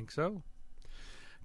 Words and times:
think 0.00 0.10
so. 0.10 0.42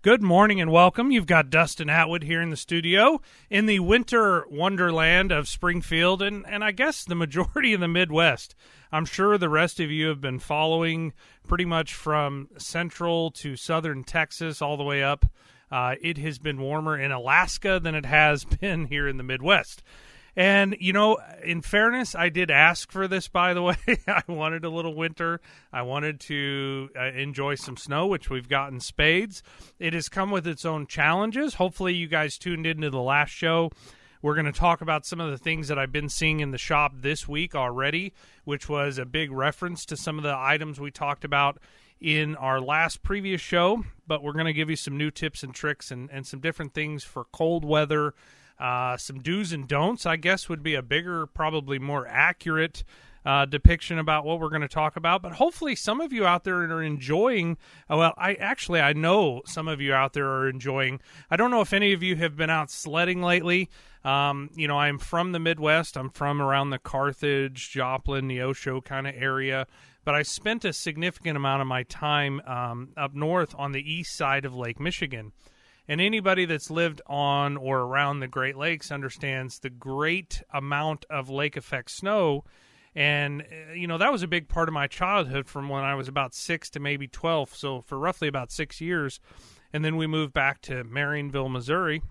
Good 0.02 0.24
morning 0.24 0.62
and 0.62 0.72
welcome. 0.72 1.12
You've 1.12 1.26
got 1.26 1.50
Dustin 1.50 1.90
Atwood 1.90 2.24
here 2.24 2.42
in 2.42 2.52
the 2.52 2.56
studio 2.56 3.20
in 3.50 3.66
the 3.66 3.82
winter 3.82 4.46
wonderland 4.50 5.34
of 5.34 5.50
Springfield 5.50 6.22
and, 6.22 6.46
and 6.48 6.64
I 6.64 6.72
guess 6.72 7.04
the 7.04 7.16
majority 7.16 7.74
of 7.74 7.82
the 7.82 7.90
Midwest. 7.90 8.56
I'm 8.94 9.04
sure 9.04 9.38
the 9.38 9.50
rest 9.50 9.82
of 9.82 9.92
you 9.92 10.08
have 10.08 10.22
been 10.22 10.40
following 10.40 11.12
pretty 11.46 11.66
much 11.66 11.94
from 11.94 12.48
central 12.58 13.30
to 13.32 13.58
southern 13.58 14.06
Texas 14.06 14.62
all 14.62 14.78
the 14.78 14.84
way 14.84 15.04
up. 15.04 15.26
Uh, 15.70 15.96
it 16.02 16.18
has 16.20 16.40
been 16.40 16.62
warmer 16.62 16.98
in 16.98 17.12
Alaska 17.12 17.82
than 17.84 17.94
it 17.94 18.06
has 18.06 18.46
been 18.62 18.86
here 18.86 19.06
in 19.06 19.18
the 19.18 19.24
Midwest. 19.24 19.84
And, 20.38 20.76
you 20.80 20.92
know, 20.92 21.18
in 21.44 21.62
fairness, 21.62 22.14
I 22.14 22.30
did 22.30 22.52
ask 22.52 22.92
for 22.92 23.08
this, 23.08 23.28
by 23.28 23.54
the 23.54 23.62
way. 23.64 23.78
I 24.08 24.24
wanted 24.28 24.66
a 24.66 24.70
little 24.70 24.94
winter. 24.94 25.40
I 25.72 25.84
wanted 25.84 26.20
to 26.22 26.90
uh, 26.98 27.06
enjoy 27.06 27.56
some 27.56 27.78
snow, 27.78 28.08
which 28.08 28.30
we've 28.30 28.50
gotten 28.50 28.80
spades. 28.80 29.44
It 29.80 29.94
has 29.94 30.10
come 30.10 30.32
with 30.32 30.46
its 30.46 30.66
own 30.66 30.88
challenges. 30.88 31.56
Hopefully, 31.56 31.94
you 31.94 32.08
guys 32.08 32.38
tuned 32.38 32.66
into 32.66 32.90
the 32.90 33.02
last 33.02 33.32
show. 33.32 33.72
We're 34.22 34.36
going 34.36 34.46
to 34.46 34.52
talk 34.52 34.82
about 34.82 35.06
some 35.06 35.22
of 35.22 35.30
the 35.30 35.38
things 35.38 35.68
that 35.68 35.78
I've 35.78 35.92
been 35.92 36.10
seeing 36.10 36.40
in 36.40 36.52
the 36.52 36.58
shop 36.58 36.94
this 36.96 37.28
week 37.28 37.54
already, 37.54 38.12
which 38.44 38.68
was 38.68 38.98
a 38.98 39.06
big 39.06 39.32
reference 39.32 39.86
to 39.86 39.96
some 39.96 40.18
of 40.18 40.24
the 40.24 40.36
items 40.36 40.80
we 40.80 40.90
talked 40.90 41.24
about 41.24 41.60
in 42.02 42.36
our 42.36 42.60
last 42.60 43.04
previous 43.04 43.40
show. 43.40 43.84
But 44.08 44.24
we're 44.24 44.34
going 44.34 44.48
to 44.48 44.54
give 44.54 44.70
you 44.70 44.76
some 44.76 44.98
new 44.98 45.12
tips 45.12 45.44
and 45.44 45.54
tricks 45.54 45.92
and, 45.92 46.10
and 46.12 46.26
some 46.26 46.40
different 46.40 46.74
things 46.74 47.04
for 47.04 47.26
cold 47.26 47.64
weather 47.64 48.16
uh, 48.60 48.98
some 48.98 49.20
do's 49.20 49.52
and 49.52 49.68
don'ts, 49.68 50.06
I 50.06 50.16
guess, 50.16 50.48
would 50.50 50.64
be 50.64 50.76
a 50.76 50.82
bigger, 50.82 51.26
probably 51.26 51.80
more 51.80 52.08
accurate 52.08 52.84
uh, 53.26 53.46
depiction 53.46 53.98
about 53.98 54.24
what 54.24 54.40
we're 54.40 54.50
going 54.50 54.62
to 54.62 54.68
talk 54.68 54.96
about. 54.96 55.22
But 55.22 55.34
hopefully, 55.34 55.76
some 55.76 56.00
of 56.00 56.14
you 56.14 56.26
out 56.26 56.44
there 56.44 56.58
are 56.58 56.84
enjoying. 56.84 57.58
Uh, 57.90 57.98
well, 57.98 58.14
I 58.18 58.36
actually 58.36 58.82
I 58.82 58.94
know 58.94 59.42
some 59.46 59.68
of 59.68 59.82
you 59.82 59.94
out 59.94 60.14
there 60.14 60.28
are 60.28 60.48
enjoying. 60.48 61.02
I 61.30 61.36
don't 61.36 61.52
know 61.52 61.62
if 61.62 61.74
any 61.74 61.92
of 61.94 62.04
you 62.04 62.16
have 62.18 62.38
been 62.38 62.50
out 62.50 62.70
sledding 62.70 63.22
lately. 63.22 63.70
Um, 64.04 64.52
you 64.56 64.68
know, 64.68 64.78
I'm 64.78 65.00
from 65.00 65.32
the 65.32 65.40
Midwest. 65.40 65.98
I'm 65.98 66.12
from 66.12 66.42
around 66.42 66.70
the 66.70 66.78
Carthage, 66.78 67.72
Joplin, 67.72 68.28
Neosho 68.28 68.84
kind 68.84 69.08
of 69.08 69.16
area. 69.18 69.66
But 70.04 70.14
I 70.14 70.22
spent 70.22 70.64
a 70.64 70.72
significant 70.72 71.36
amount 71.36 71.62
of 71.62 71.68
my 71.68 71.82
time 71.82 72.40
um, 72.46 72.90
up 72.96 73.16
north 73.16 73.56
on 73.58 73.72
the 73.72 73.92
east 73.92 74.16
side 74.16 74.46
of 74.46 74.56
Lake 74.56 74.80
Michigan. 74.80 75.32
And 75.88 76.02
anybody 76.02 76.46
that's 76.46 76.72
lived 76.72 77.02
on 77.06 77.58
or 77.58 77.82
around 77.82 78.20
the 78.20 78.28
Great 78.28 78.58
Lakes 78.58 78.92
understands 78.92 79.60
the 79.60 79.70
great 79.70 80.42
amount 80.52 81.06
of 81.10 81.30
lake 81.30 81.58
effect 81.58 81.92
snow. 81.92 82.44
And, 82.96 83.42
uh, 83.42 83.74
you 83.74 83.88
know, 83.88 83.98
that 83.98 84.12
was 84.12 84.24
a 84.24 84.28
big 84.28 84.48
part 84.48 84.68
of 84.68 84.74
my 84.74 84.88
childhood 84.88 85.48
from 85.48 85.70
when 85.70 85.84
I 85.84 85.96
was 85.96 86.08
about 86.08 86.34
six 86.34 86.70
to 86.72 86.80
maybe 86.80 87.08
12. 87.08 87.56
So 87.56 87.82
for 87.82 88.00
roughly 88.00 88.28
about 88.28 88.52
six 88.52 88.82
years. 88.82 89.20
And 89.72 89.86
then 89.86 89.98
we 89.98 90.08
moved 90.08 90.34
back 90.34 90.62
to 90.62 90.84
Marionville, 90.84 91.52
Missouri. 91.52 92.02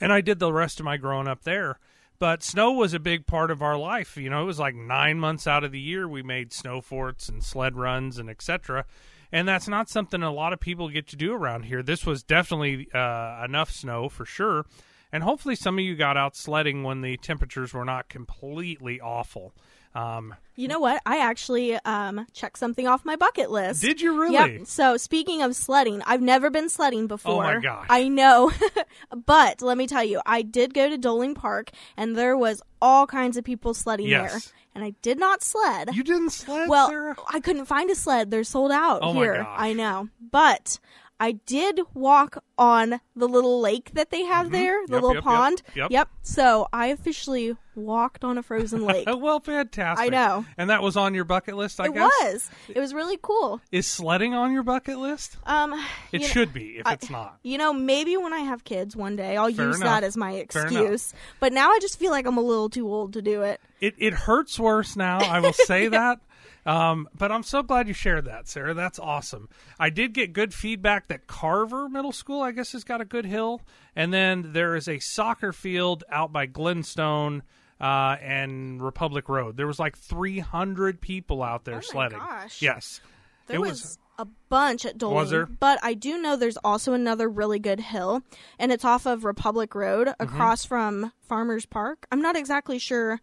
And 0.00 0.12
I 0.12 0.20
did 0.20 0.38
the 0.38 0.52
rest 0.52 0.80
of 0.80 0.84
my 0.84 0.96
growing 0.96 1.28
up 1.28 1.42
there. 1.42 1.78
But 2.18 2.42
snow 2.42 2.72
was 2.72 2.94
a 2.94 2.98
big 2.98 3.26
part 3.26 3.50
of 3.50 3.60
our 3.60 3.76
life. 3.76 4.16
You 4.16 4.30
know, 4.30 4.40
it 4.40 4.46
was 4.46 4.58
like 4.58 4.74
nine 4.74 5.18
months 5.18 5.46
out 5.46 5.64
of 5.64 5.72
the 5.72 5.80
year 5.80 6.08
we 6.08 6.22
made 6.22 6.54
snow 6.54 6.80
forts 6.80 7.28
and 7.28 7.44
sled 7.44 7.76
runs 7.76 8.16
and 8.16 8.30
etc 8.30 8.86
and 9.32 9.48
that's 9.48 9.68
not 9.68 9.88
something 9.88 10.22
a 10.22 10.32
lot 10.32 10.52
of 10.52 10.60
people 10.60 10.88
get 10.88 11.06
to 11.08 11.16
do 11.16 11.32
around 11.32 11.64
here. 11.64 11.82
This 11.82 12.06
was 12.06 12.22
definitely 12.22 12.88
uh, 12.92 13.42
enough 13.44 13.70
snow 13.70 14.08
for 14.08 14.24
sure, 14.24 14.66
and 15.12 15.22
hopefully 15.22 15.56
some 15.56 15.78
of 15.78 15.84
you 15.84 15.96
got 15.96 16.16
out 16.16 16.36
sledding 16.36 16.82
when 16.82 17.00
the 17.00 17.16
temperatures 17.16 17.72
were 17.72 17.84
not 17.84 18.08
completely 18.08 19.00
awful. 19.00 19.54
Um, 19.96 20.34
you 20.56 20.68
know 20.68 20.78
what? 20.78 21.02
I 21.06 21.18
actually 21.18 21.74
um, 21.74 22.26
checked 22.32 22.58
something 22.58 22.86
off 22.86 23.04
my 23.04 23.16
bucket 23.16 23.50
list. 23.50 23.82
Did 23.82 24.00
you 24.00 24.20
really? 24.20 24.58
Yep. 24.58 24.66
So 24.66 24.96
speaking 24.96 25.42
of 25.42 25.56
sledding, 25.56 26.02
I've 26.06 26.22
never 26.22 26.50
been 26.50 26.68
sledding 26.68 27.06
before. 27.06 27.44
Oh 27.44 27.54
my 27.54 27.60
gosh! 27.60 27.86
I 27.88 28.08
know, 28.08 28.52
but 29.26 29.62
let 29.62 29.78
me 29.78 29.86
tell 29.86 30.04
you, 30.04 30.20
I 30.26 30.42
did 30.42 30.74
go 30.74 30.88
to 30.88 30.98
Doling 30.98 31.34
Park, 31.34 31.70
and 31.96 32.16
there 32.16 32.36
was 32.36 32.62
all 32.80 33.06
kinds 33.06 33.36
of 33.36 33.44
people 33.44 33.74
sledding 33.74 34.06
yes. 34.06 34.32
there 34.32 34.40
and 34.74 34.84
I 34.84 34.90
did 35.00 35.18
not 35.18 35.42
sled. 35.42 35.88
You 35.94 36.04
didn't 36.04 36.30
sled, 36.30 36.68
well, 36.68 36.88
Sarah? 36.88 37.16
I 37.32 37.40
couldn't 37.40 37.64
find 37.64 37.90
a 37.90 37.94
sled. 37.94 38.30
They're 38.30 38.44
sold 38.44 38.70
out 38.70 38.98
oh 39.02 39.14
here. 39.14 39.46
I 39.48 39.72
know, 39.72 40.10
but 40.20 40.78
I 41.18 41.32
did 41.32 41.80
walk 41.94 42.42
on 42.58 43.00
the 43.14 43.26
little 43.26 43.60
lake 43.60 43.92
that 43.94 44.10
they 44.10 44.24
have 44.24 44.46
mm-hmm. 44.46 44.54
there, 44.54 44.86
the 44.86 44.94
yep, 44.94 45.02
little 45.02 45.14
yep, 45.14 45.24
pond. 45.24 45.62
Yep, 45.74 45.90
yep. 45.90 46.08
So 46.22 46.68
I 46.72 46.88
officially 46.88 47.56
walked 47.74 48.24
on 48.24 48.38
a 48.38 48.42
frozen 48.42 48.80
lake. 48.86 49.04
Oh 49.06 49.16
well, 49.16 49.40
fantastic. 49.40 50.06
I 50.06 50.08
know. 50.08 50.44
And 50.58 50.70
that 50.70 50.82
was 50.82 50.96
on 50.96 51.14
your 51.14 51.24
bucket 51.24 51.56
list, 51.56 51.80
I 51.80 51.86
it 51.86 51.94
guess? 51.94 52.10
It 52.20 52.24
was. 52.32 52.50
It 52.76 52.80
was 52.80 52.94
really 52.94 53.18
cool. 53.20 53.60
Is 53.72 53.86
sledding 53.86 54.34
on 54.34 54.52
your 54.52 54.62
bucket 54.62 54.98
list? 54.98 55.36
Um, 55.44 55.82
It 56.12 56.22
should 56.22 56.48
know, 56.48 56.54
be 56.54 56.78
if 56.78 56.86
I, 56.86 56.94
it's 56.94 57.10
not. 57.10 57.38
You 57.42 57.58
know, 57.58 57.72
maybe 57.72 58.16
when 58.16 58.32
I 58.32 58.40
have 58.40 58.64
kids 58.64 58.96
one 58.96 59.16
day, 59.16 59.36
I'll 59.36 59.52
Fair 59.52 59.66
use 59.66 59.76
enough. 59.76 59.88
that 59.88 60.04
as 60.04 60.16
my 60.16 60.32
excuse. 60.32 61.14
But 61.40 61.52
now 61.52 61.70
I 61.70 61.78
just 61.80 61.98
feel 61.98 62.10
like 62.10 62.26
I'm 62.26 62.38
a 62.38 62.42
little 62.42 62.68
too 62.68 62.88
old 62.88 63.12
to 63.14 63.22
do 63.22 63.42
it. 63.42 63.60
It, 63.80 63.94
it 63.98 64.14
hurts 64.14 64.58
worse 64.58 64.96
now, 64.96 65.18
I 65.18 65.40
will 65.40 65.52
say 65.52 65.88
that. 65.88 66.20
Um, 66.66 67.08
but 67.16 67.30
I'm 67.30 67.44
so 67.44 67.62
glad 67.62 67.86
you 67.86 67.94
shared 67.94 68.24
that, 68.24 68.48
Sarah. 68.48 68.74
That's 68.74 68.98
awesome. 68.98 69.48
I 69.78 69.88
did 69.88 70.12
get 70.12 70.32
good 70.32 70.52
feedback 70.52 71.06
that 71.08 71.26
Carver 71.28 71.88
Middle 71.88 72.12
School, 72.12 72.42
I 72.42 72.50
guess, 72.50 72.72
has 72.72 72.82
got 72.82 73.00
a 73.00 73.04
good 73.04 73.24
hill. 73.24 73.62
And 73.94 74.12
then 74.12 74.52
there 74.52 74.74
is 74.74 74.88
a 74.88 74.98
soccer 74.98 75.52
field 75.52 76.02
out 76.10 76.32
by 76.32 76.46
Glenstone 76.46 77.44
uh, 77.80 78.16
and 78.20 78.82
Republic 78.82 79.28
Road. 79.28 79.56
There 79.56 79.66
was 79.66 79.78
like 79.78 79.96
300 79.96 81.00
people 81.00 81.42
out 81.42 81.64
there 81.64 81.76
oh 81.76 81.80
sledding. 81.80 82.18
Gosh. 82.18 82.60
Yes. 82.60 83.00
There 83.46 83.56
it 83.56 83.60
was, 83.60 83.82
was 83.82 83.98
a 84.18 84.26
bunch 84.48 84.84
at 84.84 84.98
there? 84.98 85.46
But 85.46 85.78
I 85.82 85.94
do 85.94 86.20
know 86.20 86.36
there's 86.36 86.56
also 86.58 86.94
another 86.94 87.28
really 87.28 87.58
good 87.58 87.80
hill, 87.80 88.22
and 88.58 88.72
it's 88.72 88.84
off 88.84 89.06
of 89.06 89.24
Republic 89.24 89.74
Road 89.74 90.08
Mm-hmm. 90.08 90.22
across 90.22 90.64
from 90.64 91.12
Farmers 91.22 91.66
Park. 91.66 92.06
I'm 92.10 92.20
not 92.20 92.36
exactly 92.36 92.78
sure 92.78 93.20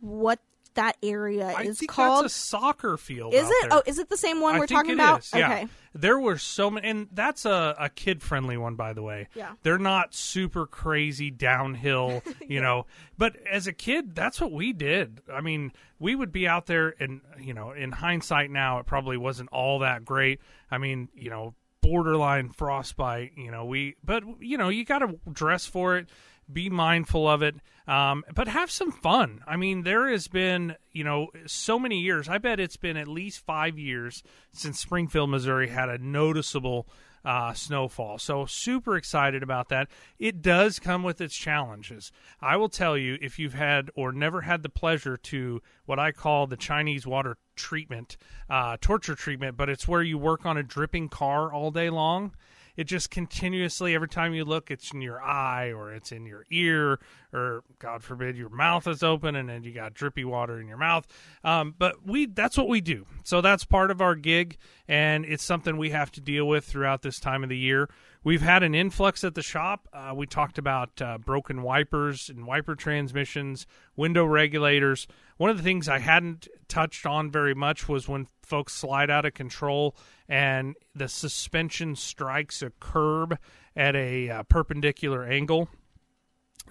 what 0.00 0.38
that 0.76 0.96
area 1.02 1.52
I 1.56 1.62
is 1.62 1.78
think 1.78 1.90
called. 1.90 2.24
that's 2.24 2.34
a 2.34 2.38
soccer 2.38 2.96
field. 2.96 3.34
is 3.34 3.48
it? 3.48 3.54
there. 3.62 3.78
Oh, 3.78 3.82
is 3.84 3.98
it 3.98 4.08
the 4.08 4.16
same 4.16 4.40
one 4.40 4.56
I 4.56 4.58
we're 4.58 4.66
talking 4.66 4.94
about? 4.94 5.20
is, 5.20 5.32
yeah. 5.34 5.52
Okay. 5.52 5.68
There 5.94 6.18
were 6.18 6.38
so 6.38 6.70
many, 6.70 6.88
and 6.88 7.08
that's 7.12 7.44
a, 7.44 7.74
a 7.78 7.88
kid 7.88 8.22
friendly 8.22 8.56
one, 8.56 8.74
by 8.76 8.92
the 8.92 9.02
way. 9.02 9.28
Yeah. 9.34 9.52
They're 9.62 9.78
not 9.78 10.14
super 10.14 10.66
crazy 10.66 11.30
downhill, 11.30 12.22
you 12.48 12.60
know. 12.60 12.86
But 13.18 13.36
as 13.50 13.66
a 13.66 13.72
kid, 13.72 14.14
that's 14.14 14.40
what 14.40 14.52
we 14.52 14.72
did. 14.72 15.22
I 15.32 15.40
mean, 15.40 15.72
we 15.98 16.14
would 16.14 16.32
be 16.32 16.46
out 16.46 16.66
there, 16.66 16.94
and, 17.00 17.20
you 17.40 17.54
know, 17.54 17.72
in 17.72 17.92
hindsight 17.92 18.50
now, 18.50 18.78
it 18.78 18.86
probably 18.86 19.16
wasn't 19.16 19.48
all 19.50 19.80
that 19.80 20.04
great. 20.04 20.40
I 20.70 20.78
mean, 20.78 21.08
you 21.14 21.30
know, 21.30 21.54
borderline 21.80 22.50
frostbite, 22.50 23.32
you 23.36 23.50
know, 23.50 23.64
we, 23.64 23.96
but, 24.04 24.22
you 24.40 24.58
know, 24.58 24.68
you 24.68 24.84
got 24.84 24.98
to 24.98 25.18
dress 25.32 25.66
for 25.66 25.96
it 25.96 26.08
be 26.52 26.70
mindful 26.70 27.28
of 27.28 27.42
it, 27.42 27.56
um, 27.86 28.24
but 28.34 28.48
have 28.48 28.70
some 28.70 28.92
fun. 28.92 29.42
I 29.46 29.56
mean, 29.56 29.82
there 29.82 30.08
has 30.08 30.28
been, 30.28 30.76
you 30.92 31.04
know, 31.04 31.28
so 31.46 31.78
many 31.78 32.00
years. 32.00 32.28
I 32.28 32.38
bet 32.38 32.60
it's 32.60 32.76
been 32.76 32.96
at 32.96 33.08
least 33.08 33.44
five 33.44 33.78
years 33.78 34.22
since 34.52 34.80
Springfield, 34.80 35.30
Missouri 35.30 35.68
had 35.68 35.88
a 35.88 35.98
noticeable 35.98 36.88
uh, 37.24 37.52
snowfall. 37.52 38.18
So, 38.18 38.46
super 38.46 38.96
excited 38.96 39.42
about 39.42 39.68
that. 39.70 39.88
It 40.18 40.42
does 40.42 40.78
come 40.78 41.02
with 41.02 41.20
its 41.20 41.36
challenges. 41.36 42.12
I 42.40 42.56
will 42.56 42.68
tell 42.68 42.96
you, 42.96 43.18
if 43.20 43.38
you've 43.40 43.54
had 43.54 43.90
or 43.96 44.12
never 44.12 44.42
had 44.42 44.62
the 44.62 44.68
pleasure 44.68 45.16
to 45.16 45.60
what 45.86 45.98
I 45.98 46.12
call 46.12 46.46
the 46.46 46.56
Chinese 46.56 47.04
water 47.04 47.36
treatment, 47.56 48.16
uh, 48.48 48.76
torture 48.80 49.16
treatment, 49.16 49.56
but 49.56 49.68
it's 49.68 49.88
where 49.88 50.02
you 50.02 50.18
work 50.18 50.46
on 50.46 50.56
a 50.56 50.62
dripping 50.62 51.08
car 51.08 51.52
all 51.52 51.72
day 51.72 51.90
long 51.90 52.32
it 52.76 52.84
just 52.84 53.10
continuously 53.10 53.94
every 53.94 54.08
time 54.08 54.34
you 54.34 54.44
look 54.44 54.70
it's 54.70 54.92
in 54.92 55.00
your 55.00 55.22
eye 55.22 55.72
or 55.72 55.92
it's 55.92 56.12
in 56.12 56.26
your 56.26 56.44
ear 56.50 56.98
or 57.32 57.62
god 57.78 58.02
forbid 58.02 58.36
your 58.36 58.48
mouth 58.48 58.86
is 58.86 59.02
open 59.02 59.36
and 59.36 59.48
then 59.48 59.62
you 59.62 59.72
got 59.72 59.94
drippy 59.94 60.24
water 60.24 60.60
in 60.60 60.68
your 60.68 60.76
mouth. 60.76 61.06
Um, 61.44 61.74
but 61.78 62.06
we 62.06 62.26
that's 62.26 62.56
what 62.56 62.68
we 62.68 62.80
do. 62.80 63.06
So 63.24 63.40
that's 63.40 63.64
part 63.64 63.90
of 63.90 64.00
our 64.00 64.14
gig 64.14 64.56
and 64.88 65.24
it's 65.24 65.44
something 65.44 65.76
we 65.76 65.90
have 65.90 66.10
to 66.12 66.20
deal 66.20 66.46
with 66.46 66.64
throughout 66.64 67.02
this 67.02 67.18
time 67.18 67.42
of 67.42 67.48
the 67.48 67.58
year 67.58 67.88
we've 68.26 68.42
had 68.42 68.62
an 68.62 68.74
influx 68.74 69.24
at 69.24 69.34
the 69.34 69.42
shop 69.42 69.88
uh, 69.92 70.12
we 70.14 70.26
talked 70.26 70.58
about 70.58 71.00
uh, 71.00 71.16
broken 71.16 71.62
wipers 71.62 72.28
and 72.28 72.46
wiper 72.46 72.74
transmissions 72.74 73.66
window 73.96 74.24
regulators 74.24 75.06
one 75.36 75.48
of 75.48 75.56
the 75.56 75.62
things 75.62 75.88
i 75.88 75.98
hadn't 75.98 76.48
touched 76.68 77.06
on 77.06 77.30
very 77.30 77.54
much 77.54 77.88
was 77.88 78.08
when 78.08 78.26
folks 78.42 78.72
slide 78.72 79.10
out 79.10 79.24
of 79.24 79.34
control 79.34 79.96
and 80.28 80.76
the 80.94 81.08
suspension 81.08 81.94
strikes 81.94 82.62
a 82.62 82.70
curb 82.80 83.38
at 83.74 83.94
a 83.94 84.30
uh, 84.30 84.42
perpendicular 84.44 85.24
angle. 85.24 85.68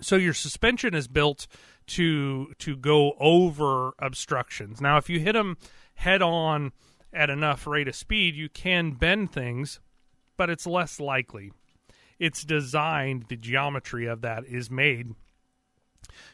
So 0.01 0.15
your 0.15 0.33
suspension 0.33 0.93
is 0.93 1.07
built 1.07 1.47
to 1.87 2.53
to 2.59 2.75
go 2.75 3.13
over 3.19 3.93
obstructions. 3.99 4.81
Now, 4.81 4.97
if 4.97 5.09
you 5.09 5.19
hit 5.19 5.33
them 5.33 5.57
head 5.93 6.21
on 6.21 6.73
at 7.13 7.29
enough 7.29 7.65
rate 7.65 7.87
of 7.87 7.95
speed, 7.95 8.35
you 8.35 8.49
can 8.49 8.91
bend 8.91 9.31
things, 9.31 9.79
but 10.37 10.49
it's 10.49 10.67
less 10.67 10.99
likely. 10.99 11.51
It's 12.19 12.43
designed, 12.43 13.25
the 13.27 13.35
geometry 13.35 14.05
of 14.05 14.21
that 14.21 14.45
is 14.45 14.71
made 14.71 15.15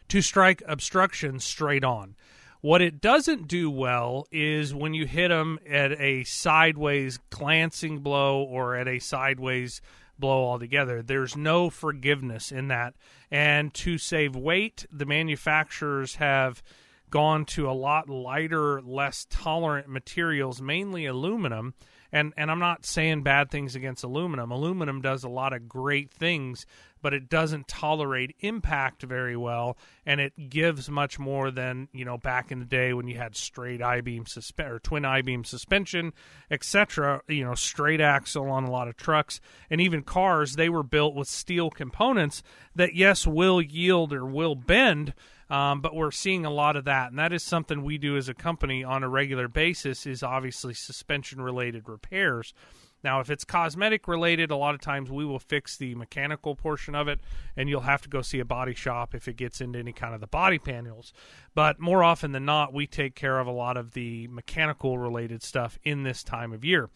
to 0.09 0.21
strike 0.21 0.61
obstructions 0.67 1.43
straight 1.43 1.83
on. 1.83 2.15
What 2.61 2.81
it 2.81 3.01
doesn't 3.01 3.47
do 3.47 3.71
well 3.71 4.27
is 4.31 4.73
when 4.73 4.93
you 4.93 5.07
hit 5.07 5.29
them 5.29 5.57
at 5.67 5.99
a 5.99 6.23
sideways 6.25 7.17
glancing 7.31 7.99
blow 7.99 8.43
or 8.43 8.75
at 8.75 8.87
a 8.87 8.99
sideways 8.99 9.81
blow 10.19 10.45
altogether. 10.45 11.01
There's 11.01 11.35
no 11.35 11.71
forgiveness 11.71 12.51
in 12.51 12.67
that. 12.67 12.93
And 13.31 13.73
to 13.75 13.97
save 13.97 14.35
weight, 14.35 14.85
the 14.91 15.07
manufacturers 15.07 16.15
have 16.15 16.61
gone 17.09 17.45
to 17.45 17.69
a 17.69 17.73
lot 17.73 18.07
lighter, 18.09 18.79
less 18.81 19.25
tolerant 19.29 19.87
materials, 19.87 20.61
mainly 20.61 21.07
aluminum. 21.07 21.73
And 22.11 22.33
and 22.35 22.51
I'm 22.51 22.59
not 22.59 22.85
saying 22.85 23.23
bad 23.23 23.49
things 23.49 23.75
against 23.75 24.03
aluminum. 24.03 24.51
Aluminum 24.51 25.01
does 25.01 25.23
a 25.23 25.29
lot 25.29 25.53
of 25.53 25.69
great 25.69 26.11
things, 26.11 26.65
but 27.01 27.13
it 27.13 27.29
doesn't 27.29 27.67
tolerate 27.67 28.35
impact 28.41 29.03
very 29.03 29.37
well, 29.37 29.77
and 30.05 30.19
it 30.19 30.49
gives 30.49 30.89
much 30.89 31.17
more 31.17 31.51
than 31.51 31.87
you 31.93 32.03
know 32.03 32.17
back 32.17 32.51
in 32.51 32.59
the 32.59 32.65
day 32.65 32.93
when 32.93 33.07
you 33.07 33.17
had 33.17 33.35
straight 33.35 33.81
I 33.81 34.01
beam 34.01 34.25
suspe- 34.25 34.69
or 34.69 34.79
twin 34.79 35.05
I 35.05 35.21
beam 35.21 35.45
suspension, 35.45 36.11
etc. 36.49 37.21
You 37.27 37.45
know, 37.45 37.55
straight 37.55 38.01
axle 38.01 38.49
on 38.49 38.65
a 38.65 38.71
lot 38.71 38.87
of 38.87 38.97
trucks 38.97 39.39
and 39.69 39.79
even 39.79 40.03
cars. 40.03 40.55
They 40.55 40.69
were 40.69 40.83
built 40.83 41.15
with 41.15 41.27
steel 41.27 41.69
components 41.69 42.43
that 42.75 42.93
yes 42.93 43.25
will 43.25 43.61
yield 43.61 44.13
or 44.13 44.25
will 44.25 44.55
bend. 44.55 45.13
Um, 45.51 45.81
but 45.81 45.93
we're 45.93 46.11
seeing 46.11 46.45
a 46.45 46.49
lot 46.49 46.77
of 46.77 46.85
that, 46.85 47.09
and 47.09 47.19
that 47.19 47.33
is 47.33 47.43
something 47.43 47.83
we 47.83 47.97
do 47.97 48.15
as 48.15 48.29
a 48.29 48.33
company 48.33 48.85
on 48.85 49.03
a 49.03 49.09
regular 49.09 49.49
basis. 49.49 50.07
Is 50.07 50.23
obviously 50.23 50.73
suspension 50.73 51.41
related 51.41 51.89
repairs. 51.89 52.53
Now, 53.03 53.19
if 53.19 53.29
it's 53.29 53.43
cosmetic 53.43 54.07
related, 54.07 54.49
a 54.49 54.55
lot 54.55 54.75
of 54.75 54.81
times 54.81 55.09
we 55.11 55.25
will 55.25 55.39
fix 55.39 55.75
the 55.75 55.93
mechanical 55.95 56.55
portion 56.55 56.95
of 56.95 57.09
it, 57.09 57.19
and 57.57 57.67
you'll 57.67 57.81
have 57.81 58.01
to 58.03 58.09
go 58.09 58.21
see 58.21 58.39
a 58.39 58.45
body 58.45 58.73
shop 58.73 59.13
if 59.13 59.27
it 59.27 59.35
gets 59.35 59.59
into 59.59 59.77
any 59.77 59.91
kind 59.91 60.13
of 60.13 60.21
the 60.21 60.27
body 60.27 60.59
panels. 60.59 61.11
But 61.53 61.81
more 61.81 62.01
often 62.01 62.31
than 62.31 62.45
not, 62.45 62.73
we 62.73 62.87
take 62.87 63.15
care 63.15 63.39
of 63.39 63.47
a 63.47 63.51
lot 63.51 63.75
of 63.75 63.91
the 63.91 64.27
mechanical 64.27 64.97
related 64.97 65.43
stuff 65.43 65.77
in 65.83 66.03
this 66.03 66.23
time 66.23 66.53
of 66.53 66.63
year. 66.63 66.89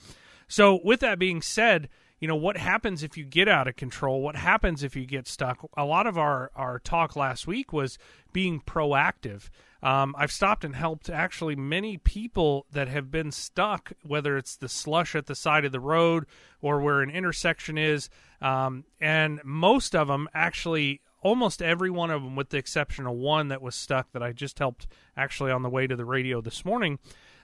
So, 0.47 0.79
with 0.81 1.01
that 1.01 1.19
being 1.19 1.41
said, 1.41 1.89
you 2.19 2.27
know 2.27 2.35
what 2.35 2.57
happens 2.57 3.03
if 3.03 3.17
you 3.17 3.25
get 3.25 3.47
out 3.47 3.67
of 3.67 3.75
control 3.75 4.21
what 4.21 4.35
happens 4.35 4.83
if 4.83 4.95
you 4.95 5.05
get 5.05 5.27
stuck 5.27 5.69
a 5.77 5.85
lot 5.85 6.07
of 6.07 6.17
our 6.17 6.51
our 6.55 6.79
talk 6.79 7.15
last 7.15 7.47
week 7.47 7.73
was 7.73 7.97
being 8.33 8.59
proactive 8.61 9.49
um, 9.85 10.15
I've 10.17 10.31
stopped 10.31 10.65
and 10.65 10.75
helped 10.75 11.11
actually 11.11 11.55
many 11.55 11.97
people 11.97 12.65
that 12.71 12.87
have 12.87 13.11
been 13.11 13.31
stuck, 13.31 13.91
whether 14.01 14.35
it's 14.35 14.55
the 14.55 14.67
slush 14.67 15.13
at 15.13 15.27
the 15.27 15.35
side 15.35 15.63
of 15.63 15.71
the 15.71 15.79
road 15.79 16.25
or 16.59 16.79
where 16.79 17.03
an 17.03 17.11
intersection 17.11 17.77
is. 17.77 18.09
Um, 18.41 18.85
and 18.99 19.39
most 19.43 19.95
of 19.95 20.07
them 20.07 20.27
actually, 20.33 21.01
almost 21.21 21.61
every 21.61 21.91
one 21.91 22.09
of 22.09 22.23
them, 22.23 22.35
with 22.35 22.49
the 22.49 22.57
exception 22.57 23.05
of 23.05 23.13
one 23.13 23.49
that 23.49 23.61
was 23.61 23.75
stuck 23.75 24.11
that 24.13 24.23
I 24.23 24.31
just 24.31 24.57
helped 24.57 24.87
actually 25.15 25.51
on 25.51 25.61
the 25.61 25.69
way 25.69 25.85
to 25.85 25.95
the 25.95 26.03
radio 26.03 26.41
this 26.41 26.65
morning, 26.65 26.97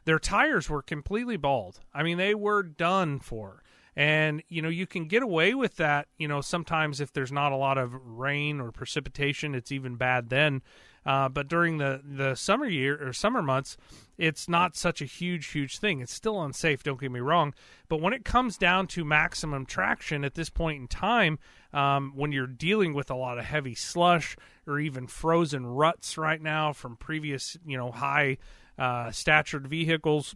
their 0.05 0.17
tires 0.17 0.67
were 0.67 0.81
completely 0.81 1.37
bald. 1.37 1.81
I 1.93 2.01
mean, 2.01 2.17
they 2.17 2.33
were 2.33 2.63
done 2.63 3.19
for. 3.19 3.61
And, 3.95 4.41
you 4.47 4.61
know, 4.61 4.69
you 4.69 4.87
can 4.87 5.05
get 5.05 5.21
away 5.21 5.53
with 5.53 5.75
that, 5.75 6.07
you 6.17 6.27
know, 6.27 6.39
sometimes 6.39 7.01
if 7.01 7.11
there's 7.11 7.31
not 7.31 7.51
a 7.51 7.57
lot 7.57 7.77
of 7.77 7.93
rain 7.93 8.61
or 8.61 8.71
precipitation, 8.71 9.53
it's 9.53 9.71
even 9.71 9.95
bad 9.95 10.29
then. 10.29 10.61
Uh, 11.05 11.27
but 11.27 11.47
during 11.47 11.77
the, 11.77 12.01
the 12.03 12.35
summer 12.35 12.67
year 12.67 12.97
or 13.05 13.11
summer 13.11 13.41
months, 13.41 13.75
it's 14.17 14.47
not 14.47 14.75
such 14.75 15.01
a 15.01 15.05
huge, 15.05 15.47
huge 15.47 15.79
thing. 15.79 15.99
It's 15.99 16.13
still 16.13 16.41
unsafe, 16.41 16.83
don't 16.83 16.99
get 16.99 17.11
me 17.11 17.19
wrong. 17.19 17.53
But 17.89 18.01
when 18.01 18.13
it 18.13 18.23
comes 18.23 18.57
down 18.57 18.87
to 18.87 19.03
maximum 19.03 19.65
traction 19.65 20.23
at 20.23 20.35
this 20.35 20.49
point 20.49 20.79
in 20.79 20.87
time, 20.87 21.39
um, 21.73 22.13
when 22.15 22.31
you're 22.31 22.47
dealing 22.47 22.93
with 22.93 23.09
a 23.09 23.15
lot 23.15 23.39
of 23.39 23.45
heavy 23.45 23.75
slush 23.75 24.37
or 24.67 24.79
even 24.79 25.07
frozen 25.07 25.65
ruts 25.65 26.17
right 26.17 26.41
now 26.41 26.71
from 26.71 26.97
previous, 26.97 27.57
you 27.65 27.77
know, 27.77 27.91
high 27.91 28.37
uh, 28.77 29.11
statured 29.11 29.67
vehicles, 29.67 30.35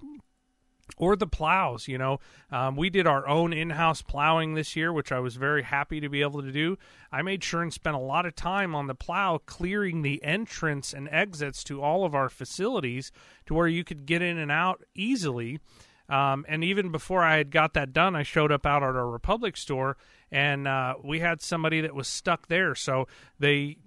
or 0.98 1.16
the 1.16 1.28
plows. 1.28 1.88
You 1.88 1.98
know, 1.98 2.20
um, 2.52 2.76
we 2.76 2.90
did 2.90 3.08
our 3.08 3.28
own 3.28 3.54
in-house 3.54 4.02
plowing 4.02 4.54
this 4.54 4.76
year, 4.76 4.94
which 4.94 5.12
I 5.12 5.20
was 5.20 5.36
very 5.36 5.64
happy 5.64 6.00
to 6.00 6.10
be 6.10 6.22
able 6.22 6.42
to 6.42 6.52
do. 6.52 6.78
I 7.12 7.22
made 7.22 7.44
sure 7.44 7.62
and 7.62 7.74
spent 7.74 7.96
a 7.96 8.00
lot 8.00 8.26
of 8.26 8.36
time 8.36 8.76
on 8.76 8.88
the 8.88 8.96
plow, 8.96 9.40
clearing 9.46 10.02
the 10.02 10.24
entrance 10.24 10.94
and 10.94 11.10
exits 11.10 11.64
to 11.66 11.82
all 11.82 12.06
of 12.06 12.16
our 12.16 12.30
facilities, 12.30 13.12
to 13.46 13.54
where 13.54 13.68
you 13.68 13.84
could 13.84 14.06
get 14.06 14.22
in 14.22 14.38
and 14.38 14.52
out 14.52 14.84
easily. 14.94 15.60
Um, 16.08 16.46
and 16.48 16.64
even 16.64 16.92
before 16.92 17.24
I 17.24 17.38
had 17.38 17.52
got 17.52 17.74
that 17.74 17.94
done, 17.94 18.16
I 18.16 18.24
showed 18.24 18.52
up 18.52 18.66
out 18.66 18.84
at 18.84 18.96
our 18.96 19.10
Republic 19.10 19.58
store, 19.58 19.98
and 20.32 20.68
uh, 20.68 20.96
we 21.04 21.20
had 21.20 21.42
somebody 21.42 21.82
that 21.82 21.96
was 21.96 22.08
stuck 22.08 22.48
there. 22.48 22.76
So 22.76 23.08
they, 23.40 23.78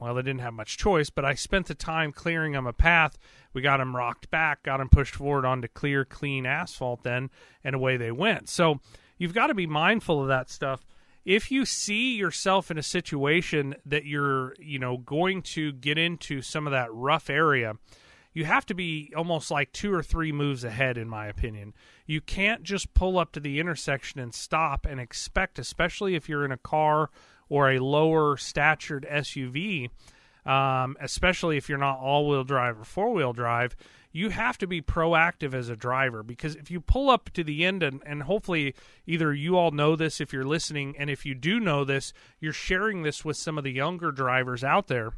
well, 0.00 0.14
they 0.14 0.22
didn't 0.22 0.40
have 0.40 0.54
much 0.54 0.78
choice, 0.78 1.10
but 1.10 1.24
I 1.24 1.34
spent 1.34 1.66
the 1.66 1.74
time 1.74 2.12
clearing 2.12 2.52
them 2.52 2.66
a 2.66 2.72
path 2.72 3.18
we 3.52 3.62
got 3.62 3.78
them 3.78 3.96
rocked 3.96 4.30
back, 4.30 4.62
got 4.62 4.78
them 4.78 4.88
pushed 4.88 5.14
forward 5.14 5.44
onto 5.44 5.68
clear, 5.68 6.04
clean 6.04 6.46
asphalt 6.46 7.02
then, 7.02 7.30
and 7.64 7.74
away 7.74 7.96
they 7.96 8.12
went. 8.12 8.48
So 8.48 8.80
you've 9.16 9.34
got 9.34 9.48
to 9.48 9.54
be 9.54 9.66
mindful 9.66 10.22
of 10.22 10.28
that 10.28 10.50
stuff. 10.50 10.86
If 11.24 11.50
you 11.50 11.64
see 11.64 12.16
yourself 12.16 12.70
in 12.70 12.78
a 12.78 12.82
situation 12.82 13.74
that 13.84 14.04
you're, 14.04 14.54
you 14.58 14.78
know, 14.78 14.98
going 14.98 15.42
to 15.42 15.72
get 15.72 15.98
into 15.98 16.40
some 16.40 16.66
of 16.66 16.70
that 16.70 16.92
rough 16.92 17.28
area, 17.28 17.74
you 18.32 18.44
have 18.44 18.66
to 18.66 18.74
be 18.74 19.12
almost 19.16 19.50
like 19.50 19.72
two 19.72 19.92
or 19.92 20.02
three 20.02 20.32
moves 20.32 20.64
ahead, 20.64 20.98
in 20.98 21.08
my 21.08 21.26
opinion. 21.26 21.74
You 22.06 22.20
can't 22.20 22.62
just 22.62 22.94
pull 22.94 23.18
up 23.18 23.32
to 23.32 23.40
the 23.40 23.58
intersection 23.58 24.20
and 24.20 24.34
stop 24.34 24.86
and 24.86 25.00
expect, 25.00 25.58
especially 25.58 26.14
if 26.14 26.28
you're 26.28 26.44
in 26.44 26.52
a 26.52 26.58
car 26.58 27.10
or 27.48 27.70
a 27.70 27.78
lower 27.78 28.36
statured 28.36 29.06
SUV, 29.10 29.90
um, 30.44 30.96
especially 31.00 31.56
if 31.56 31.68
you're 31.68 31.78
not 31.78 31.98
all 31.98 32.28
wheel 32.28 32.44
drive 32.44 32.78
or 32.78 32.84
four 32.84 33.12
wheel 33.12 33.32
drive, 33.32 33.74
you 34.12 34.30
have 34.30 34.56
to 34.58 34.66
be 34.66 34.80
proactive 34.80 35.54
as 35.54 35.68
a 35.68 35.76
driver 35.76 36.22
because 36.22 36.56
if 36.56 36.70
you 36.70 36.80
pull 36.80 37.10
up 37.10 37.30
to 37.30 37.44
the 37.44 37.64
end 37.64 37.82
and, 37.82 38.02
and 38.06 38.22
hopefully 38.22 38.74
either 39.06 39.34
you 39.34 39.56
all 39.56 39.70
know 39.70 39.96
this 39.96 40.20
if 40.20 40.32
you're 40.32 40.44
listening, 40.44 40.94
and 40.98 41.10
if 41.10 41.26
you 41.26 41.34
do 41.34 41.60
know 41.60 41.84
this, 41.84 42.12
you're 42.40 42.52
sharing 42.52 43.02
this 43.02 43.24
with 43.24 43.36
some 43.36 43.58
of 43.58 43.64
the 43.64 43.72
younger 43.72 44.10
drivers 44.10 44.64
out 44.64 44.86
there 44.88 45.12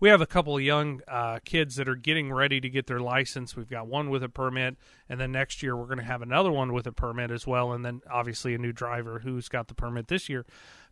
we 0.00 0.08
have 0.08 0.20
a 0.20 0.26
couple 0.26 0.56
of 0.56 0.62
young 0.62 1.00
uh, 1.08 1.38
kids 1.44 1.76
that 1.76 1.88
are 1.88 1.96
getting 1.96 2.32
ready 2.32 2.60
to 2.60 2.68
get 2.68 2.86
their 2.86 3.00
license. 3.00 3.56
We've 3.56 3.68
got 3.68 3.86
one 3.86 4.10
with 4.10 4.22
a 4.22 4.28
permit, 4.28 4.76
and 5.08 5.20
then 5.20 5.32
next 5.32 5.62
year 5.62 5.76
we're 5.76 5.86
going 5.86 5.98
to 5.98 6.04
have 6.04 6.22
another 6.22 6.50
one 6.50 6.72
with 6.72 6.86
a 6.86 6.92
permit 6.92 7.30
as 7.30 7.46
well, 7.46 7.72
and 7.72 7.84
then 7.84 8.00
obviously 8.10 8.54
a 8.54 8.58
new 8.58 8.72
driver 8.72 9.20
who's 9.20 9.48
got 9.48 9.68
the 9.68 9.74
permit 9.74 10.08
this 10.08 10.28
year. 10.28 10.44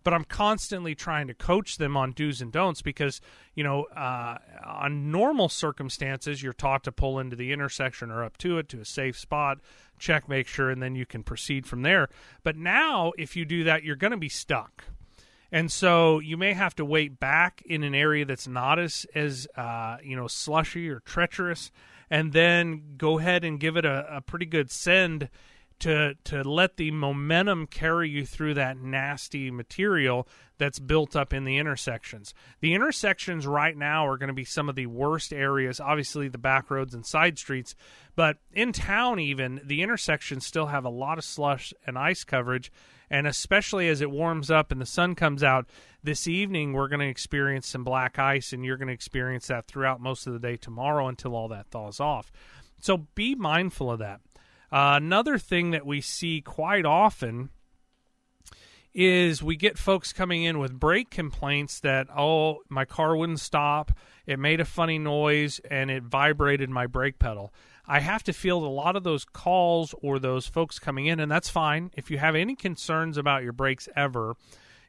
But 0.05 0.15
I'm 0.15 0.25
constantly 0.25 0.97
trying 0.97 1.29
to 1.29 1.35
coach 1.35 1.79
them 1.79 1.97
on 1.97 2.13
do's 2.13 2.41
and 2.41 2.51
don'ts 2.51 2.83
because 2.83 3.21
you 3.55 3.63
know, 3.63 3.85
uh, 3.85 4.39
on 4.65 5.11
normal 5.11 5.49
circumstances, 5.49 6.43
you're 6.43 6.53
taught 6.53 6.85
to 6.85 6.93
pull 6.93 7.19
into 7.19 7.37
the 7.37 7.53
intersection 7.53 8.11
or 8.11 8.25
up 8.25 8.39
to 8.39 8.59
it 8.59 8.69
to 8.71 8.81
a 8.81 8.85
safe 8.85 9.19
spot, 9.19 9.59
check, 9.99 10.29
make 10.29 10.49
sure, 10.49 10.71
and 10.71 10.83
then 10.83 10.95
you 10.95 11.07
can 11.07 11.23
proceed 11.23 11.67
from 11.67 11.83
there. 11.83 12.09
But 12.43 12.57
now, 12.57 13.13
if 13.19 13.37
you 13.37 13.45
do 13.45 13.65
that, 13.65 13.85
you're 13.85 13.97
going 13.97 14.13
to 14.13 14.17
be 14.17 14.29
stuck 14.29 14.85
and 15.53 15.71
so 15.71 16.19
you 16.19 16.39
may 16.39 16.55
have 16.55 16.75
to 16.77 16.85
wait 16.85 17.21
back 17.21 17.63
in 17.67 17.85
an 17.85 17.95
area 17.95 18.25
that's 18.25 18.49
not 18.49 18.79
as 18.79 19.07
as 19.15 19.47
uh, 19.57 19.99
you 20.03 20.17
know 20.17 20.27
slushy 20.27 20.89
or 20.89 21.01
treacherous, 21.01 21.71
and 22.11 22.33
then 22.33 22.95
go 22.97 23.19
ahead 23.19 23.45
and 23.45 23.61
give 23.61 23.77
it 23.77 23.85
a, 23.85 24.17
a 24.17 24.21
pretty 24.23 24.47
good 24.47 24.71
send 24.71 25.29
to 25.83 26.15
to 26.25 26.43
let 26.49 26.77
the 26.77 26.91
momentum 26.91 27.67
carry 27.67 28.09
you 28.09 28.25
through 28.25 28.55
that 28.55 28.79
nasty 28.79 29.51
material 29.51 30.27
that's 30.57 30.79
built 30.79 31.17
up 31.17 31.35
in 31.35 31.45
the 31.45 31.59
intersections. 31.59 32.33
The 32.61 32.73
intersections 32.73 33.47
right 33.47 33.77
now 33.77 34.07
are 34.07 34.17
going 34.17 34.29
to 34.29 34.35
be 34.35 34.45
some 34.45 34.69
of 34.69 34.77
the 34.77 34.87
worst 34.87 35.33
areas, 35.33 35.81
obviously 35.81 36.29
the 36.29 36.39
back 36.39 36.71
roads 36.71 36.95
and 36.95 37.05
side 37.05 37.37
streets, 37.37 37.75
but 38.15 38.37
in 38.53 38.73
town 38.73 39.19
even 39.19 39.61
the 39.65 39.83
intersections 39.83 40.47
still 40.47 40.67
have 40.67 40.85
a 40.85 40.91
lot 40.91 41.19
of 41.19 41.25
slush 41.25 41.75
and 41.85 41.99
ice 41.99 42.23
coverage 42.25 42.71
and 43.13 43.27
especially 43.27 43.91
as 43.91 44.01
it 44.01 44.11
warms 44.11 44.51
up 44.51 44.73
and 44.73 44.81
the 44.81 44.87
sun 44.87 45.15
comes 45.15 45.45
out 45.45 45.69
this 46.03 46.27
evening 46.27 46.73
we're 46.73 46.89
going 46.89 46.99
to 46.99 47.07
experience 47.07 47.69
some 47.69 47.85
black 47.85 48.19
ice 48.19 48.53
and 48.53 48.65
you're 48.65 48.79
going 48.79 48.89
to 48.89 48.95
experience 48.95 49.47
that 49.47 49.69
throughout 49.69 50.01
most 50.01 50.27
of 50.27 50.33
the 50.33 50.39
day 50.39 50.57
tomorrow 50.57 51.07
until 51.07 51.37
all 51.37 51.47
that 51.47 51.69
thaws 51.71 52.01
off. 52.01 52.33
So 52.81 53.07
be 53.15 53.37
mindful 53.37 53.93
of 53.93 54.01
that. 54.01 54.21
Uh, 54.73 54.97
another 54.97 55.37
thing 55.39 55.71
that 55.73 55.87
we 55.87 56.01
see 56.01 56.41
quite 56.41 56.87
often 56.87 57.51
is 58.95 59.43
we 59.43 59.57
get 59.57 59.79
folks 59.79 60.13
coming 60.13 60.43
in 60.43 60.59
with 60.59 60.73
brake 60.73 61.11
complaints 61.11 61.81
that 61.81 62.09
oh 62.17 62.59
my 62.71 62.87
car 62.87 63.15
wouldn't 63.15 63.41
stop. 63.41 63.93
It 64.27 64.39
made 64.39 64.61
a 64.61 64.65
funny 64.65 64.99
noise 64.99 65.61
and 65.71 65.91
it 65.91 66.03
vibrated 66.03 66.71
my 66.71 66.87
brake 66.87 67.19
pedal 67.19 67.53
I 67.93 68.01
have 68.01 68.23
to 68.23 68.33
field 68.33 68.63
a 68.63 68.69
lot 68.69 68.97
of 68.97 69.05
those 69.05 69.27
calls 69.27 69.95
or 70.01 70.19
those 70.19 70.47
folks 70.47 70.79
coming 70.79 71.05
in, 71.05 71.21
and 71.21 71.31
that's 71.31 71.51
fine. 71.51 71.91
If 71.95 72.11
you 72.11 72.17
have 72.17 72.35
any 72.35 72.57
concerns 72.57 73.19
about 73.19 73.43
your 73.43 73.53
brakes 73.53 73.87
ever, 73.95 74.35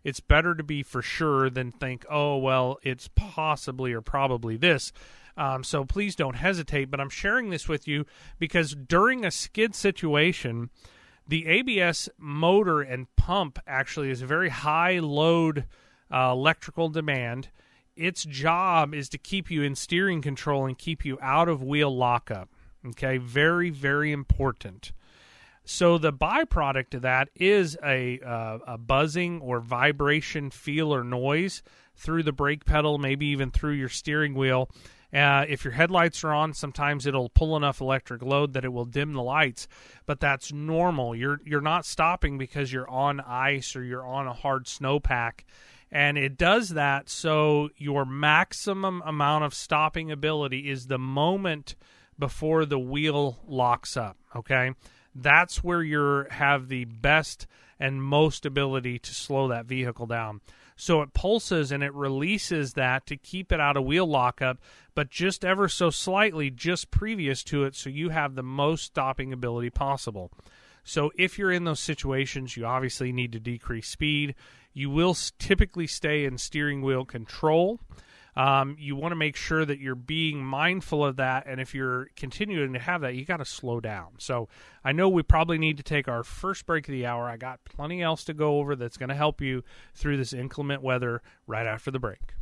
it's 0.05 0.22
better 0.22 0.55
to 0.55 0.63
be 0.63 0.83
for 0.83 1.01
sure 1.01 1.50
than 1.50 1.74
think, 1.74 2.05
oh, 2.10 2.38
well, 2.38 2.77
it's 2.81 3.10
possibly 3.13 3.91
or 3.91 4.00
probably 4.00 4.55
this. 4.55 4.93
Um, 5.36 5.65
so 5.65 5.83
please 5.83 6.15
don't 6.15 6.38
hesitate. 6.38 6.89
But 6.89 7.01
I'm 7.01 7.10
sharing 7.10 7.50
this 7.50 7.67
with 7.67 7.89
you 7.89 8.05
because 8.39 8.74
during 8.74 9.25
a 9.25 9.31
skid 9.31 9.75
situation, 9.75 10.69
the 11.27 11.45
ABS 11.45 12.07
motor 12.17 12.79
and 12.79 13.13
pump 13.17 13.60
actually 13.67 14.12
is 14.12 14.22
a 14.22 14.27
very 14.27 14.48
high 14.48 15.00
load 15.00 15.65
uh, 16.10 16.29
electrical 16.31 16.88
demand 16.88 17.50
its 17.95 18.24
job 18.24 18.95
is 18.95 19.10
to 19.10 19.17
keep 19.17 19.51
you 19.51 19.62
in 19.62 19.75
steering 19.75 20.22
control 20.22 20.65
and 20.65 20.77
keep 20.77 21.05
you 21.05 21.19
out 21.22 21.48
of 21.48 21.62
wheel 21.62 21.95
lockup. 21.95 22.50
Okay, 22.86 23.18
very, 23.18 23.70
very 23.70 24.12
important. 24.12 24.92
So 25.66 25.98
the 25.98 26.12
byproduct 26.12 26.94
of 26.96 27.02
that 27.04 27.30
is 27.36 27.78
a 27.84 28.20
uh, 28.20 28.60
a 28.68 28.78
buzzing 28.78 29.40
or 29.40 29.62
vibration, 29.62 30.50
feel 30.50 30.94
or 30.94 31.04
noise 31.04 31.63
through 31.96 32.24
the 32.24 32.34
brake 32.34 32.66
pedal, 32.66 32.98
maybe 32.98 33.28
even 33.28 33.52
through 33.52 33.74
your 33.74 33.90
steering 33.90 34.34
wheel. 34.34 34.70
Uh, 35.13 35.46
if 35.48 35.63
your 35.63 35.74
headlights 35.74 36.24
are 36.24 36.34
on, 36.34 36.54
sometimes 36.54 37.06
it'll 37.06 37.30
pull 37.30 37.56
enough 37.56 37.80
electric 37.80 38.24
load 38.24 38.54
that 38.54 38.66
it 38.66 38.74
will 38.74 38.86
dim 38.86 39.13
the 39.13 39.22
lights, 39.22 39.68
but 40.08 40.20
that's 40.20 40.52
normal. 40.52 41.16
You're 41.16 41.40
you're 41.46 41.62
not 41.62 41.86
stopping 41.86 42.38
because 42.38 42.74
you're 42.74 42.90
on 42.90 43.22
ice 43.22 43.75
or 43.75 43.84
you're 43.84 44.06
on 44.06 44.28
a 44.28 44.34
hard 44.34 44.66
snowpack, 44.66 45.46
and 45.92 46.18
it 46.18 46.36
does 46.36 46.70
that 46.70 47.10
so 47.10 47.70
your 47.78 48.06
maximum 48.06 49.02
amount 49.06 49.46
of 49.46 49.54
stopping 49.54 50.12
ability 50.12 50.70
is 50.70 50.88
the 50.88 51.00
moment 51.00 51.75
before 52.24 52.63
the 52.63 52.80
wheel 52.80 53.38
locks 53.46 53.98
up. 53.98 54.15
Okay, 54.34 54.72
that's 55.13 55.62
where 55.62 55.84
you 55.84 56.25
have 56.30 56.70
the 56.70 56.86
best 56.86 57.48
and 57.82 58.01
most 58.01 58.46
ability 58.46 58.98
to 58.98 59.13
slow 59.13 59.50
that 59.50 59.65
vehicle 59.65 60.06
down. 60.06 60.39
So 60.77 61.01
it 61.01 61.13
pulses 61.13 61.70
and 61.70 61.84
it 61.84 61.94
releases 61.94 62.75
that 62.75 63.06
to 63.08 63.18
keep 63.18 63.51
it 63.51 63.60
out 63.60 63.75
of 63.75 63.84
wheel 63.84 64.08
lockup, 64.08 64.60
but 64.96 65.10
just 65.10 65.44
ever 65.44 65.68
so 65.68 65.89
slightly 65.89 66.50
just 66.50 66.92
previous 66.92 67.44
to 67.44 67.65
it, 67.65 67.75
so 67.75 67.89
you 67.89 68.08
have 68.08 68.36
the 68.36 68.42
most 68.42 68.86
stopping 68.86 69.34
ability 69.34 69.70
possible. 69.70 70.32
So 70.86 71.12
if 71.18 71.38
you're 71.38 71.51
in 71.51 71.65
those 71.65 71.82
situations, 71.82 72.56
you 72.56 72.65
obviously 72.65 73.12
need 73.12 73.34
to 73.34 73.39
decrease 73.42 73.89
speed. 73.89 74.34
You 74.72 74.89
will 74.89 75.18
typically 75.39 75.88
stay 75.88 76.24
in 76.24 76.38
steering 76.38 76.84
wheel 76.84 77.03
control. 77.03 77.82
Um, 78.36 78.75
you 78.80 78.96
want 78.96 79.12
to 79.12 79.16
make 79.16 79.36
sure 79.36 79.63
that 79.63 79.80
you're 79.80 79.96
being 79.96 80.44
mindful 80.44 81.06
of 81.06 81.18
that. 81.18 81.46
And 81.48 81.62
if 81.62 81.75
you're 81.75 82.10
continuing 82.16 82.74
to 82.74 82.80
have 82.80 83.02
that, 83.02 83.16
you 83.16 83.25
got 83.25 83.38
to 83.38 83.46
slow 83.46 83.80
down. 83.80 84.13
So 84.18 84.50
I 84.84 84.92
know 84.92 85.10
we 85.10 85.24
probably 85.24 85.58
need 85.58 85.78
to 85.78 85.84
take 85.84 86.08
our 86.08 86.24
first 86.24 86.66
break 86.66 86.88
of 86.88 86.94
the 86.94 87.06
hour. 87.06 87.30
I 87.30 87.38
got 87.38 87.63
plenty 87.66 88.02
else 88.02 88.24
to 88.25 88.34
go 88.34 88.60
over 88.60 88.75
that's 88.75 88.98
going 88.98 89.10
to 89.10 89.16
help 89.16 89.42
you 89.42 89.63
through 89.94 90.18
this 90.18 90.34
inclement 90.34 90.82
weather 90.82 91.22
right 91.46 91.68
after 91.68 91.92
the 91.92 92.00
break. 92.00 92.34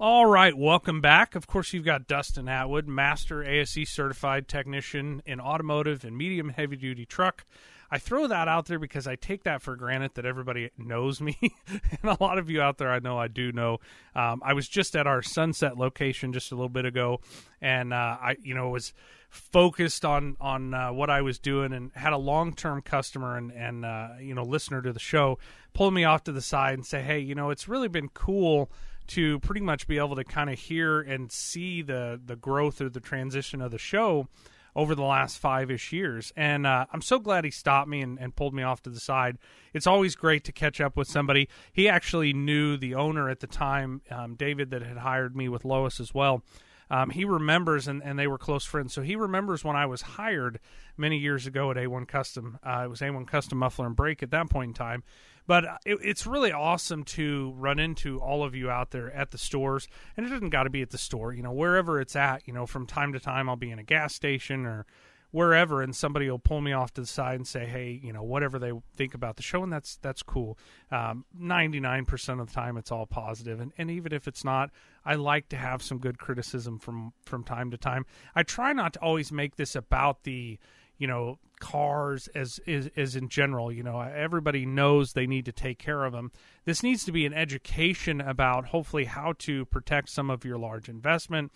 All 0.00 0.26
right, 0.26 0.58
welcome 0.58 1.00
back. 1.00 1.36
Of 1.36 1.46
course, 1.46 1.72
you've 1.72 1.84
got 1.84 2.08
Dustin 2.08 2.48
Atwood, 2.48 2.88
Master 2.88 3.44
ASE 3.44 3.88
certified 3.88 4.48
technician 4.48 5.22
in 5.24 5.40
automotive 5.40 6.04
and 6.04 6.18
medium 6.18 6.48
heavy 6.48 6.74
duty 6.74 7.06
truck. 7.06 7.44
I 7.90 7.98
throw 7.98 8.26
that 8.26 8.48
out 8.48 8.66
there 8.66 8.78
because 8.78 9.06
I 9.06 9.16
take 9.16 9.44
that 9.44 9.62
for 9.62 9.76
granted 9.76 10.12
that 10.14 10.24
everybody 10.24 10.70
knows 10.78 11.20
me, 11.20 11.36
and 11.68 12.04
a 12.04 12.16
lot 12.20 12.38
of 12.38 12.50
you 12.50 12.60
out 12.60 12.78
there 12.78 12.90
I 12.90 12.98
know 12.98 13.18
I 13.18 13.28
do 13.28 13.52
know. 13.52 13.78
Um, 14.14 14.42
I 14.44 14.52
was 14.52 14.68
just 14.68 14.96
at 14.96 15.06
our 15.06 15.22
Sunset 15.22 15.76
location 15.76 16.32
just 16.32 16.52
a 16.52 16.54
little 16.54 16.68
bit 16.68 16.84
ago, 16.84 17.20
and 17.60 17.92
uh, 17.92 18.16
I 18.20 18.36
you 18.42 18.54
know 18.54 18.68
was 18.70 18.92
focused 19.28 20.04
on 20.04 20.36
on 20.40 20.74
uh, 20.74 20.92
what 20.92 21.10
I 21.10 21.22
was 21.22 21.38
doing 21.38 21.72
and 21.72 21.90
had 21.94 22.12
a 22.12 22.18
long 22.18 22.54
term 22.54 22.82
customer 22.82 23.36
and 23.36 23.50
and 23.52 23.84
uh, 23.84 24.08
you 24.20 24.34
know 24.34 24.44
listener 24.44 24.82
to 24.82 24.92
the 24.92 25.00
show 25.00 25.38
pull 25.72 25.90
me 25.90 26.04
off 26.04 26.24
to 26.24 26.32
the 26.32 26.40
side 26.40 26.74
and 26.74 26.86
say, 26.86 27.02
hey, 27.02 27.18
you 27.18 27.34
know 27.34 27.50
it's 27.50 27.68
really 27.68 27.88
been 27.88 28.08
cool 28.08 28.70
to 29.06 29.38
pretty 29.40 29.60
much 29.60 29.86
be 29.86 29.98
able 29.98 30.16
to 30.16 30.24
kind 30.24 30.48
of 30.48 30.58
hear 30.58 31.00
and 31.00 31.30
see 31.30 31.82
the 31.82 32.20
the 32.24 32.36
growth 32.36 32.80
or 32.80 32.88
the 32.88 33.00
transition 33.00 33.60
of 33.60 33.70
the 33.70 33.78
show 33.78 34.28
over 34.76 34.94
the 34.94 35.02
last 35.02 35.38
five 35.38 35.70
ish 35.70 35.92
years. 35.92 36.32
And 36.36 36.66
uh, 36.66 36.86
I'm 36.92 37.02
so 37.02 37.18
glad 37.18 37.44
he 37.44 37.50
stopped 37.50 37.88
me 37.88 38.00
and, 38.00 38.18
and, 38.18 38.34
pulled 38.34 38.54
me 38.54 38.62
off 38.62 38.82
to 38.82 38.90
the 38.90 39.00
side. 39.00 39.38
It's 39.72 39.86
always 39.86 40.16
great 40.16 40.44
to 40.44 40.52
catch 40.52 40.80
up 40.80 40.96
with 40.96 41.08
somebody. 41.08 41.48
He 41.72 41.88
actually 41.88 42.32
knew 42.32 42.76
the 42.76 42.94
owner 42.94 43.28
at 43.28 43.40
the 43.40 43.46
time, 43.46 44.02
um, 44.10 44.34
David, 44.34 44.70
that 44.70 44.82
had 44.82 44.98
hired 44.98 45.36
me 45.36 45.48
with 45.48 45.64
Lois 45.64 46.00
as 46.00 46.12
well. 46.12 46.42
Um, 46.90 47.10
he 47.10 47.24
remembers, 47.24 47.88
and, 47.88 48.02
and 48.02 48.18
they 48.18 48.26
were 48.26 48.38
close 48.38 48.64
friends. 48.64 48.92
So 48.92 49.02
he 49.02 49.16
remembers 49.16 49.64
when 49.64 49.76
I 49.76 49.86
was 49.86 50.02
hired 50.02 50.60
many 50.96 51.18
years 51.18 51.46
ago 51.46 51.70
at 51.70 51.76
A1 51.76 52.06
Custom. 52.06 52.58
Uh, 52.64 52.82
it 52.84 52.90
was 52.90 53.00
A1 53.00 53.26
Custom 53.26 53.58
Muffler 53.58 53.86
and 53.86 53.96
Brake 53.96 54.22
at 54.22 54.30
that 54.30 54.50
point 54.50 54.70
in 54.70 54.74
time. 54.74 55.02
But 55.46 55.64
it, 55.84 55.98
it's 56.02 56.26
really 56.26 56.52
awesome 56.52 57.04
to 57.04 57.52
run 57.56 57.78
into 57.78 58.18
all 58.20 58.44
of 58.44 58.54
you 58.54 58.70
out 58.70 58.90
there 58.90 59.12
at 59.12 59.30
the 59.30 59.38
stores, 59.38 59.88
and 60.16 60.26
it 60.26 60.30
doesn't 60.30 60.50
got 60.50 60.64
to 60.64 60.70
be 60.70 60.82
at 60.82 60.90
the 60.90 60.98
store. 60.98 61.32
You 61.32 61.42
know, 61.42 61.52
wherever 61.52 62.00
it's 62.00 62.16
at. 62.16 62.46
You 62.46 62.54
know, 62.54 62.66
from 62.66 62.86
time 62.86 63.12
to 63.12 63.20
time, 63.20 63.48
I'll 63.48 63.56
be 63.56 63.70
in 63.70 63.78
a 63.78 63.84
gas 63.84 64.14
station 64.14 64.64
or 64.64 64.86
wherever, 65.34 65.82
and 65.82 65.96
somebody 65.96 66.30
will 66.30 66.38
pull 66.38 66.60
me 66.60 66.72
off 66.72 66.94
to 66.94 67.00
the 67.00 67.06
side 67.08 67.34
and 67.34 67.46
say, 67.46 67.66
"Hey, 67.66 68.00
you 68.02 68.12
know, 68.12 68.22
whatever 68.22 68.58
they 68.60 68.70
think 68.94 69.14
about 69.14 69.34
the 69.34 69.42
show," 69.42 69.64
and 69.64 69.72
that's 69.72 69.96
that's 69.96 70.22
cool. 70.22 70.56
Um, 70.92 71.24
Nine 71.36 72.04
percent 72.04 72.40
of 72.40 72.46
the 72.46 72.54
time, 72.54 72.76
it's 72.76 72.92
all 72.92 73.04
positive, 73.04 73.60
and 73.60 73.72
and 73.76 73.90
even 73.90 74.12
if 74.12 74.28
it's 74.28 74.44
not, 74.44 74.70
I 75.04 75.16
like 75.16 75.48
to 75.48 75.56
have 75.56 75.82
some 75.82 75.98
good 75.98 76.18
criticism 76.18 76.78
from 76.78 77.12
from 77.24 77.42
time 77.42 77.72
to 77.72 77.76
time. 77.76 78.06
I 78.36 78.44
try 78.44 78.72
not 78.72 78.92
to 78.92 79.00
always 79.00 79.32
make 79.32 79.56
this 79.56 79.74
about 79.74 80.22
the 80.22 80.58
you 80.98 81.06
know 81.06 81.38
cars 81.60 82.28
as 82.34 82.60
is 82.66 82.90
as 82.96 83.16
in 83.16 83.28
general 83.28 83.72
you 83.72 83.82
know 83.82 84.00
everybody 84.00 84.66
knows 84.66 85.12
they 85.12 85.26
need 85.26 85.46
to 85.46 85.52
take 85.52 85.78
care 85.78 86.04
of 86.04 86.12
them 86.12 86.30
this 86.64 86.82
needs 86.82 87.04
to 87.04 87.12
be 87.12 87.24
an 87.24 87.32
education 87.32 88.20
about 88.20 88.66
hopefully 88.66 89.04
how 89.04 89.32
to 89.38 89.64
protect 89.66 90.10
some 90.10 90.30
of 90.30 90.44
your 90.44 90.58
large 90.58 90.88
investment 90.88 91.50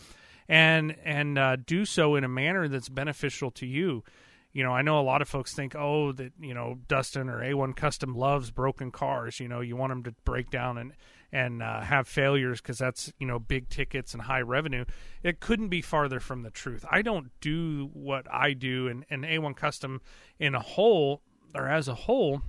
and 0.48 0.96
and 1.04 1.38
uh, 1.38 1.56
do 1.56 1.84
so 1.84 2.14
in 2.14 2.24
a 2.24 2.28
manner 2.28 2.68
that's 2.68 2.88
beneficial 2.88 3.50
to 3.50 3.66
you. 3.66 4.02
You 4.52 4.64
know 4.64 4.72
i 4.72 4.82
know 4.82 4.98
a 4.98 5.02
lot 5.02 5.20
of 5.22 5.28
folks 5.28 5.52
think 5.52 5.76
oh 5.76 6.10
that 6.12 6.32
you 6.40 6.54
know 6.54 6.78
dustin 6.88 7.28
or 7.28 7.40
a1 7.40 7.76
custom 7.76 8.14
loves 8.14 8.50
broken 8.50 8.90
cars. 8.90 9.38
You 9.38 9.46
know 9.46 9.60
you 9.60 9.76
want 9.76 9.90
them 9.90 10.02
to 10.04 10.14
break 10.24 10.50
down 10.50 10.78
and 10.78 10.94
and 11.32 11.62
uh, 11.62 11.80
have 11.80 12.08
failures 12.08 12.60
because 12.60 12.78
that's 12.78 13.12
you 13.18 13.26
know 13.26 13.38
big 13.38 13.68
tickets 13.68 14.12
and 14.12 14.22
high 14.22 14.40
revenue. 14.40 14.84
It 15.22 15.40
couldn't 15.40 15.68
be 15.68 15.82
farther 15.82 16.20
from 16.20 16.42
the 16.42 16.50
truth. 16.50 16.84
I 16.90 17.02
don't 17.02 17.30
do 17.40 17.90
what 17.92 18.26
I 18.32 18.52
do, 18.52 18.88
and, 18.88 19.04
and 19.10 19.24
A1 19.24 19.56
Custom 19.56 20.00
in 20.38 20.54
a 20.54 20.60
whole 20.60 21.22
or 21.54 21.68
as 21.68 21.88
a 21.88 21.94
whole 21.94 22.42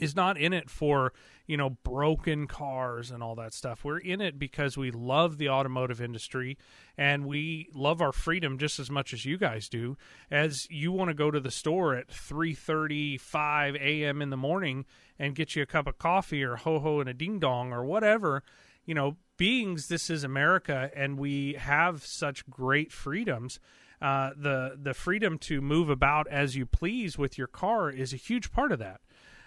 is 0.00 0.16
not 0.16 0.36
in 0.36 0.52
it 0.52 0.70
for 0.70 1.12
you 1.46 1.56
know 1.56 1.70
broken 1.70 2.46
cars 2.46 3.10
and 3.10 3.22
all 3.22 3.34
that 3.36 3.54
stuff. 3.54 3.84
We're 3.84 3.98
in 3.98 4.20
it 4.20 4.38
because 4.38 4.76
we 4.76 4.90
love 4.90 5.38
the 5.38 5.48
automotive 5.48 6.00
industry 6.00 6.56
and 6.96 7.26
we 7.26 7.68
love 7.74 8.00
our 8.00 8.12
freedom 8.12 8.58
just 8.58 8.78
as 8.78 8.90
much 8.90 9.12
as 9.12 9.24
you 9.24 9.38
guys 9.38 9.68
do. 9.68 9.96
As 10.30 10.66
you 10.70 10.92
want 10.92 11.08
to 11.08 11.14
go 11.14 11.30
to 11.30 11.40
the 11.40 11.50
store 11.50 11.94
at 11.94 12.08
3:35 12.08 13.76
a.m. 13.76 14.22
in 14.22 14.30
the 14.30 14.36
morning 14.36 14.84
and 15.18 15.34
get 15.34 15.54
you 15.54 15.62
a 15.62 15.66
cup 15.66 15.86
of 15.86 15.98
coffee 15.98 16.42
or 16.42 16.56
ho 16.56 16.78
ho 16.78 17.00
and 17.00 17.08
a 17.08 17.14
ding 17.14 17.38
dong 17.38 17.72
or 17.72 17.84
whatever 17.84 18.42
you 18.84 18.94
know 18.94 19.16
beings 19.36 19.88
this 19.88 20.10
is 20.10 20.24
america 20.24 20.90
and 20.94 21.18
we 21.18 21.54
have 21.54 22.04
such 22.04 22.48
great 22.48 22.92
freedoms. 22.92 23.58
Uh, 24.02 24.30
the 24.36 24.76
the 24.80 24.92
freedom 24.92 25.38
to 25.38 25.62
move 25.62 25.88
about 25.88 26.26
as 26.28 26.56
you 26.56 26.66
please 26.66 27.16
with 27.16 27.38
your 27.38 27.46
car 27.46 27.90
is 27.90 28.12
a 28.12 28.16
huge 28.16 28.52
part 28.52 28.70
of 28.70 28.78
that 28.78 29.00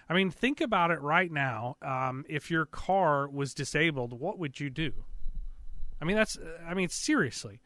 I 0.08 0.14
mean, 0.14 0.30
think 0.30 0.60
about 0.60 0.90
it 0.90 1.00
right 1.00 1.30
now. 1.30 1.76
Um, 1.82 2.24
if 2.28 2.50
your 2.50 2.64
car 2.64 3.28
was 3.28 3.52
disabled, 3.52 4.18
what 4.18 4.38
would 4.38 4.58
you 4.58 4.70
do? 4.70 4.92
I 6.00 6.04
mean, 6.04 6.16
that's. 6.16 6.38
I 6.66 6.74
mean, 6.74 6.88
seriously. 6.88 7.60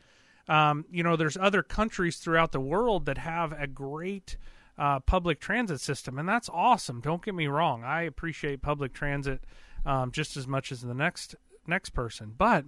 Um, 0.48 0.84
you 0.90 1.02
know, 1.02 1.16
there's 1.16 1.36
other 1.36 1.62
countries 1.62 2.16
throughout 2.16 2.52
the 2.52 2.60
world 2.60 3.06
that 3.06 3.18
have 3.18 3.52
a 3.52 3.66
great 3.66 4.36
uh, 4.76 5.00
public 5.00 5.38
transit 5.38 5.80
system, 5.80 6.18
and 6.18 6.28
that's 6.28 6.48
awesome. 6.52 7.00
Don't 7.00 7.24
get 7.24 7.34
me 7.34 7.46
wrong. 7.46 7.84
I 7.84 8.02
appreciate 8.02 8.62
public 8.62 8.92
transit 8.92 9.44
um, 9.86 10.10
just 10.10 10.36
as 10.36 10.46
much 10.46 10.72
as 10.72 10.82
the 10.82 10.94
next 10.94 11.36
next 11.66 11.90
person, 11.90 12.34
but 12.36 12.64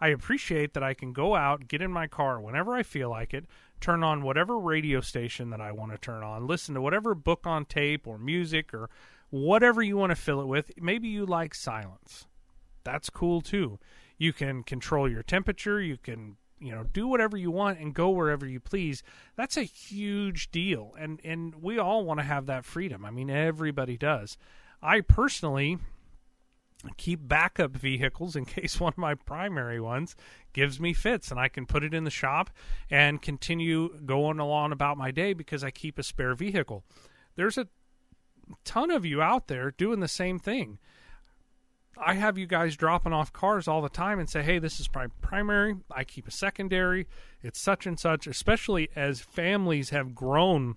I 0.00 0.08
appreciate 0.08 0.74
that 0.74 0.82
I 0.82 0.92
can 0.92 1.14
go 1.14 1.34
out, 1.34 1.68
get 1.68 1.80
in 1.80 1.90
my 1.90 2.06
car 2.06 2.38
whenever 2.40 2.74
I 2.74 2.82
feel 2.82 3.08
like 3.08 3.32
it, 3.32 3.46
turn 3.80 4.02
on 4.02 4.22
whatever 4.22 4.58
radio 4.58 5.00
station 5.00 5.50
that 5.50 5.62
I 5.62 5.72
want 5.72 5.92
to 5.92 5.98
turn 5.98 6.22
on, 6.22 6.46
listen 6.46 6.74
to 6.74 6.80
whatever 6.80 7.14
book 7.14 7.46
on 7.46 7.64
tape 7.64 8.06
or 8.06 8.18
music 8.18 8.74
or 8.74 8.90
whatever 9.34 9.82
you 9.82 9.96
want 9.96 10.10
to 10.10 10.16
fill 10.16 10.40
it 10.40 10.46
with. 10.46 10.70
Maybe 10.80 11.08
you 11.08 11.26
like 11.26 11.56
silence. 11.56 12.26
That's 12.84 13.10
cool 13.10 13.40
too. 13.40 13.80
You 14.16 14.32
can 14.32 14.62
control 14.62 15.10
your 15.10 15.24
temperature, 15.24 15.80
you 15.80 15.96
can, 15.96 16.36
you 16.60 16.70
know, 16.70 16.84
do 16.84 17.08
whatever 17.08 17.36
you 17.36 17.50
want 17.50 17.80
and 17.80 17.92
go 17.92 18.10
wherever 18.10 18.46
you 18.46 18.60
please. 18.60 19.02
That's 19.34 19.56
a 19.56 19.64
huge 19.64 20.52
deal. 20.52 20.94
And 20.96 21.20
and 21.24 21.56
we 21.56 21.80
all 21.80 22.04
want 22.04 22.20
to 22.20 22.24
have 22.24 22.46
that 22.46 22.64
freedom. 22.64 23.04
I 23.04 23.10
mean, 23.10 23.28
everybody 23.28 23.96
does. 23.96 24.38
I 24.80 25.00
personally 25.00 25.78
keep 26.96 27.26
backup 27.26 27.72
vehicles 27.72 28.36
in 28.36 28.44
case 28.44 28.78
one 28.78 28.92
of 28.92 28.98
my 28.98 29.14
primary 29.14 29.80
ones 29.80 30.14
gives 30.52 30.78
me 30.78 30.92
fits 30.92 31.32
and 31.32 31.40
I 31.40 31.48
can 31.48 31.66
put 31.66 31.82
it 31.82 31.92
in 31.92 32.04
the 32.04 32.10
shop 32.10 32.50
and 32.88 33.20
continue 33.20 33.98
going 34.06 34.38
along 34.38 34.70
about 34.70 34.96
my 34.96 35.10
day 35.10 35.32
because 35.32 35.64
I 35.64 35.72
keep 35.72 35.98
a 35.98 36.04
spare 36.04 36.34
vehicle. 36.34 36.84
There's 37.34 37.58
a 37.58 37.66
ton 38.64 38.90
of 38.90 39.04
you 39.04 39.20
out 39.22 39.48
there 39.48 39.70
doing 39.70 40.00
the 40.00 40.08
same 40.08 40.38
thing. 40.38 40.78
I 41.96 42.14
have 42.14 42.36
you 42.36 42.46
guys 42.46 42.76
dropping 42.76 43.12
off 43.12 43.32
cars 43.32 43.68
all 43.68 43.80
the 43.80 43.88
time 43.88 44.18
and 44.18 44.28
say, 44.28 44.42
hey, 44.42 44.58
this 44.58 44.80
is 44.80 44.88
my 44.92 45.06
primary. 45.20 45.76
I 45.92 46.02
keep 46.02 46.26
a 46.26 46.32
secondary. 46.32 47.06
It's 47.40 47.60
such 47.60 47.86
and 47.86 47.98
such, 48.00 48.26
especially 48.26 48.88
as 48.96 49.20
families 49.20 49.90
have 49.90 50.14
grown. 50.14 50.74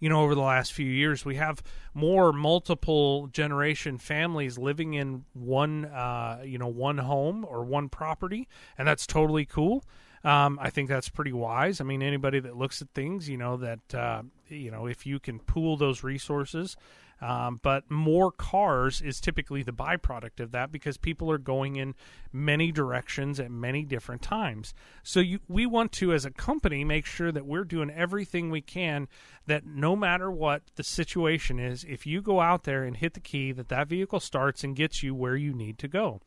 you 0.00 0.08
know 0.08 0.20
over 0.22 0.34
the 0.34 0.40
last 0.42 0.72
few 0.72 0.86
years. 0.86 1.24
We 1.24 1.36
have 1.36 1.62
more 1.94 2.32
multiple 2.32 3.28
generation 3.28 3.98
families 3.98 4.58
living 4.58 4.94
in 4.94 5.24
one 5.32 5.86
uh, 5.86 6.42
you 6.44 6.58
know 6.58 6.68
one 6.68 6.98
home 6.98 7.44
or 7.48 7.64
one 7.64 7.88
property, 7.88 8.46
and 8.76 8.86
that's 8.86 9.06
totally 9.06 9.44
cool. 9.44 9.84
Um, 10.24 10.58
I 10.60 10.70
think 10.70 10.88
that's 10.88 11.08
pretty 11.08 11.32
wise. 11.32 11.80
I 11.80 11.84
mean, 11.84 12.02
anybody 12.02 12.40
that 12.40 12.56
looks 12.56 12.82
at 12.82 12.88
things, 12.94 13.28
you 13.28 13.36
know 13.36 13.56
that 13.58 13.94
uh, 13.94 14.22
you 14.48 14.70
know 14.70 14.86
if 14.86 15.06
you 15.06 15.18
can 15.20 15.38
pool 15.38 15.76
those 15.76 16.02
resources 16.02 16.76
um, 17.20 17.58
but 17.62 17.90
more 17.90 18.30
cars 18.30 19.00
is 19.00 19.20
typically 19.20 19.62
the 19.62 19.72
byproduct 19.72 20.40
of 20.40 20.52
that 20.52 20.70
because 20.70 20.96
people 20.96 21.30
are 21.30 21.38
going 21.38 21.76
in 21.76 21.94
many 22.32 22.70
directions 22.70 23.40
at 23.40 23.50
many 23.50 23.84
different 23.84 24.22
times. 24.22 24.72
So 25.02 25.20
you, 25.20 25.40
we 25.48 25.66
want 25.66 25.90
to, 25.92 26.12
as 26.12 26.24
a 26.24 26.30
company, 26.30 26.84
make 26.84 27.06
sure 27.06 27.32
that 27.32 27.46
we're 27.46 27.64
doing 27.64 27.90
everything 27.90 28.50
we 28.50 28.60
can 28.60 29.08
that 29.46 29.66
no 29.66 29.96
matter 29.96 30.30
what 30.30 30.62
the 30.76 30.84
situation 30.84 31.58
is, 31.58 31.84
if 31.84 32.06
you 32.06 32.22
go 32.22 32.40
out 32.40 32.62
there 32.62 32.84
and 32.84 32.96
hit 32.96 33.14
the 33.14 33.20
key, 33.20 33.50
that 33.52 33.68
that 33.68 33.88
vehicle 33.88 34.20
starts 34.20 34.62
and 34.62 34.76
gets 34.76 35.02
you 35.02 35.14
where 35.14 35.36
you 35.36 35.52
need 35.52 35.78
to 35.78 35.88
go. 35.88 36.20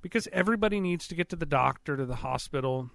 Because 0.00 0.26
everybody 0.32 0.80
needs 0.80 1.06
to 1.08 1.14
get 1.14 1.28
to 1.28 1.36
the 1.36 1.44
doctor, 1.44 1.98
to 1.98 2.06
the 2.06 2.16
hospital, 2.16 2.90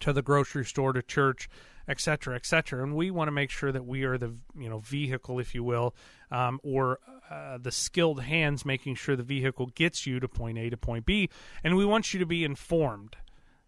to 0.00 0.12
the 0.12 0.22
grocery 0.22 0.64
store, 0.64 0.92
to 0.92 1.02
church, 1.02 1.48
etc., 1.88 2.34
etc. 2.36 2.82
And 2.82 2.94
we 2.94 3.10
want 3.10 3.28
to 3.28 3.32
make 3.32 3.50
sure 3.50 3.72
that 3.72 3.84
we 3.84 4.04
are 4.04 4.18
the 4.18 4.34
you 4.56 4.68
know 4.68 4.78
vehicle, 4.78 5.38
if 5.38 5.54
you 5.54 5.64
will, 5.64 5.94
um, 6.30 6.60
or 6.62 6.98
uh, 7.30 7.58
the 7.58 7.72
skilled 7.72 8.22
hands 8.22 8.64
making 8.64 8.94
sure 8.94 9.16
the 9.16 9.22
vehicle 9.22 9.66
gets 9.74 10.06
you 10.06 10.20
to 10.20 10.28
point 10.28 10.58
A 10.58 10.70
to 10.70 10.76
point 10.76 11.06
B. 11.06 11.28
And 11.64 11.76
we 11.76 11.84
want 11.84 12.12
you 12.12 12.20
to 12.20 12.26
be 12.26 12.44
informed. 12.44 13.16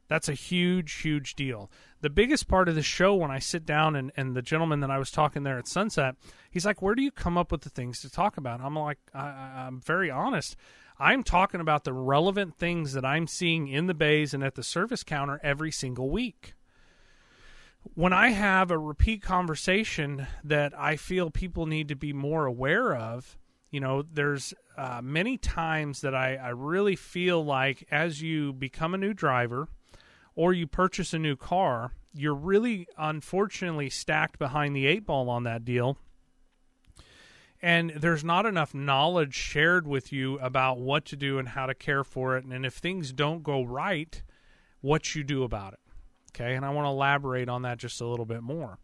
That's 0.07 0.29
a 0.29 0.35
huge, 0.35 0.93
huge 1.01 1.35
deal. 1.35 1.71
The 2.03 2.11
biggest 2.11 2.47
part 2.47 2.69
of 2.69 2.75
the 2.75 2.83
show 2.83 3.15
when 3.15 3.31
I 3.31 3.39
sit 3.39 3.65
down 3.65 3.97
and, 3.97 4.13
and 4.17 4.37
the 4.37 4.43
gentleman 4.43 4.81
that 4.81 4.91
I 4.91 4.99
was 4.99 5.11
talking 5.11 5.45
there 5.45 5.59
at 5.59 5.67
Sunset, 5.67 6.17
he's 6.51 6.67
like, 6.67 6.83
Where 6.83 6.95
do 6.95 7.03
you 7.03 7.11
come 7.11 7.39
up 7.39 7.51
with 7.51 7.63
the 7.63 7.71
things 7.71 8.01
to 8.01 8.11
talk 8.11 8.37
about? 8.37 8.61
I'm 8.61 8.77
like, 8.77 8.99
I, 9.15 9.65
I'm 9.67 9.81
very 9.81 10.11
honest. 10.11 10.57
I'm 10.99 11.23
talking 11.23 11.61
about 11.61 11.85
the 11.85 11.93
relevant 11.93 12.57
things 12.57 12.93
that 12.93 13.05
I'm 13.05 13.27
seeing 13.27 13.69
in 13.69 13.87
the 13.87 13.95
bays 13.95 14.33
and 14.33 14.45
at 14.45 14.55
the 14.55 14.63
service 14.63 15.03
counter 15.03 15.41
every 15.43 15.73
single 15.73 16.11
week 16.11 16.55
when 17.95 18.13
I 18.13 18.31
have 18.31 18.71
a 18.71 18.79
repeat 18.79 19.23
conversation 19.23 20.27
that 20.43 20.73
I 20.79 20.97
feel 20.97 21.31
people 21.31 21.67
need 21.67 21.89
to 21.89 21.97
be 21.97 22.13
more 22.13 22.47
aware 22.47 22.95
of, 22.95 23.37
you 23.71 23.81
know, 23.81 24.03
there's 24.03 24.55
uh, 24.77 25.01
many 25.03 25.37
times 25.37 26.01
that 26.01 26.15
I, 26.15 26.37
I 26.37 26.49
really 26.51 26.97
feel 26.97 27.45
like 27.45 27.87
as 27.91 28.23
you 28.23 28.53
become 28.53 28.95
a 28.95 28.99
new 28.99 29.13
driver 29.13 29.69
or 30.35 30.53
you 30.53 30.67
purchase 30.67 31.13
a 31.13 31.19
new 31.19 31.37
car, 31.37 31.93
you're 32.15 32.35
really 32.35 32.89
unfortunately 32.97 33.91
stacked 33.91 34.39
behind 34.39 34.75
the 34.75 34.87
eight 34.87 35.07
ball 35.07 35.29
on 35.29 35.45
that 35.45 35.65
deal. 35.65 35.99
And 37.65 37.93
there's 37.97 38.23
not 38.23 38.45
enough 38.45 38.75
knowledge 38.75 39.33
shared 39.33 39.89
with 39.89 40.13
you 40.13 40.39
about 40.41 40.81
what 40.81 41.07
to 41.07 41.17
do 41.17 41.39
and 41.39 41.49
how 41.49 41.65
to 41.65 41.75
care 41.75 42.05
for 42.05 42.37
it. 42.37 42.45
And 42.45 42.67
if 42.67 42.75
things 42.75 43.11
don't 43.11 43.43
go 43.43 43.63
right, 43.63 44.23
what 44.83 45.15
you 45.15 45.25
do 45.25 45.45
about 45.45 45.73
it. 45.73 45.79
Okay, 46.29 46.57
and 46.57 46.63
I 46.67 46.69
want 46.69 46.85
to 46.85 46.91
elaborate 46.91 47.49
on 47.49 47.63
that 47.63 47.79
just 47.79 48.03
a 48.03 48.07
little 48.07 48.27
bit 48.27 48.43
more. 48.43 48.81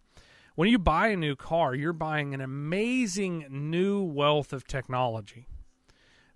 When 0.55 0.71
you 0.71 0.79
buy 0.79 1.09
a 1.09 1.17
new 1.17 1.37
car, 1.37 1.75
you're 1.75 1.93
buying 1.93 2.33
an 2.33 2.41
amazing 2.41 3.45
new 3.51 4.03
wealth 4.03 4.51
of 4.51 4.67
technology. 4.67 5.47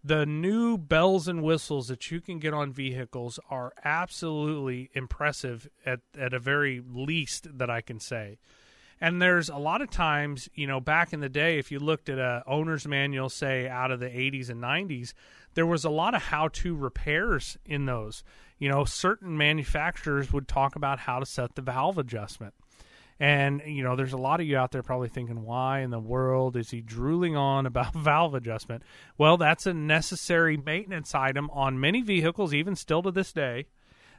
The 0.05 0.27
new 0.27 0.77
bells 0.77 1.27
and 1.27 1.43
whistles 1.43 1.89
that 1.89 2.11
you 2.11 2.21
can 2.21 2.41
get 2.41 2.53
on 2.53 2.75
vehicles 2.75 3.41
are 3.49 3.73
absolutely 3.87 4.91
impressive 4.93 5.67
at, 5.87 6.01
at 6.15 6.35
a 6.35 6.39
very 6.39 6.83
least 6.87 7.57
that 7.57 7.71
I 7.71 7.81
can 7.81 8.01
say. 8.01 8.37
And 9.01 9.21
there's 9.21 9.49
a 9.49 9.57
lot 9.57 9.83
of 9.83 9.91
times, 9.91 10.49
you 10.55 10.67
know, 10.67 10.81
back 10.81 11.13
in 11.13 11.21
the 11.21 11.29
day, 11.29 11.59
if 11.59 11.71
you 11.71 11.79
looked 11.79 12.09
at 12.09 12.19
a 12.19 12.43
owner's 12.47 12.87
manual, 12.87 13.29
say 13.29 13.69
out 13.69 13.91
of 13.91 14.01
the 14.01 14.07
80s 14.07 14.49
and 14.49 14.63
90s, 14.63 15.15
there 15.55 15.67
was 15.67 15.85
a 15.85 15.91
lot 15.91 16.15
of 16.15 16.23
how-to 16.23 16.75
repairs 16.75 17.57
in 17.65 17.87
those 17.87 18.25
you 18.59 18.69
know, 18.69 18.85
certain 18.85 19.37
manufacturers 19.37 20.33
would 20.33 20.49
talk 20.49 20.77
about 20.77 21.01
how 21.01 21.19
to 21.19 21.27
set 21.27 21.55
the 21.55 21.63
valve 21.63 21.99
adjustment. 21.99 22.55
And, 23.21 23.63
you 23.65 23.85
know, 23.85 23.95
there's 23.95 24.13
a 24.13 24.19
lot 24.19 24.41
of 24.41 24.47
you 24.47 24.57
out 24.57 24.73
there 24.73 24.83
probably 24.83 25.09
thinking, 25.09 25.43
why 25.43 25.81
in 25.81 25.91
the 25.91 26.01
world 26.01 26.57
is 26.57 26.71
he 26.71 26.81
drooling 26.81 27.37
on 27.37 27.65
about 27.67 27.95
valve 27.95 28.35
adjustment? 28.35 28.83
Well, 29.19 29.37
that's 29.37 29.67
a 29.67 29.75
necessary 29.75 30.57
maintenance 30.57 31.15
item 31.15 31.49
on 31.51 31.79
many 31.79 32.03
vehicles, 32.03 32.53
even 32.53 32.75
still 32.75 33.03
to 33.03 33.11
this 33.11 33.33
day, 33.33 33.67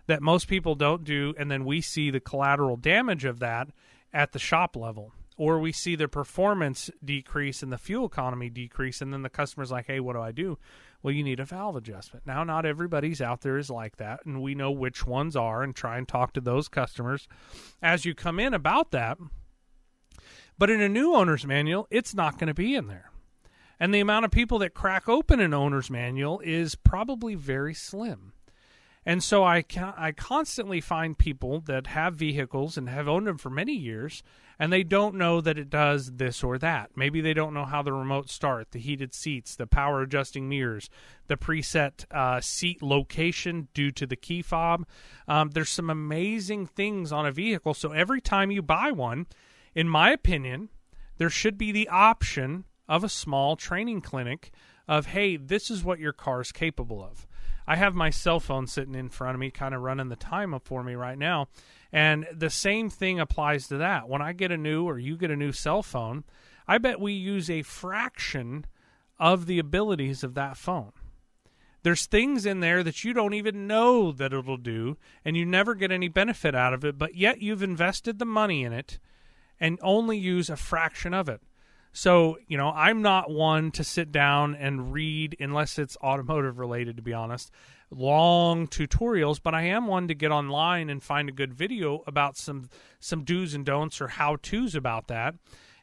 that 0.07 0.21
most 0.21 0.47
people 0.47 0.75
don't 0.75 1.03
do. 1.03 1.33
And 1.37 1.51
then 1.51 1.65
we 1.65 1.81
see 1.81 2.09
the 2.09 2.19
collateral 2.19 2.77
damage 2.77 3.25
of 3.25 3.39
that 3.39 3.69
at 4.15 4.31
the 4.31 4.39
shop 4.39 4.75
level. 4.75 5.11
Or 5.37 5.59
we 5.59 5.73
see 5.73 5.95
the 5.95 6.07
performance 6.07 6.89
decrease 7.03 7.61
and 7.61 7.71
the 7.71 7.77
fuel 7.77 8.05
economy 8.05 8.49
decrease. 8.49 9.01
And 9.01 9.11
then 9.11 9.21
the 9.21 9.29
customer's 9.29 9.69
like, 9.69 9.85
hey, 9.85 9.99
what 9.99 10.13
do 10.13 10.21
I 10.21 10.31
do? 10.31 10.57
well, 11.05 11.13
you 11.13 11.23
need 11.23 11.39
a 11.39 11.45
valve 11.45 11.75
adjustment. 11.75 12.25
Now, 12.25 12.43
not 12.43 12.65
everybody's 12.65 13.21
out 13.21 13.41
there 13.41 13.59
is 13.59 13.69
like 13.69 13.97
that, 13.97 14.25
and 14.25 14.41
we 14.41 14.55
know 14.55 14.71
which 14.71 15.05
ones 15.05 15.35
are 15.35 15.61
and 15.61 15.75
try 15.75 15.99
and 15.99 16.07
talk 16.07 16.33
to 16.33 16.41
those 16.41 16.67
customers 16.67 17.27
as 17.79 18.05
you 18.05 18.15
come 18.15 18.39
in 18.39 18.55
about 18.55 18.89
that. 18.89 19.19
But 20.57 20.71
in 20.71 20.81
a 20.81 20.89
new 20.89 21.13
owner's 21.13 21.45
manual, 21.45 21.87
it's 21.91 22.15
not 22.15 22.39
going 22.39 22.47
to 22.47 22.55
be 22.55 22.73
in 22.73 22.87
there. 22.87 23.11
And 23.79 23.93
the 23.93 23.99
amount 23.99 24.25
of 24.25 24.31
people 24.31 24.57
that 24.57 24.73
crack 24.73 25.07
open 25.07 25.39
an 25.39 25.53
owner's 25.53 25.91
manual 25.91 26.39
is 26.39 26.73
probably 26.73 27.35
very 27.35 27.75
slim. 27.75 28.33
And 29.05 29.23
so 29.23 29.43
I, 29.43 29.63
I 29.97 30.11
constantly 30.11 30.81
find 30.81 31.17
people 31.17 31.59
that 31.61 31.87
have 31.87 32.15
vehicles 32.15 32.77
and 32.77 32.89
have 32.89 33.07
owned 33.07 33.27
them 33.27 33.37
for 33.37 33.49
many 33.49 33.73
years 33.73 34.23
and 34.57 34.71
they 34.71 34.83
don't 34.83 35.15
know 35.15 35.41
that 35.41 35.57
it 35.57 35.69
does 35.69 36.13
this 36.13 36.43
or 36.43 36.57
that. 36.57 36.91
Maybe 36.95 37.21
they 37.21 37.33
don't 37.33 37.53
know 37.53 37.65
how 37.65 37.81
the 37.81 37.93
remote 37.93 38.29
start, 38.29 38.71
the 38.71 38.79
heated 38.79 39.13
seats, 39.13 39.55
the 39.55 39.67
power 39.67 40.01
adjusting 40.01 40.47
mirrors, 40.47 40.89
the 41.27 41.37
preset 41.37 42.05
uh, 42.11 42.39
seat 42.41 42.81
location 42.81 43.67
due 43.73 43.91
to 43.91 44.05
the 44.05 44.15
key 44.15 44.41
fob. 44.41 44.85
Um, 45.27 45.49
there's 45.49 45.69
some 45.69 45.89
amazing 45.89 46.67
things 46.67 47.11
on 47.11 47.25
a 47.25 47.31
vehicle. 47.31 47.73
So 47.73 47.91
every 47.91 48.21
time 48.21 48.51
you 48.51 48.61
buy 48.61 48.91
one, 48.91 49.27
in 49.73 49.89
my 49.89 50.11
opinion, 50.11 50.69
there 51.17 51.29
should 51.29 51.57
be 51.57 51.71
the 51.71 51.89
option 51.89 52.65
of 52.87 53.03
a 53.03 53.09
small 53.09 53.55
training 53.55 54.01
clinic 54.01 54.51
of, 54.87 55.07
hey, 55.07 55.35
this 55.35 55.69
is 55.69 55.83
what 55.83 55.99
your 55.99 56.13
car 56.13 56.41
is 56.41 56.51
capable 56.51 57.03
of. 57.03 57.27
I 57.67 57.75
have 57.75 57.95
my 57.95 58.09
cell 58.09 58.39
phone 58.39 58.67
sitting 58.67 58.95
in 58.95 59.09
front 59.09 59.35
of 59.35 59.39
me, 59.39 59.51
kind 59.51 59.73
of 59.73 59.81
running 59.81 60.09
the 60.09 60.15
time 60.15 60.53
up 60.53 60.65
for 60.65 60.83
me 60.83 60.93
right 60.95 61.17
now. 61.17 61.47
And 61.91 62.27
the 62.31 62.49
same 62.49 62.89
thing 62.89 63.19
applies 63.19 63.67
to 63.67 63.77
that. 63.77 64.07
When 64.07 64.21
I 64.21 64.33
get 64.33 64.51
a 64.51 64.57
new 64.57 64.85
or 64.85 64.99
you 64.99 65.17
get 65.17 65.31
a 65.31 65.35
new 65.35 65.51
cell 65.51 65.81
phone, 65.81 66.23
I 66.67 66.77
bet 66.77 66.99
we 66.99 67.13
use 67.13 67.49
a 67.49 67.61
fraction 67.61 68.65
of 69.19 69.45
the 69.45 69.59
abilities 69.59 70.23
of 70.23 70.33
that 70.33 70.57
phone. 70.57 70.91
There's 71.83 72.07
things 72.07 72.45
in 72.47 72.61
there 72.61 72.81
that 72.83 73.03
you 73.03 73.13
don't 73.13 73.35
even 73.35 73.67
know 73.67 74.11
that 74.11 74.33
it'll 74.33 74.57
do, 74.57 74.97
and 75.23 75.37
you 75.37 75.45
never 75.45 75.75
get 75.75 75.91
any 75.91 76.07
benefit 76.07 76.55
out 76.55 76.73
of 76.73 76.83
it, 76.83 76.97
but 76.97 77.13
yet 77.13 77.41
you've 77.41 77.61
invested 77.61 78.17
the 78.17 78.25
money 78.25 78.63
in 78.63 78.73
it 78.73 78.97
and 79.59 79.79
only 79.83 80.17
use 80.17 80.49
a 80.49 80.55
fraction 80.55 81.13
of 81.13 81.29
it. 81.29 81.41
So, 81.95 82.37
you 82.49 82.57
know, 82.57 82.73
I'm 82.75 83.01
not 83.01 83.31
one 83.31 83.71
to 83.71 83.83
sit 83.85 84.11
down 84.11 84.53
and 84.53 84.91
read, 84.91 85.37
unless 85.39 85.79
it's 85.79 85.95
automotive 86.03 86.59
related, 86.59 86.97
to 86.97 87.01
be 87.01 87.13
honest, 87.13 87.51
long 87.89 88.67
tutorials, 88.67 89.39
but 89.41 89.55
I 89.55 89.61
am 89.61 89.87
one 89.87 90.09
to 90.09 90.13
get 90.13 90.29
online 90.29 90.89
and 90.89 91.01
find 91.01 91.29
a 91.29 91.31
good 91.31 91.53
video 91.53 92.03
about 92.05 92.35
some 92.35 92.69
some 92.99 93.23
do's 93.23 93.53
and 93.53 93.65
don'ts 93.65 94.01
or 94.01 94.09
how 94.09 94.35
tos 94.35 94.75
about 94.75 95.07
that, 95.07 95.35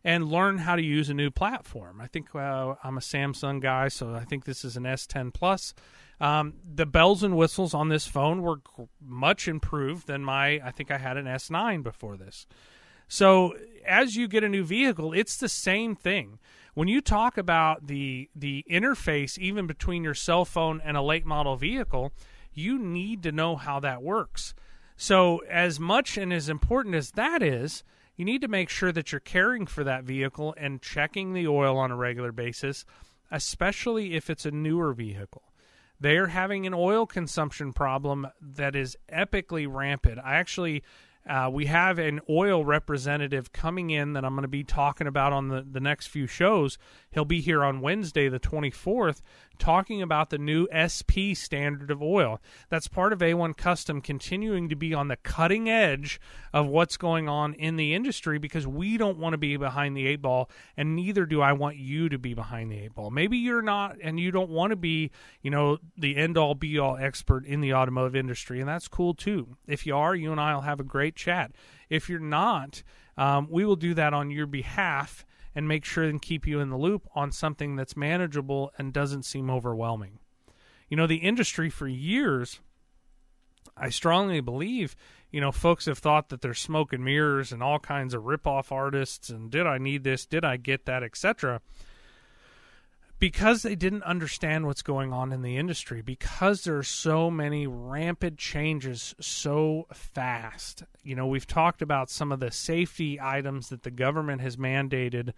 and 0.05 0.31
learn 0.31 0.59
how 0.59 0.77
to 0.77 0.83
use 0.83 1.09
a 1.09 1.15
new 1.15 1.31
platform. 1.31 1.99
I 1.99 2.09
think 2.09 2.35
uh, 2.35 2.75
I'm 2.85 2.99
a 2.99 3.01
Samsung 3.01 3.63
guy, 3.63 3.89
so 3.89 4.15
I 4.15 4.27
think 4.27 4.45
this 4.45 4.67
is 4.67 4.77
an 4.77 4.83
S10 4.83 5.33
Plus. 5.33 5.73
Um, 6.21 6.53
the 6.63 6.85
bells 6.85 7.23
and 7.23 7.39
whistles 7.39 7.73
on 7.73 7.89
this 7.89 8.07
phone 8.07 8.43
were 8.43 8.61
much 9.01 9.49
improved 9.49 10.09
than 10.09 10.23
my. 10.23 10.61
I 10.63 10.73
think 10.73 10.91
I 10.91 10.99
had 10.99 11.17
an 11.17 11.25
S9 11.25 11.83
before 11.83 12.19
this. 12.19 12.47
So 13.13 13.55
as 13.87 14.17
you 14.17 14.27
get 14.27 14.43
a 14.43 14.49
new 14.49 14.65
vehicle, 14.65 15.13
it's 15.13 15.37
the 15.37 15.51
same 15.51 15.95
thing 15.95 16.39
when 16.73 16.89
you 16.89 17.03
talk 17.03 17.37
about 17.37 17.87
the 17.87 18.31
the 18.35 18.65
interface 18.71 19.37
even 19.37 19.67
between 19.67 20.03
your 20.03 20.15
cell 20.15 20.47
phone 20.47 20.81
and 20.83 20.97
a 20.97 21.03
late 21.03 21.27
model 21.27 21.57
vehicle, 21.57 22.13
you 22.55 22.79
need 22.79 23.23
to 23.25 23.33
know 23.33 23.57
how 23.57 23.81
that 23.81 24.03
works. 24.03 24.55
So 24.97 25.43
as 25.51 25.79
much 25.79 26.17
and 26.17 26.33
as 26.33 26.49
important 26.49 26.95
as 26.95 27.11
that 27.11 27.43
is, 27.43 27.85
you 28.17 28.25
need 28.25 28.41
to 28.41 28.49
make 28.49 28.71
sure 28.71 28.93
that 28.93 29.13
you're 29.13 29.21
caring 29.21 29.67
for 29.67 29.85
that 29.85 30.05
vehicle 30.05 30.55
and 30.57 30.81
checking 30.81 31.35
the 31.35 31.47
oil 31.47 31.77
on 31.77 31.91
a 31.91 31.97
regular 31.97 32.33
basis, 32.33 32.87
especially 33.31 34.15
if 34.15 34.31
it's 34.31 34.47
a 34.47 34.51
newer 34.51 34.95
vehicle. 34.95 35.43
They're 36.01 36.29
having 36.29 36.67
an 36.67 36.75
oil 36.75 37.07
consumption 37.07 37.75
problem 37.75 38.29
that 38.41 38.75
is 38.75 38.97
epically 39.13 39.67
rampant. 39.71 40.19
I 40.25 40.37
actually 40.37 40.83
Uh, 41.29 41.49
we 41.53 41.67
have 41.67 41.99
an 41.99 42.21
oil 42.29 42.65
representative 42.65 43.53
coming 43.53 43.91
in 43.91 44.13
that 44.15 44.25
I'm 44.25 44.35
going 44.35 44.43
to 44.43 44.49
be 44.49 44.65
talking 44.65 45.07
about 45.07 45.33
on 45.33 45.49
the, 45.49 45.65
the 45.69 45.81
next 45.81 46.09
few 46.09 46.27
shows. 46.27 46.79
He'll 47.11 47.25
be 47.25 47.41
here 47.41 47.63
on 47.63 47.81
Wednesday, 47.81 48.29
the 48.29 48.41
24th, 48.41 49.23
talking 49.59 50.03
about 50.03 50.31
the 50.31 50.39
new 50.39 50.67
SP 50.73 51.35
standard 51.35 51.91
of 51.91 52.03
oil. 52.03 52.41
That's 52.69 52.89
part 52.89 53.13
of 53.13 53.21
A1 53.21 53.57
Custom 53.57 54.01
continuing 54.01 54.69
to 54.69 54.77
be 54.77 54.95
on 54.95 55.09
the 55.09 55.17
cutting 55.17 55.69
edge 55.69 56.21
of 56.53 56.67
what's 56.67 56.97
going 56.97 57.29
on 57.29 57.55
in 57.55 57.77
the 57.77 57.95
industry 57.95 58.39
because 58.39 58.67
we 58.67 58.97
don't 58.97 59.19
want 59.19 59.35
to 59.35 59.39
be 59.39 59.57
behind 59.57 59.97
the 59.97 60.07
eight 60.07 60.23
ball, 60.23 60.51
and 60.77 60.97
neither 60.97 61.27
do 61.27 61.41
I 61.41 61.53
want 61.53 61.77
you 61.77 62.09
to 62.09 62.19
be 62.19 62.35
behind 62.35 62.71
the 62.71 62.81
eight 62.81 62.95
ball. 62.95 63.11
Maybe 63.11 63.39
you're 63.39 63.63
not, 63.63 63.97
and 64.03 64.19
you 64.19 64.31
don't 64.31 64.51
want 64.51 64.71
to 64.71 64.77
be, 64.77 65.11
you 65.43 65.51
know, 65.51 65.79
the 65.97 66.17
end 66.17 66.37
all 66.37 66.55
be 66.55 66.79
all 66.79 66.97
expert 66.97 67.47
in 67.47 67.61
the 67.61 67.75
automotive 67.75 68.17
industry, 68.17 68.61
and 68.61 68.69
that's 68.69 68.89
cool 68.89 69.15
too. 69.15 69.57
If 69.67 69.87
you 69.87 69.97
are, 69.97 70.15
you 70.15 70.33
and 70.33 70.41
I 70.41 70.55
will 70.55 70.63
have 70.63 70.81
a 70.81 70.85
great 70.85 71.17
chat. 71.17 71.53
If 71.89 72.09
you're 72.09 72.21
not, 72.21 72.83
um, 73.17 73.49
we 73.51 73.65
will 73.65 73.77
do 73.77 73.95
that 73.95 74.15
on 74.15 74.31
your 74.31 74.47
behalf 74.47 75.25
and 75.55 75.69
make 75.69 75.85
sure 75.85 76.05
and 76.05 76.21
keep 76.21 76.47
you 76.47 76.61
in 76.61 76.71
the 76.71 76.77
loop 76.77 77.09
on 77.15 77.33
something 77.33 77.77
that's 77.77 77.97
manageable 77.97 78.73
and 78.79 78.93
doesn't 78.93 79.25
seem 79.25 79.51
overwhelming. 79.51 80.19
You 80.89 80.97
know, 80.97 81.07
the 81.07 81.17
industry 81.17 81.71
for 81.71 81.89
years, 81.89 82.61
I 83.77 83.89
strongly 83.91 84.41
believe, 84.41 84.95
you 85.31 85.41
know, 85.41 85.53
folks 85.53 85.87
have 85.87 85.99
thought 85.99 86.29
that 86.29 86.41
there's 86.41 86.59
smoke 86.59 86.93
and 86.93 87.05
mirrors 87.05 87.53
and 87.53 87.63
all 87.63 87.79
kinds 87.79 88.15
of 88.15 88.25
rip-off 88.25 88.73
artists 88.73 89.31
and 89.31 89.51
did 89.51 89.67
I 89.67 89.79
need 89.79 90.05
this, 90.05 90.27
did 90.27 90.45
I 90.45 90.57
get 90.57 90.87
that, 90.87 91.03
etc 91.03 91.61
because 93.23 93.63
they 93.63 93.77
didn't 93.77 94.03
understand 94.03 94.67
what's 94.67 94.83
going 94.83 95.13
on 95.13 95.33
in 95.33 95.43
the 95.43 95.57
industry, 95.57 96.03
because 96.03 96.65
there 96.65 96.77
are 96.77 96.83
so 96.83 97.31
many 97.31 97.69
rampant 97.69 98.37
changes 98.37 99.15
so 99.21 99.87
fast. 99.93 100.83
You 101.05 101.15
know, 101.15 101.29
we've 101.29 101.47
talked 101.47 101.83
about 101.83 102.11
some 102.11 102.33
of 102.33 102.41
the 102.41 102.51
safety 102.51 103.21
items 103.23 103.69
that 103.69 103.85
the 103.85 103.93
government 103.93 104.41
has 104.41 104.57
mandated 104.57 105.35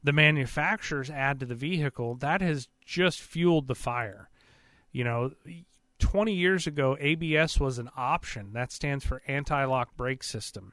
the 0.00 0.12
manufacturers 0.12 1.10
add 1.10 1.40
to 1.40 1.46
the 1.46 1.56
vehicle. 1.56 2.14
That 2.14 2.40
has 2.40 2.68
just 2.86 3.20
fueled 3.20 3.66
the 3.66 3.74
fire. 3.74 4.30
You 4.92 5.02
know, 5.02 5.32
20 5.98 6.32
years 6.32 6.68
ago, 6.68 6.96
ABS 7.00 7.58
was 7.58 7.78
an 7.78 7.90
option. 7.96 8.52
That 8.52 8.70
stands 8.70 9.04
for 9.04 9.22
anti 9.26 9.64
lock 9.64 9.96
brake 9.96 10.22
system. 10.22 10.72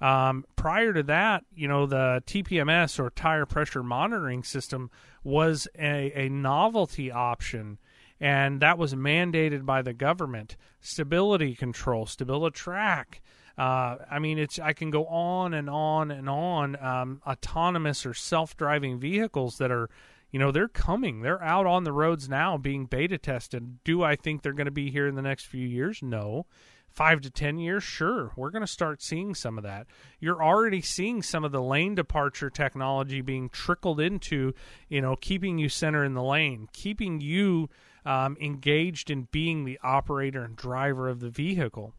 Um, 0.00 0.44
prior 0.56 0.92
to 0.92 1.02
that, 1.04 1.44
you 1.54 1.68
know, 1.68 1.86
the 1.86 2.22
TPMS 2.26 2.98
or 2.98 3.10
tire 3.10 3.46
pressure 3.46 3.82
monitoring 3.82 4.42
system 4.42 4.90
was 5.22 5.68
a, 5.78 6.12
a 6.14 6.28
novelty 6.28 7.10
option, 7.10 7.78
and 8.20 8.60
that 8.60 8.76
was 8.76 8.94
mandated 8.94 9.64
by 9.64 9.82
the 9.82 9.92
government. 9.92 10.56
Stability 10.80 11.54
control, 11.54 12.06
StabiliTrak. 12.06 13.20
Uh, 13.56 13.96
I 14.10 14.18
mean, 14.18 14.38
it's 14.38 14.58
I 14.58 14.72
can 14.72 14.90
go 14.90 15.06
on 15.06 15.54
and 15.54 15.70
on 15.70 16.10
and 16.10 16.28
on. 16.28 16.76
Um, 16.84 17.22
autonomous 17.26 18.04
or 18.04 18.12
self-driving 18.12 18.98
vehicles 18.98 19.58
that 19.58 19.70
are, 19.70 19.88
you 20.32 20.40
know, 20.40 20.50
they're 20.50 20.68
coming. 20.68 21.22
They're 21.22 21.42
out 21.42 21.66
on 21.66 21.84
the 21.84 21.92
roads 21.92 22.28
now, 22.28 22.58
being 22.58 22.86
beta 22.86 23.16
tested. 23.16 23.84
Do 23.84 24.02
I 24.02 24.16
think 24.16 24.42
they're 24.42 24.52
going 24.52 24.64
to 24.66 24.72
be 24.72 24.90
here 24.90 25.06
in 25.06 25.14
the 25.14 25.22
next 25.22 25.46
few 25.46 25.66
years? 25.66 26.02
No 26.02 26.46
five 26.94 27.20
to 27.22 27.30
ten 27.30 27.58
years, 27.58 27.82
sure, 27.82 28.32
we're 28.36 28.50
going 28.50 28.62
to 28.62 28.66
start 28.66 29.02
seeing 29.02 29.34
some 29.34 29.58
of 29.58 29.64
that. 29.64 29.86
You're 30.20 30.42
already 30.42 30.80
seeing 30.80 31.22
some 31.22 31.44
of 31.44 31.52
the 31.52 31.62
lane 31.62 31.94
departure 31.94 32.50
technology 32.50 33.20
being 33.20 33.48
trickled 33.48 34.00
into, 34.00 34.54
you 34.88 35.00
know, 35.00 35.16
keeping 35.16 35.58
you 35.58 35.68
center 35.68 36.04
in 36.04 36.14
the 36.14 36.22
lane, 36.22 36.68
keeping 36.72 37.20
you 37.20 37.68
um, 38.06 38.36
engaged 38.40 39.10
in 39.10 39.28
being 39.32 39.64
the 39.64 39.78
operator 39.82 40.44
and 40.44 40.56
driver 40.56 41.08
of 41.08 41.20
the 41.20 41.30
vehicle. 41.30 41.94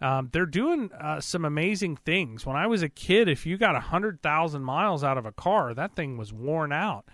Um, 0.00 0.30
they're 0.32 0.46
doing 0.46 0.90
uh, 0.92 1.20
some 1.20 1.44
amazing 1.44 1.96
things. 1.96 2.44
When 2.44 2.56
I 2.56 2.66
was 2.66 2.82
a 2.82 2.88
kid, 2.88 3.28
if 3.28 3.46
you 3.46 3.56
got 3.56 3.76
a 3.76 3.80
hundred 3.80 4.20
thousand 4.20 4.64
miles 4.64 5.04
out 5.04 5.18
of 5.18 5.26
a 5.26 5.32
car, 5.32 5.74
that 5.74 5.94
thing 5.94 6.16
was 6.16 6.32
worn 6.32 6.72
out. 6.72 7.04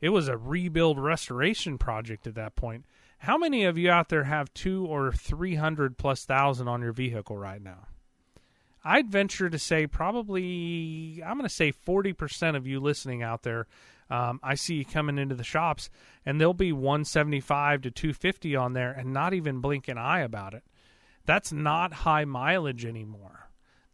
It 0.00 0.10
was 0.10 0.28
a 0.28 0.36
rebuild 0.36 0.98
restoration 0.98 1.78
project 1.78 2.26
at 2.26 2.34
that 2.34 2.54
point 2.54 2.84
how 3.18 3.38
many 3.38 3.64
of 3.64 3.78
you 3.78 3.90
out 3.90 4.08
there 4.08 4.24
have 4.24 4.52
two 4.54 4.86
or 4.86 5.12
three 5.12 5.54
hundred 5.54 5.98
plus 5.98 6.24
thousand 6.24 6.68
on 6.68 6.82
your 6.82 6.92
vehicle 6.92 7.36
right 7.36 7.62
now? 7.62 7.86
I'd 8.84 9.10
venture 9.10 9.50
to 9.50 9.58
say 9.58 9.86
probably 9.88 11.20
I'm 11.24 11.36
going 11.36 11.48
to 11.48 11.54
say 11.54 11.72
40% 11.72 12.54
of 12.54 12.68
you 12.68 12.78
listening 12.78 13.22
out 13.22 13.42
there. 13.42 13.66
Um, 14.08 14.38
I 14.44 14.54
see 14.54 14.76
you 14.76 14.84
coming 14.84 15.18
into 15.18 15.34
the 15.34 15.42
shops, 15.42 15.90
and 16.24 16.40
there'll 16.40 16.54
be 16.54 16.72
175 16.72 17.82
to 17.82 17.90
250 17.90 18.54
on 18.54 18.74
there, 18.74 18.92
and 18.92 19.12
not 19.12 19.34
even 19.34 19.60
blink 19.60 19.88
an 19.88 19.98
eye 19.98 20.20
about 20.20 20.54
it. 20.54 20.62
That's 21.24 21.52
not 21.52 21.92
high 21.92 22.24
mileage 22.24 22.84
anymore. 22.84 23.45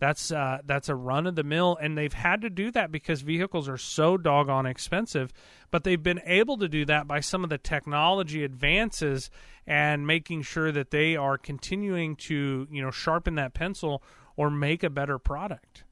That's 0.03 0.33
uh, 0.33 0.59
that's 0.65 0.89
a 0.89 0.97
run 0.97 1.29
of 1.29 1.37
the 1.37 1.45
mill, 1.45 1.79
and 1.81 1.97
they've 1.97 2.13
had 2.13 2.41
to 2.41 2.51
do 2.51 2.73
that 2.73 2.91
because 2.91 3.23
vehicles 3.23 3.69
are 3.69 3.79
so 3.79 4.17
doggone 4.17 4.67
expensive. 4.67 5.33
But 5.71 5.85
they've 5.85 6.03
been 6.03 6.21
able 6.27 6.59
to 6.59 6.69
do 6.69 6.85
that 6.87 7.07
by 7.07 7.21
some 7.21 7.45
of 7.45 7.51
the 7.51 7.59
technology 7.59 8.43
advances 8.43 9.31
and 9.65 10.05
making 10.05 10.43
sure 10.43 10.73
that 10.73 10.91
they 10.91 11.15
are 11.15 11.39
continuing 11.39 12.17
to 12.17 12.67
you 12.69 12.83
know 12.83 12.91
sharpen 12.91 13.37
that 13.37 13.55
pencil 13.55 14.03
or 14.35 14.51
make 14.51 14.83
a 14.83 14.91
better 14.91 15.21
product. 15.21 15.85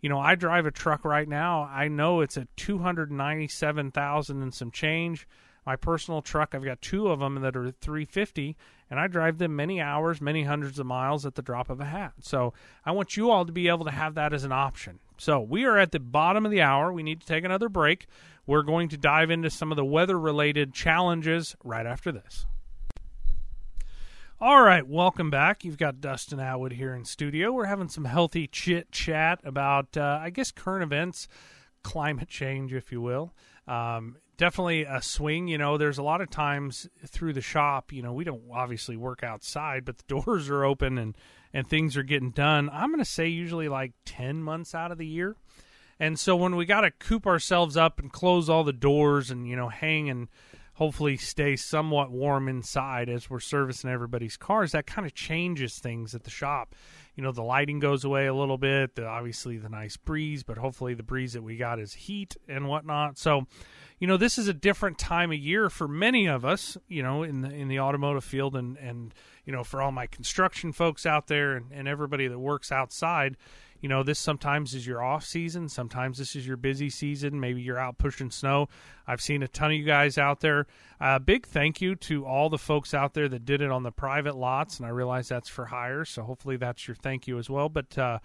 You 0.00 0.08
know, 0.08 0.18
I 0.18 0.34
drive 0.34 0.64
a 0.64 0.70
truck 0.70 1.04
right 1.04 1.28
now. 1.28 1.68
I 1.70 1.88
know 1.88 2.22
it's 2.22 2.38
a 2.38 2.48
two 2.56 2.78
hundred 2.78 3.12
ninety-seven 3.12 3.90
thousand 3.90 4.40
and 4.40 4.54
some 4.54 4.70
change. 4.70 5.28
My 5.66 5.76
personal 5.76 6.22
truck, 6.22 6.54
I've 6.54 6.64
got 6.64 6.80
two 6.80 7.08
of 7.08 7.20
them 7.20 7.42
that 7.42 7.54
are 7.54 7.70
350 7.70 8.56
and 8.90 8.98
I 8.98 9.06
drive 9.06 9.38
them 9.38 9.56
many 9.56 9.80
hours, 9.80 10.20
many 10.20 10.44
hundreds 10.44 10.78
of 10.78 10.86
miles 10.86 11.26
at 11.26 11.34
the 11.34 11.42
drop 11.42 11.70
of 11.70 11.80
a 11.80 11.84
hat. 11.84 12.12
So 12.20 12.54
I 12.84 12.92
want 12.92 13.16
you 13.16 13.30
all 13.30 13.44
to 13.44 13.52
be 13.52 13.68
able 13.68 13.84
to 13.84 13.90
have 13.90 14.14
that 14.14 14.32
as 14.32 14.44
an 14.44 14.52
option. 14.52 14.98
So 15.18 15.40
we 15.40 15.64
are 15.64 15.78
at 15.78 15.92
the 15.92 16.00
bottom 16.00 16.44
of 16.44 16.52
the 16.52 16.62
hour. 16.62 16.92
We 16.92 17.02
need 17.02 17.20
to 17.20 17.26
take 17.26 17.44
another 17.44 17.68
break. 17.68 18.06
We're 18.46 18.62
going 18.62 18.88
to 18.90 18.96
dive 18.96 19.30
into 19.30 19.50
some 19.50 19.70
of 19.70 19.76
the 19.76 19.84
weather 19.84 20.18
related 20.18 20.72
challenges 20.72 21.56
right 21.62 21.86
after 21.86 22.12
this. 22.12 22.46
All 24.40 24.62
right, 24.62 24.86
welcome 24.86 25.30
back. 25.30 25.64
You've 25.64 25.78
got 25.78 26.00
Dustin 26.00 26.38
Atwood 26.38 26.72
here 26.72 26.94
in 26.94 27.04
studio. 27.04 27.50
We're 27.50 27.64
having 27.64 27.88
some 27.88 28.04
healthy 28.04 28.46
chit 28.46 28.92
chat 28.92 29.40
about, 29.42 29.96
uh, 29.96 30.20
I 30.22 30.30
guess, 30.30 30.52
current 30.52 30.84
events, 30.84 31.26
climate 31.82 32.28
change, 32.28 32.72
if 32.72 32.92
you 32.92 33.00
will. 33.00 33.34
Um, 33.66 34.16
definitely 34.38 34.84
a 34.84 35.02
swing. 35.02 35.48
You 35.48 35.58
know, 35.58 35.76
there's 35.76 35.98
a 35.98 36.02
lot 36.02 36.22
of 36.22 36.30
times 36.30 36.88
through 37.06 37.34
the 37.34 37.42
shop, 37.42 37.92
you 37.92 38.00
know, 38.00 38.14
we 38.14 38.24
don't 38.24 38.42
obviously 38.50 38.96
work 38.96 39.22
outside, 39.22 39.84
but 39.84 39.98
the 39.98 40.04
doors 40.08 40.48
are 40.48 40.64
open 40.64 40.96
and, 40.96 41.14
and 41.52 41.68
things 41.68 41.96
are 41.96 42.02
getting 42.02 42.30
done. 42.30 42.70
I'm 42.72 42.88
going 42.88 43.00
to 43.00 43.04
say 43.04 43.28
usually 43.28 43.68
like 43.68 43.92
10 44.06 44.42
months 44.42 44.74
out 44.74 44.90
of 44.90 44.98
the 44.98 45.06
year. 45.06 45.36
And 46.00 46.18
so 46.18 46.36
when 46.36 46.56
we 46.56 46.64
got 46.64 46.82
to 46.82 46.92
coop 46.92 47.26
ourselves 47.26 47.76
up 47.76 47.98
and 47.98 48.10
close 48.12 48.48
all 48.48 48.64
the 48.64 48.72
doors 48.72 49.30
and, 49.30 49.46
you 49.48 49.56
know, 49.56 49.68
hang 49.68 50.08
and 50.08 50.28
hopefully 50.74 51.16
stay 51.16 51.56
somewhat 51.56 52.12
warm 52.12 52.48
inside 52.48 53.08
as 53.08 53.28
we're 53.28 53.40
servicing 53.40 53.90
everybody's 53.90 54.36
cars, 54.36 54.70
that 54.70 54.86
kind 54.86 55.04
of 55.04 55.12
changes 55.12 55.80
things 55.80 56.14
at 56.14 56.22
the 56.22 56.30
shop. 56.30 56.72
You 57.18 57.24
know, 57.24 57.32
the 57.32 57.42
lighting 57.42 57.80
goes 57.80 58.04
away 58.04 58.26
a 58.26 58.32
little 58.32 58.58
bit, 58.58 58.94
the, 58.94 59.04
obviously 59.04 59.58
the 59.58 59.68
nice 59.68 59.96
breeze, 59.96 60.44
but 60.44 60.56
hopefully 60.56 60.94
the 60.94 61.02
breeze 61.02 61.32
that 61.32 61.42
we 61.42 61.56
got 61.56 61.80
is 61.80 61.92
heat 61.92 62.36
and 62.46 62.68
whatnot. 62.68 63.18
So, 63.18 63.48
you 63.98 64.06
know, 64.06 64.16
this 64.16 64.38
is 64.38 64.46
a 64.46 64.54
different 64.54 64.98
time 64.98 65.32
of 65.32 65.38
year 65.38 65.68
for 65.68 65.88
many 65.88 66.28
of 66.28 66.44
us, 66.44 66.78
you 66.86 67.02
know, 67.02 67.24
in 67.24 67.40
the 67.40 67.50
in 67.50 67.66
the 67.66 67.80
automotive 67.80 68.22
field 68.22 68.54
and 68.54 68.76
and 68.76 69.12
you 69.44 69.52
know, 69.52 69.64
for 69.64 69.82
all 69.82 69.90
my 69.90 70.06
construction 70.06 70.72
folks 70.72 71.06
out 71.06 71.26
there 71.26 71.56
and, 71.56 71.72
and 71.72 71.88
everybody 71.88 72.28
that 72.28 72.38
works 72.38 72.70
outside, 72.70 73.36
you 73.80 73.88
know, 73.88 74.02
this 74.02 74.18
sometimes 74.18 74.74
is 74.74 74.86
your 74.86 75.02
off 75.02 75.24
season, 75.24 75.68
sometimes 75.68 76.18
this 76.18 76.34
is 76.34 76.46
your 76.46 76.56
busy 76.56 76.90
season. 76.90 77.38
Maybe 77.38 77.62
you're 77.62 77.78
out 77.78 77.98
pushing 77.98 78.30
snow. 78.30 78.68
I've 79.06 79.20
seen 79.20 79.42
a 79.42 79.48
ton 79.48 79.70
of 79.70 79.76
you 79.76 79.84
guys 79.84 80.18
out 80.18 80.40
there. 80.40 80.66
A 81.00 81.04
uh, 81.04 81.18
big 81.18 81.46
thank 81.46 81.80
you 81.80 81.94
to 81.96 82.26
all 82.26 82.50
the 82.50 82.58
folks 82.58 82.92
out 82.92 83.14
there 83.14 83.28
that 83.28 83.44
did 83.44 83.62
it 83.62 83.70
on 83.70 83.82
the 83.82 83.92
private 83.92 84.36
lots, 84.36 84.78
and 84.78 84.86
I 84.86 84.90
realize 84.90 85.28
that's 85.28 85.48
for 85.48 85.66
hire, 85.66 86.04
so 86.04 86.22
hopefully 86.22 86.56
that's 86.56 86.86
your 86.88 86.96
thank 86.96 87.26
you 87.26 87.38
as 87.38 87.48
well. 87.48 87.68
But 87.68 87.96
uh, 87.96 88.18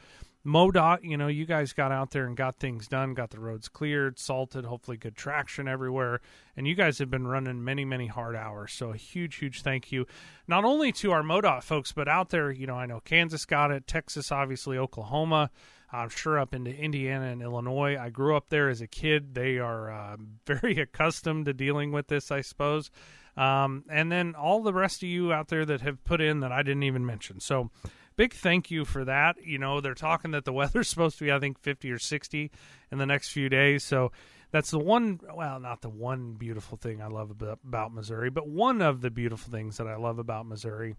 MoDOT, 0.46 1.04
you 1.04 1.16
know, 1.16 1.28
you 1.28 1.46
guys 1.46 1.72
got 1.72 1.94
out 1.94 2.12
there 2.12 2.26
and 2.26 2.36
got 2.36 2.58
things 2.58 2.88
done, 2.88 3.14
got 3.14 3.30
the 3.30 3.40
roads 3.40 3.70
cleared, 3.70 4.20
salted, 4.20 4.66
hopefully 4.66 4.98
good 4.98 5.16
traction 5.16 5.70
everywhere. 5.70 6.20
And 6.58 6.68
you 6.68 6.76
guys 6.76 7.00
have 7.00 7.10
been 7.10 7.26
running 7.26 7.64
many, 7.64 7.86
many 7.86 8.08
hard 8.08 8.36
hours. 8.36 8.74
So 8.74 8.90
a 8.92 8.98
huge, 8.98 9.36
huge 9.36 9.62
thank 9.62 9.92
you, 9.92 10.06
not 10.46 10.66
only 10.66 10.92
to 10.94 11.14
our 11.14 11.24
MoDOT 11.24 11.64
folks, 11.64 11.94
but 11.94 12.10
out 12.10 12.30
there, 12.30 12.52
you 12.52 12.68
know, 12.68 12.76
I 12.76 12.86
know 12.86 13.00
Kansas 13.00 13.46
got 13.46 13.72
it, 13.72 13.88
Texas, 13.88 14.32
obviously, 14.34 14.78
Oklahoma. 14.78 15.50
I'm 15.94 16.10
sure 16.10 16.40
up 16.40 16.54
into 16.54 16.76
Indiana 16.76 17.28
and 17.28 17.42
Illinois. 17.42 17.98
I 17.98 18.10
grew 18.10 18.36
up 18.36 18.50
there 18.50 18.68
as 18.68 18.82
a 18.82 18.88
kid. 18.88 19.36
They 19.36 19.60
are 19.60 19.92
uh, 19.92 20.18
very 20.46 20.80
accustomed 20.80 21.46
to 21.46 21.54
dealing 21.54 21.92
with 21.92 22.08
this, 22.08 22.32
I 22.32 22.42
suppose. 22.42 22.92
Um, 23.38 23.86
and 23.90 24.12
then 24.12 24.36
all 24.36 24.62
the 24.62 24.74
rest 24.74 25.04
of 25.04 25.10
you 25.10 25.32
out 25.32 25.48
there 25.48 25.66
that 25.66 25.82
have 25.82 26.04
put 26.04 26.20
in 26.20 26.42
that 26.42 26.52
I 26.52 26.64
didn't 26.64 26.84
even 26.84 27.06
mention. 27.06 27.40
So, 27.40 27.72
big 28.16 28.34
thank 28.34 28.72
you 28.72 28.86
for 28.86 29.06
that. 29.06 29.38
You 29.44 29.58
know, 29.58 29.82
they're 29.82 29.94
talking 29.94 30.32
that 30.32 30.46
the 30.46 30.54
weather's 30.54 30.90
supposed 30.92 31.18
to 31.20 31.26
be, 31.26 31.32
I 31.32 31.40
think, 31.40 31.60
50 31.60 31.92
or 31.92 32.00
60 32.00 32.52
in 32.92 32.98
the 32.98 33.06
next 33.06 33.32
few 33.32 33.50
days. 33.50 33.84
So 33.84 34.12
that's 34.52 34.70
the 34.70 34.80
one, 34.80 35.20
well, 35.36 35.60
not 35.60 35.82
the 35.82 35.90
one 35.90 36.34
beautiful 36.34 36.78
thing 36.78 37.02
I 37.02 37.08
love 37.08 37.32
about, 37.42 37.94
Missouri, 37.94 38.30
but 38.30 38.48
one 38.48 38.84
of 38.84 39.02
the 39.02 39.10
beautiful 39.10 39.52
things 39.52 39.78
that 39.78 39.88
I 39.88 39.96
love 39.96 40.20
about 40.20 40.46
Missouri 40.46 40.96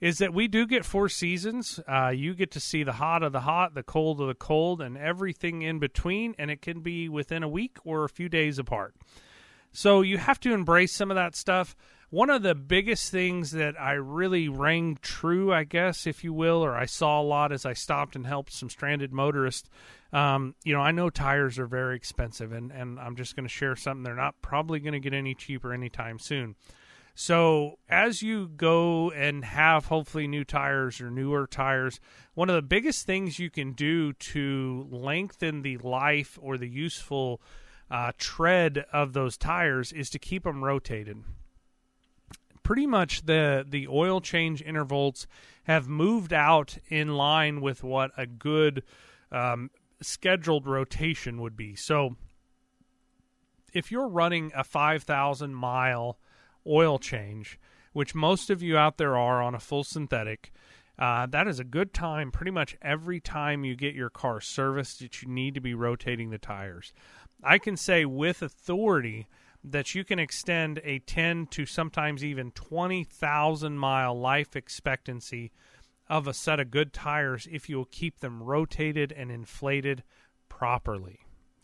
is 0.00 0.18
that 0.18 0.34
we 0.34 0.48
do 0.48 0.66
get 0.66 0.84
four 0.84 1.08
seasons. 1.08 1.78
Uh, 1.86 2.08
you 2.08 2.34
get 2.34 2.50
to 2.52 2.60
see 2.60 2.82
the 2.82 2.92
hot 2.92 3.22
of 3.22 3.32
the 3.32 3.40
hot, 3.40 3.74
the 3.74 3.84
cold 3.84 4.20
of 4.20 4.26
the 4.26 4.34
cold, 4.34 4.80
and 4.80 4.98
everything 4.98 5.62
in 5.62 5.78
between, 5.78 6.34
and 6.38 6.50
it 6.50 6.60
can 6.60 6.80
be 6.80 7.08
within 7.08 7.44
a 7.44 7.48
week 7.48 7.78
or 7.84 8.04
a 8.04 8.08
few 8.08 8.28
days 8.28 8.58
apart. 8.58 8.94
So 9.72 10.00
you 10.00 10.18
have 10.18 10.40
to 10.40 10.52
embrace 10.52 10.94
some 10.94 11.10
of 11.10 11.14
that 11.14 11.36
stuff. 11.36 11.76
One 12.10 12.30
of 12.30 12.42
the 12.42 12.54
biggest 12.54 13.10
things 13.10 13.50
that 13.50 13.78
I 13.78 13.92
really 13.92 14.48
rang 14.48 14.98
true, 15.02 15.52
I 15.52 15.64
guess, 15.64 16.06
if 16.06 16.24
you 16.24 16.32
will, 16.32 16.64
or 16.64 16.74
I 16.74 16.86
saw 16.86 17.20
a 17.20 17.22
lot 17.22 17.52
as 17.52 17.66
I 17.66 17.74
stopped 17.74 18.16
and 18.16 18.26
helped 18.26 18.50
some 18.50 18.70
stranded 18.70 19.12
motorists. 19.12 19.68
Um, 20.10 20.54
you 20.64 20.72
know, 20.72 20.80
I 20.80 20.90
know 20.90 21.10
tires 21.10 21.58
are 21.58 21.66
very 21.66 21.96
expensive, 21.96 22.50
and, 22.50 22.72
and 22.72 22.98
I'm 22.98 23.14
just 23.14 23.36
going 23.36 23.44
to 23.44 23.52
share 23.52 23.76
something. 23.76 24.04
They're 24.04 24.14
not 24.14 24.40
probably 24.40 24.80
going 24.80 24.94
to 24.94 25.00
get 25.00 25.12
any 25.12 25.34
cheaper 25.34 25.74
anytime 25.74 26.18
soon. 26.18 26.56
So, 27.14 27.78
as 27.90 28.22
you 28.22 28.48
go 28.56 29.10
and 29.10 29.44
have 29.44 29.86
hopefully 29.86 30.26
new 30.26 30.44
tires 30.44 31.02
or 31.02 31.10
newer 31.10 31.46
tires, 31.46 32.00
one 32.32 32.48
of 32.48 32.54
the 32.54 32.62
biggest 32.62 33.04
things 33.04 33.38
you 33.38 33.50
can 33.50 33.72
do 33.72 34.14
to 34.14 34.86
lengthen 34.90 35.60
the 35.60 35.76
life 35.78 36.38
or 36.40 36.56
the 36.56 36.68
useful 36.68 37.42
uh, 37.90 38.12
tread 38.16 38.86
of 38.94 39.12
those 39.12 39.36
tires 39.36 39.92
is 39.92 40.08
to 40.10 40.18
keep 40.18 40.44
them 40.44 40.64
rotated. 40.64 41.18
Pretty 42.68 42.86
much 42.86 43.24
the 43.24 43.64
the 43.66 43.88
oil 43.88 44.20
change 44.20 44.60
intervals 44.60 45.26
have 45.62 45.88
moved 45.88 46.34
out 46.34 46.76
in 46.90 47.16
line 47.16 47.62
with 47.62 47.82
what 47.82 48.10
a 48.14 48.26
good 48.26 48.82
um, 49.32 49.70
scheduled 50.02 50.66
rotation 50.66 51.40
would 51.40 51.56
be. 51.56 51.74
So, 51.74 52.16
if 53.72 53.90
you're 53.90 54.06
running 54.06 54.52
a 54.54 54.64
five 54.64 55.04
thousand 55.04 55.54
mile 55.54 56.18
oil 56.66 56.98
change, 56.98 57.58
which 57.94 58.14
most 58.14 58.50
of 58.50 58.62
you 58.62 58.76
out 58.76 58.98
there 58.98 59.16
are 59.16 59.40
on 59.40 59.54
a 59.54 59.60
full 59.60 59.82
synthetic, 59.82 60.52
uh, 60.98 61.24
that 61.24 61.48
is 61.48 61.58
a 61.58 61.64
good 61.64 61.94
time 61.94 62.30
pretty 62.30 62.50
much 62.50 62.76
every 62.82 63.18
time 63.18 63.64
you 63.64 63.76
get 63.76 63.94
your 63.94 64.10
car 64.10 64.42
serviced 64.42 65.00
that 65.00 65.22
you 65.22 65.28
need 65.28 65.54
to 65.54 65.62
be 65.62 65.72
rotating 65.72 66.28
the 66.28 66.36
tires. 66.36 66.92
I 67.42 67.56
can 67.56 67.78
say 67.78 68.04
with 68.04 68.42
authority 68.42 69.26
that 69.64 69.94
you 69.94 70.04
can 70.04 70.18
extend 70.18 70.80
a 70.84 71.00
10 71.00 71.46
to 71.48 71.66
sometimes 71.66 72.24
even 72.24 72.50
20,000 72.52 73.78
mile 73.78 74.18
life 74.18 74.56
expectancy 74.56 75.50
of 76.08 76.26
a 76.26 76.34
set 76.34 76.60
of 76.60 76.70
good 76.70 76.92
tires 76.92 77.46
if 77.50 77.68
you'll 77.68 77.84
keep 77.84 78.20
them 78.20 78.42
rotated 78.42 79.12
and 79.12 79.30
inflated 79.30 80.02
properly. 80.48 81.20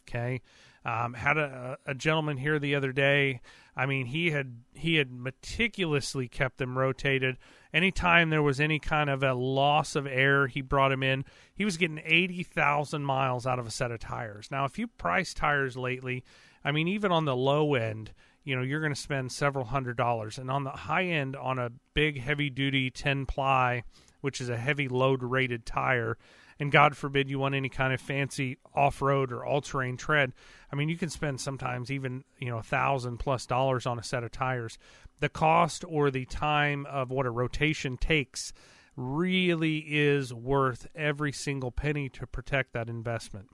Okay. 0.08 0.42
Um, 0.84 1.14
had 1.14 1.38
a, 1.38 1.78
a 1.86 1.94
gentleman 1.94 2.36
here 2.36 2.58
the 2.58 2.74
other 2.74 2.92
day. 2.92 3.40
I 3.74 3.86
mean, 3.86 4.06
he 4.06 4.30
had 4.32 4.58
he 4.74 4.96
had 4.96 5.10
meticulously 5.10 6.28
kept 6.28 6.58
them 6.58 6.76
rotated. 6.76 7.38
Anytime 7.72 8.28
there 8.28 8.42
was 8.42 8.60
any 8.60 8.78
kind 8.78 9.08
of 9.08 9.22
a 9.22 9.32
loss 9.32 9.96
of 9.96 10.06
air, 10.06 10.46
he 10.46 10.60
brought 10.60 10.92
him 10.92 11.02
in. 11.02 11.24
He 11.54 11.64
was 11.64 11.78
getting 11.78 12.02
eighty 12.04 12.42
thousand 12.42 13.04
miles 13.04 13.46
out 13.46 13.58
of 13.58 13.66
a 13.66 13.70
set 13.70 13.90
of 13.90 13.98
tires. 13.98 14.50
Now, 14.50 14.66
if 14.66 14.78
you 14.78 14.86
price 14.86 15.32
tires 15.32 15.74
lately, 15.74 16.22
I 16.64 16.72
mean, 16.72 16.88
even 16.88 17.12
on 17.12 17.24
the 17.24 17.36
low 17.36 17.74
end, 17.74 18.12
you 18.42 18.56
know, 18.56 18.62
you're 18.62 18.80
going 18.80 18.94
to 18.94 19.00
spend 19.00 19.32
several 19.32 19.64
hundred 19.64 19.96
dollars, 19.96 20.38
and 20.38 20.50
on 20.50 20.64
the 20.64 20.70
high 20.70 21.04
end, 21.04 21.36
on 21.36 21.58
a 21.58 21.70
big 21.94 22.20
heavy 22.20 22.50
duty 22.50 22.90
ten 22.90 23.26
ply, 23.26 23.84
which 24.20 24.40
is 24.40 24.48
a 24.48 24.56
heavy 24.56 24.88
load 24.88 25.22
rated 25.22 25.66
tire 25.66 26.16
and 26.58 26.70
God 26.70 26.96
forbid 26.96 27.28
you 27.28 27.38
want 27.38 27.54
any 27.54 27.68
kind 27.68 27.92
of 27.92 28.00
fancy 28.00 28.58
off 28.74 29.02
road 29.02 29.32
or 29.32 29.44
all 29.44 29.60
terrain 29.60 29.96
tread. 29.96 30.32
I 30.70 30.76
mean, 30.76 30.88
you 30.88 30.96
can 30.96 31.10
spend 31.10 31.40
sometimes 31.40 31.90
even 31.90 32.24
you 32.38 32.48
know 32.48 32.58
a 32.58 32.62
thousand 32.62 33.18
plus 33.18 33.46
dollars 33.46 33.86
on 33.86 33.98
a 33.98 34.02
set 34.02 34.24
of 34.24 34.32
tires. 34.32 34.78
The 35.20 35.28
cost 35.28 35.84
or 35.86 36.10
the 36.10 36.26
time 36.26 36.86
of 36.86 37.10
what 37.10 37.26
a 37.26 37.30
rotation 37.30 37.96
takes 37.96 38.52
really 38.96 39.78
is 39.78 40.32
worth 40.32 40.86
every 40.94 41.32
single 41.32 41.72
penny 41.72 42.08
to 42.10 42.26
protect 42.26 42.72
that 42.72 42.88
investment. 42.88 43.48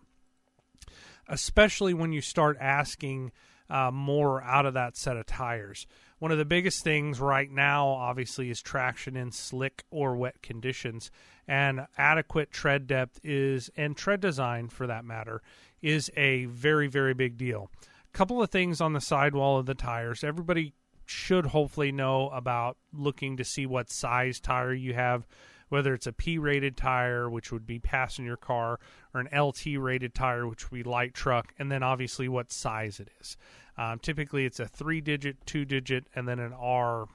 Especially 1.31 1.95
when 1.95 2.13
you 2.13 2.21
start 2.21 2.59
asking 2.61 3.33
uh, 3.71 3.91
more 3.91 4.43
out 4.43 4.67
of 4.67 4.75
that 4.75 4.97
set 4.97 5.17
of 5.17 5.27
tires. 5.27 5.87
One 6.19 6.33
of 6.33 6.39
the 6.39 6.45
biggest 6.45 6.85
things 6.85 7.19
right 7.21 7.51
now, 7.51 7.89
obviously, 7.89 8.51
is 8.51 8.61
traction 8.61 9.17
in 9.17 9.33
slick 9.33 9.85
or 9.91 10.17
wet 10.17 10.43
conditions, 10.43 11.11
and 11.49 11.87
adequate 11.97 12.51
tread 12.51 12.87
depth 12.87 13.21
is, 13.23 13.71
and 13.77 13.97
tread 13.97 14.21
design 14.21 14.69
for 14.69 14.87
that 14.87 15.05
matter, 15.05 15.41
is 15.81 16.11
a 16.17 16.45
very, 16.47 16.89
very 16.89 17.15
big 17.15 17.39
deal. 17.39 17.71
A 17.83 18.17
couple 18.17 18.43
of 18.43 18.51
things 18.51 18.81
on 18.81 18.93
the 18.93 19.01
sidewall 19.01 19.59
of 19.59 19.67
the 19.67 19.75
tires. 19.75 20.23
Everybody 20.23 20.75
should 21.07 21.47
hopefully 21.47 21.91
know 21.91 22.29
about 22.31 22.77
looking 22.93 23.37
to 23.37 23.45
see 23.45 23.67
what 23.67 23.91
size 23.91 24.41
tire 24.41 24.75
you 24.75 24.95
have 24.95 25.27
whether 25.71 25.95
it's 25.95 26.07
a 26.07 26.13
P 26.13 26.37
rated 26.37 26.77
tire, 26.77 27.31
which 27.31 27.51
would 27.51 27.67
be 27.67 27.79
passenger 27.79 28.37
car, 28.37 28.79
or 29.15 29.21
an 29.21 29.29
LT 29.37 29.79
rated 29.79 30.15
tire, 30.15 30.47
which 30.47 30.71
would 30.71 30.85
be 30.85 30.89
light 30.89 31.15
truck, 31.15 31.55
and 31.59 31.73
then 31.73 31.83
obviously 31.83 32.29
what 32.29 32.53
size 32.53 33.01
it 33.01 33.09
is. 33.21 33.39
Um, 33.79 33.99
typically, 33.99 34.45
it's 34.45 34.61
a 34.61 34.69
three 34.69 35.01
digit, 35.01 35.39
two 35.47 35.65
digit, 35.65 36.05
and 36.15 36.29
then 36.29 36.39
an 36.39 36.53
R 36.53 37.07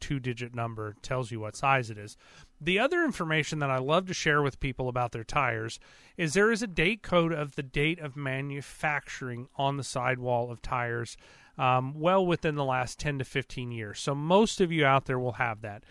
two 0.00 0.18
digit 0.18 0.54
number 0.54 0.96
tells 1.02 1.30
you 1.30 1.40
what 1.40 1.56
size 1.56 1.90
it 1.90 1.98
is. 1.98 2.16
The 2.60 2.78
other 2.78 3.04
information 3.04 3.60
that 3.60 3.70
I 3.70 3.78
love 3.78 4.06
to 4.06 4.14
share 4.14 4.42
with 4.42 4.60
people 4.60 4.88
about 4.88 5.12
their 5.12 5.24
tires 5.24 5.78
is 6.16 6.34
there 6.34 6.50
is 6.50 6.62
a 6.62 6.66
date 6.66 7.02
code 7.02 7.32
of 7.32 7.54
the 7.54 7.62
date 7.62 8.00
of 8.00 8.16
manufacturing 8.16 9.48
on 9.56 9.76
the 9.76 9.84
sidewall 9.84 10.50
of 10.50 10.62
tires 10.62 11.16
um, 11.56 11.98
well 11.98 12.24
within 12.24 12.54
the 12.54 12.64
last 12.64 12.98
10 12.98 13.18
to 13.18 13.24
15 13.24 13.72
years. 13.72 13.98
So 13.98 14.14
most 14.14 14.60
of 14.60 14.72
you 14.72 14.84
out 14.84 15.06
there 15.06 15.18
will 15.18 15.32
have 15.32 15.60
that 15.62 15.84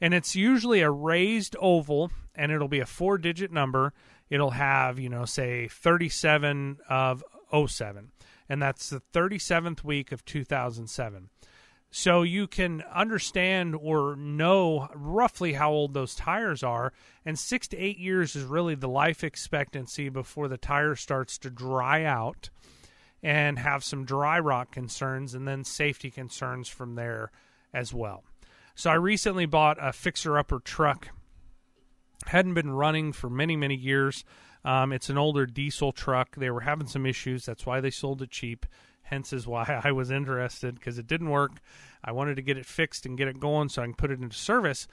and 0.00 0.14
it's 0.14 0.36
usually 0.36 0.80
a 0.80 0.90
raised 0.90 1.56
oval 1.60 2.10
and 2.34 2.50
it'll 2.52 2.68
be 2.68 2.80
a 2.80 2.86
four 2.86 3.18
digit 3.18 3.52
number. 3.52 3.92
It'll 4.30 4.50
have 4.50 4.98
you 4.98 5.08
know 5.08 5.24
say 5.24 5.68
37 5.68 6.78
of 6.88 7.22
07 7.66 8.10
and 8.48 8.62
that's 8.62 8.90
the 8.90 9.00
37th 9.12 9.84
week 9.84 10.12
of 10.12 10.24
2007 10.24 11.28
so 11.96 12.22
you 12.22 12.48
can 12.48 12.82
understand 12.92 13.76
or 13.80 14.16
know 14.16 14.88
roughly 14.96 15.52
how 15.52 15.70
old 15.70 15.94
those 15.94 16.16
tires 16.16 16.64
are 16.64 16.92
and 17.24 17.38
6 17.38 17.68
to 17.68 17.76
8 17.76 17.98
years 17.98 18.34
is 18.34 18.42
really 18.42 18.74
the 18.74 18.88
life 18.88 19.22
expectancy 19.22 20.08
before 20.08 20.48
the 20.48 20.58
tire 20.58 20.96
starts 20.96 21.38
to 21.38 21.50
dry 21.50 22.02
out 22.02 22.50
and 23.22 23.60
have 23.60 23.84
some 23.84 24.04
dry 24.04 24.40
rot 24.40 24.72
concerns 24.72 25.34
and 25.34 25.46
then 25.46 25.62
safety 25.62 26.10
concerns 26.10 26.68
from 26.68 26.96
there 26.96 27.30
as 27.72 27.94
well 27.94 28.24
so 28.74 28.90
I 28.90 28.94
recently 28.94 29.46
bought 29.46 29.78
a 29.80 29.92
fixer 29.92 30.38
upper 30.38 30.58
truck. 30.58 31.08
Hadn't 32.26 32.54
been 32.54 32.70
running 32.70 33.12
for 33.12 33.28
many, 33.28 33.56
many 33.56 33.76
years. 33.76 34.24
Um, 34.64 34.92
it's 34.92 35.10
an 35.10 35.18
older 35.18 35.46
diesel 35.46 35.92
truck. 35.92 36.36
They 36.36 36.50
were 36.50 36.60
having 36.60 36.86
some 36.86 37.06
issues. 37.06 37.44
That's 37.44 37.66
why 37.66 37.80
they 37.80 37.90
sold 37.90 38.22
it 38.22 38.30
cheap. 38.30 38.66
Hence 39.02 39.32
is 39.32 39.46
why 39.46 39.80
I 39.84 39.92
was 39.92 40.10
interested 40.10 40.74
because 40.74 40.98
it 40.98 41.06
didn't 41.06 41.30
work. 41.30 41.60
I 42.02 42.12
wanted 42.12 42.36
to 42.36 42.42
get 42.42 42.58
it 42.58 42.66
fixed 42.66 43.06
and 43.06 43.18
get 43.18 43.28
it 43.28 43.40
going 43.40 43.68
so 43.68 43.82
I 43.82 43.86
can 43.86 43.94
put 43.94 44.10
it 44.10 44.20
into 44.20 44.36
service. 44.36 44.86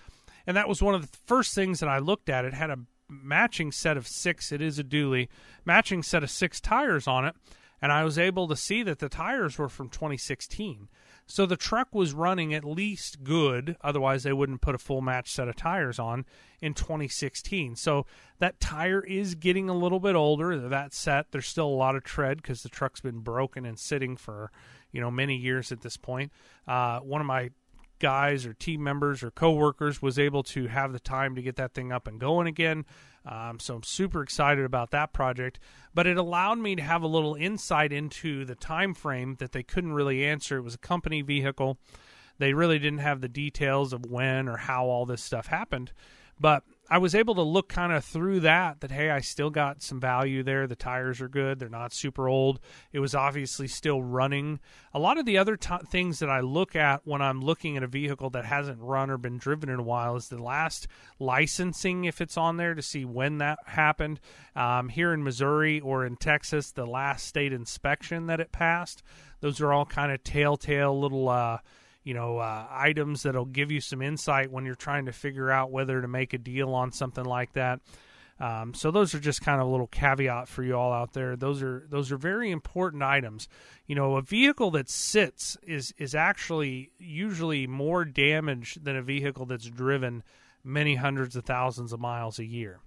And 0.46 0.58
that 0.58 0.68
was 0.68 0.82
one 0.82 0.96
of 0.96 1.02
the 1.02 1.18
first 1.26 1.56
things 1.56 1.80
that 1.80 1.90
I 1.90 2.00
looked 2.00 2.30
at. 2.30 2.46
It 2.46 2.54
had 2.54 2.70
a 2.70 2.80
matching 3.12 3.72
set 3.72 3.98
of 3.98 4.08
six. 4.08 4.52
It 4.52 4.62
is 4.62 4.80
a 4.80 4.84
dually 4.84 5.28
matching 5.66 6.04
set 6.04 6.24
of 6.24 6.32
six 6.32 6.60
tires 6.60 7.08
on 7.08 7.26
it, 7.26 7.36
and 7.82 7.92
I 7.92 8.04
was 8.04 8.18
able 8.18 8.48
to 8.48 8.56
see 8.56 8.84
that 8.84 9.00
the 9.00 9.10
tires 9.10 9.58
were 9.58 9.70
from 9.70 9.90
2016. 9.90 10.88
So 11.32 11.46
the 11.46 11.56
truck 11.56 11.96
was 11.96 12.14
running 12.14 12.54
at 12.54 12.66
least 12.66 13.24
good, 13.24 13.78
otherwise 13.80 14.24
they 14.24 14.34
wouldn't 14.34 14.60
put 14.60 14.76
a 14.76 14.78
full 14.78 15.00
match 15.00 15.32
set 15.32 15.48
of 15.48 15.56
tires 15.56 15.98
on 15.98 16.26
in 16.60 16.74
2016. 16.74 17.78
So 17.78 18.06
that 18.40 18.60
tire 18.60 19.00
is 19.00 19.36
getting 19.36 19.70
a 19.70 19.74
little 19.74 20.02
bit 20.02 20.14
older. 20.14 20.58
That 20.58 20.94
set, 20.94 21.28
there's 21.32 21.48
still 21.48 21.68
a 21.68 21.70
lot 21.70 21.96
of 21.96 22.04
tread 22.04 22.42
because 22.42 22.64
the 22.64 22.70
truck's 22.70 23.00
been 23.00 23.20
broken 23.20 23.66
and 23.66 23.80
sitting 23.80 24.18
for 24.18 24.52
you 24.92 25.00
know 25.00 25.10
many 25.10 25.38
years 25.38 25.72
at 25.72 25.80
this 25.80 25.96
point. 25.96 26.34
Uh, 26.68 27.00
one 27.00 27.22
of 27.22 27.28
my 27.28 27.52
guys 28.00 28.46
or 28.46 28.54
team 28.54 28.84
members 28.84 29.24
or 29.24 29.32
coworkers 29.32 30.02
was 30.02 30.20
able 30.20 30.44
to 30.44 30.68
have 30.68 30.92
the 30.92 31.00
time 31.00 31.36
to 31.36 31.42
get 31.42 31.56
that 31.56 31.74
thing 31.74 31.94
up 31.94 32.08
and 32.08 32.20
going 32.20 32.48
again. 32.48 32.84
Um, 33.26 33.60
so 33.60 33.76
I'm 33.76 33.84
super 33.84 34.24
excited 34.24 34.66
about 34.66 34.92
that 34.92 35.14
project. 35.14 35.60
But 35.94 36.08
it 36.08 36.18
allowed 36.18 36.58
me 36.58 36.76
to 36.76 36.82
have 36.82 37.04
a 37.04 37.08
little 37.08 37.36
insight 37.36 37.92
into 37.94 38.46
the 38.46 38.56
time 38.56 38.94
frame 38.94 39.36
that 39.40 39.52
they 39.52 39.64
couldn't 39.64 39.94
really 39.94 40.26
answer. 40.26 40.58
It 40.58 40.64
was 40.64 40.76
a 40.76 40.80
company 40.80 41.22
vehicle. 41.22 41.78
They 42.40 42.54
really 42.54 42.80
didn't 42.80 43.00
have 43.00 43.22
the 43.22 43.30
details 43.30 43.94
of 43.94 44.06
when 44.06 44.48
or 44.48 44.58
how 44.58 44.86
all 44.86 45.06
this 45.06 45.22
stuff 45.22 45.48
happened. 45.48 45.92
But 46.40 46.64
I 46.92 46.98
was 46.98 47.16
able 47.16 47.36
to 47.36 47.42
look 47.42 47.70
kind 47.70 47.94
of 47.94 48.04
through 48.04 48.42
that 48.42 48.82
that 48.82 48.92
hey, 48.92 49.12
I 49.12 49.22
still 49.22 49.50
got 49.50 49.82
some 49.82 50.02
value 50.02 50.44
there. 50.44 50.68
The 50.68 50.76
tires 50.76 51.22
are 51.22 51.30
good; 51.30 51.58
they're 51.58 51.70
not 51.70 51.94
super 51.94 52.28
old. 52.28 52.60
It 52.92 53.00
was 53.00 53.16
obviously 53.16 53.70
still 53.70 54.02
running. 54.04 54.60
A 54.94 55.00
lot 55.00 55.18
of 55.18 55.26
the 55.26 55.38
other 55.38 55.56
t- 55.56 55.74
things 55.88 56.20
that 56.20 56.30
I 56.30 56.42
look 56.42 56.76
at 56.76 57.08
when 57.08 57.22
I'm 57.22 57.40
looking 57.40 57.78
at 57.78 57.84
a 57.84 57.88
vehicle 57.88 58.30
that 58.32 58.44
hasn't 58.44 58.82
run 58.82 59.10
or 59.10 59.18
been 59.18 59.38
driven 59.38 59.70
in 59.70 59.80
a 59.80 59.84
while 59.84 60.18
is 60.18 60.28
the 60.28 60.44
last 60.44 60.90
licensing, 61.18 62.04
if 62.04 62.20
it's 62.20 62.36
on 62.36 62.58
there, 62.58 62.76
to 62.76 62.82
see 62.82 63.06
when 63.06 63.38
that 63.38 63.60
happened. 63.68 64.20
Um, 64.54 64.90
here 64.90 65.14
in 65.14 65.24
Missouri 65.24 65.80
or 65.80 66.06
in 66.06 66.18
Texas, 66.18 66.72
the 66.72 66.86
last 66.86 67.26
state 67.26 67.54
inspection 67.54 68.26
that 68.26 68.42
it 68.42 68.52
passed. 68.52 69.02
Those 69.40 69.62
are 69.62 69.72
all 69.72 69.86
kind 69.86 70.12
of 70.12 70.26
telltale 70.26 71.00
little. 71.00 71.30
Uh, 71.30 71.60
you 72.04 72.14
know, 72.14 72.38
uh, 72.38 72.66
items 72.70 73.24
that'll 73.24 73.46
give 73.46 73.72
you 73.72 73.82
some 73.82 74.02
insight 74.02 74.52
when 74.52 74.66
you're 74.66 74.76
trying 74.76 75.06
to 75.06 75.12
figure 75.12 75.52
out 75.52 75.72
whether 75.72 76.02
to 76.02 76.08
make 76.08 76.34
a 76.34 76.38
deal 76.38 76.74
on 76.74 76.92
something 76.92 77.26
like 77.26 77.54
that. 77.54 77.80
Um, 78.40 78.74
so 78.74 78.90
those 78.90 79.14
are 79.14 79.20
just 79.20 79.42
kind 79.42 79.62
of 79.62 79.68
a 79.68 79.70
little 79.70 79.88
caveat 79.88 80.48
for 80.48 80.64
you 80.64 80.76
all 80.76 80.92
out 80.92 81.14
there. 81.14 81.36
Those 81.36 81.62
are 81.62 81.86
those 81.90 82.12
are 82.12 82.18
very 82.18 82.50
important 82.50 83.04
items. 83.04 83.48
You 83.86 83.94
know, 83.94 84.16
a 84.16 84.24
vehicle 84.24 84.72
that 84.72 84.90
sits 84.90 85.58
is 85.62 85.94
is 86.00 86.16
actually 86.16 86.92
usually 86.98 87.68
more 87.68 88.04
damage 88.04 88.80
than 88.82 88.96
a 88.96 89.04
vehicle 89.04 89.46
that's 89.46 89.68
driven 89.68 90.24
many 90.64 90.96
hundreds 90.96 91.36
of 91.36 91.46
thousands 91.46 91.94
of 91.94 92.00
miles 92.00 92.40
a 92.40 92.46
year. 92.46 92.80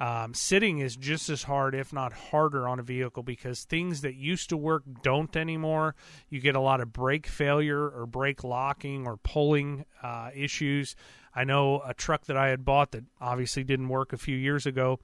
Um, 0.00 0.32
sitting 0.32 0.78
is 0.78 0.96
just 0.96 1.28
as 1.28 1.42
hard, 1.42 1.74
if 1.74 1.92
not 1.92 2.14
harder, 2.14 2.66
on 2.66 2.78
a 2.80 2.82
vehicle 2.82 3.22
because 3.22 3.64
things 3.64 4.00
that 4.00 4.14
used 4.14 4.48
to 4.48 4.56
work 4.56 4.82
don't 5.02 5.36
anymore. 5.36 5.94
You 6.30 6.40
get 6.40 6.56
a 6.56 6.60
lot 6.60 6.80
of 6.80 6.90
brake 6.90 7.26
failure 7.26 7.86
or 7.86 8.06
brake 8.06 8.42
locking 8.42 9.06
or 9.06 9.18
pulling 9.18 9.84
uh, 10.02 10.30
issues. 10.34 10.96
I 11.34 11.44
know 11.44 11.82
a 11.86 11.92
truck 11.92 12.24
that 12.24 12.36
I 12.36 12.48
had 12.48 12.64
bought 12.64 12.92
that 12.92 13.04
obviously 13.20 13.62
didn't 13.62 13.90
work 13.90 14.14
a 14.14 14.18
few 14.18 14.36
years 14.36 14.64
ago. 14.64 15.00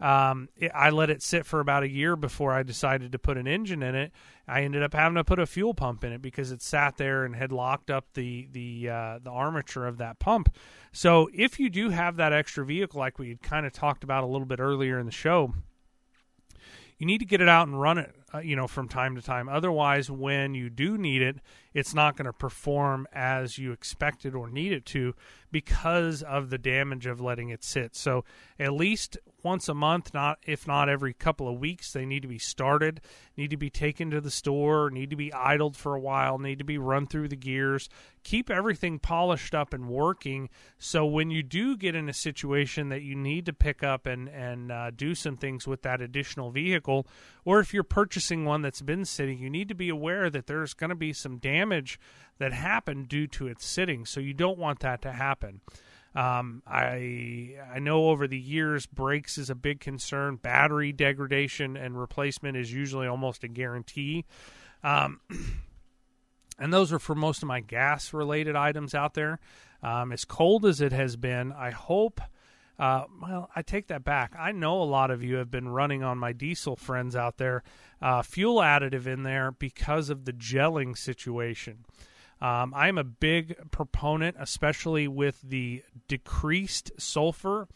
Um, 0.00 0.48
it, 0.56 0.70
I 0.74 0.90
let 0.90 1.10
it 1.10 1.22
sit 1.22 1.44
for 1.44 1.60
about 1.60 1.82
a 1.82 1.88
year 1.88 2.14
before 2.14 2.52
I 2.52 2.62
decided 2.62 3.12
to 3.12 3.18
put 3.18 3.36
an 3.36 3.48
engine 3.48 3.82
in 3.82 3.94
it. 3.94 4.12
I 4.46 4.62
ended 4.62 4.82
up 4.82 4.94
having 4.94 5.16
to 5.16 5.24
put 5.24 5.38
a 5.38 5.46
fuel 5.46 5.74
pump 5.74 6.04
in 6.04 6.12
it 6.12 6.22
because 6.22 6.52
it 6.52 6.62
sat 6.62 6.96
there 6.96 7.24
and 7.24 7.34
had 7.34 7.52
locked 7.52 7.90
up 7.90 8.06
the 8.14 8.48
the 8.52 8.88
uh, 8.88 9.18
the 9.22 9.30
armature 9.30 9.86
of 9.86 9.98
that 9.98 10.18
pump. 10.18 10.54
So 10.92 11.28
if 11.34 11.58
you 11.58 11.68
do 11.68 11.90
have 11.90 12.16
that 12.16 12.32
extra 12.32 12.64
vehicle, 12.64 13.00
like 13.00 13.18
we 13.18 13.36
kind 13.36 13.66
of 13.66 13.72
talked 13.72 14.04
about 14.04 14.24
a 14.24 14.26
little 14.26 14.46
bit 14.46 14.60
earlier 14.60 14.98
in 14.98 15.06
the 15.06 15.12
show, 15.12 15.52
you 16.96 17.06
need 17.06 17.18
to 17.18 17.26
get 17.26 17.40
it 17.40 17.48
out 17.48 17.66
and 17.66 17.80
run 17.80 17.98
it, 17.98 18.14
uh, 18.34 18.38
you 18.38 18.54
know, 18.54 18.66
from 18.66 18.88
time 18.88 19.16
to 19.16 19.22
time. 19.22 19.48
Otherwise, 19.48 20.10
when 20.10 20.54
you 20.54 20.68
do 20.68 20.98
need 20.98 21.22
it, 21.22 21.36
it's 21.72 21.94
not 21.94 22.16
going 22.16 22.26
to 22.26 22.32
perform 22.32 23.06
as 23.12 23.58
you 23.58 23.72
expected 23.72 24.34
or 24.34 24.50
need 24.50 24.72
it 24.72 24.84
to 24.84 25.14
because 25.50 26.22
of 26.22 26.50
the 26.50 26.58
damage 26.58 27.06
of 27.06 27.20
letting 27.20 27.48
it 27.48 27.64
sit. 27.64 27.96
So, 27.96 28.24
at 28.58 28.72
least 28.72 29.16
once 29.42 29.68
a 29.68 29.74
month, 29.74 30.12
not 30.12 30.38
if 30.46 30.66
not 30.66 30.88
every 30.88 31.14
couple 31.14 31.48
of 31.48 31.58
weeks, 31.58 31.92
they 31.92 32.04
need 32.04 32.22
to 32.22 32.28
be 32.28 32.38
started, 32.38 33.00
need 33.36 33.50
to 33.50 33.56
be 33.56 33.70
taken 33.70 34.10
to 34.10 34.20
the 34.20 34.30
store, 34.30 34.90
need 34.90 35.10
to 35.10 35.16
be 35.16 35.32
idled 35.32 35.76
for 35.76 35.94
a 35.94 36.00
while, 36.00 36.38
need 36.38 36.58
to 36.58 36.64
be 36.64 36.76
run 36.76 37.06
through 37.06 37.28
the 37.28 37.36
gears. 37.36 37.88
Keep 38.24 38.50
everything 38.50 38.98
polished 38.98 39.54
up 39.54 39.72
and 39.72 39.88
working 39.88 40.50
so 40.78 41.06
when 41.06 41.30
you 41.30 41.42
do 41.42 41.76
get 41.76 41.94
in 41.94 42.08
a 42.08 42.14
situation 42.14 42.88
that 42.88 43.02
you 43.02 43.14
need 43.14 43.46
to 43.46 43.52
pick 43.52 43.82
up 43.82 44.06
and 44.06 44.28
and 44.28 44.70
uh, 44.70 44.90
do 44.90 45.14
some 45.14 45.36
things 45.36 45.66
with 45.66 45.82
that 45.82 46.00
additional 46.00 46.50
vehicle, 46.50 47.06
or 47.44 47.60
if 47.60 47.72
you're 47.72 47.82
purchasing 47.82 48.17
one 48.44 48.62
that's 48.62 48.82
been 48.82 49.04
sitting, 49.04 49.38
you 49.38 49.50
need 49.50 49.68
to 49.68 49.74
be 49.74 49.88
aware 49.88 50.30
that 50.30 50.46
there's 50.46 50.74
going 50.74 50.90
to 50.90 50.96
be 50.96 51.12
some 51.12 51.38
damage 51.38 51.98
that 52.38 52.52
happened 52.52 53.08
due 53.08 53.26
to 53.28 53.46
its 53.46 53.66
sitting. 53.66 54.04
So 54.04 54.20
you 54.20 54.34
don't 54.34 54.58
want 54.58 54.80
that 54.80 55.02
to 55.02 55.12
happen. 55.12 55.60
Um, 56.14 56.62
I 56.66 57.56
I 57.72 57.78
know 57.78 58.08
over 58.08 58.26
the 58.26 58.38
years 58.38 58.86
brakes 58.86 59.38
is 59.38 59.50
a 59.50 59.54
big 59.54 59.80
concern. 59.80 60.36
Battery 60.36 60.92
degradation 60.92 61.76
and 61.76 61.98
replacement 61.98 62.56
is 62.56 62.72
usually 62.72 63.06
almost 63.06 63.44
a 63.44 63.48
guarantee. 63.48 64.24
Um, 64.82 65.20
and 66.58 66.72
those 66.72 66.92
are 66.92 66.98
for 66.98 67.14
most 67.14 67.42
of 67.42 67.48
my 67.48 67.60
gas 67.60 68.12
related 68.12 68.56
items 68.56 68.94
out 68.94 69.14
there. 69.14 69.38
Um, 69.82 70.10
as 70.10 70.24
cold 70.24 70.66
as 70.66 70.80
it 70.80 70.92
has 70.92 71.16
been, 71.16 71.52
I 71.52 71.70
hope. 71.70 72.20
Uh, 72.78 73.04
well, 73.20 73.50
I 73.56 73.62
take 73.62 73.88
that 73.88 74.04
back. 74.04 74.34
I 74.38 74.52
know 74.52 74.80
a 74.80 74.84
lot 74.84 75.10
of 75.10 75.22
you 75.22 75.36
have 75.36 75.50
been 75.50 75.68
running 75.68 76.02
on 76.04 76.16
my 76.16 76.32
diesel 76.32 76.76
friends 76.76 77.16
out 77.16 77.38
there, 77.38 77.64
uh, 78.00 78.22
fuel 78.22 78.56
additive 78.56 79.06
in 79.06 79.24
there 79.24 79.50
because 79.50 80.10
of 80.10 80.24
the 80.24 80.32
gelling 80.32 80.96
situation. 80.96 81.84
Um, 82.40 82.72
I'm 82.76 82.98
a 82.98 83.04
big 83.04 83.56
proponent, 83.72 84.36
especially 84.38 85.08
with 85.08 85.42
the 85.42 85.82
decreased 86.06 86.92
sulfur. 86.96 87.66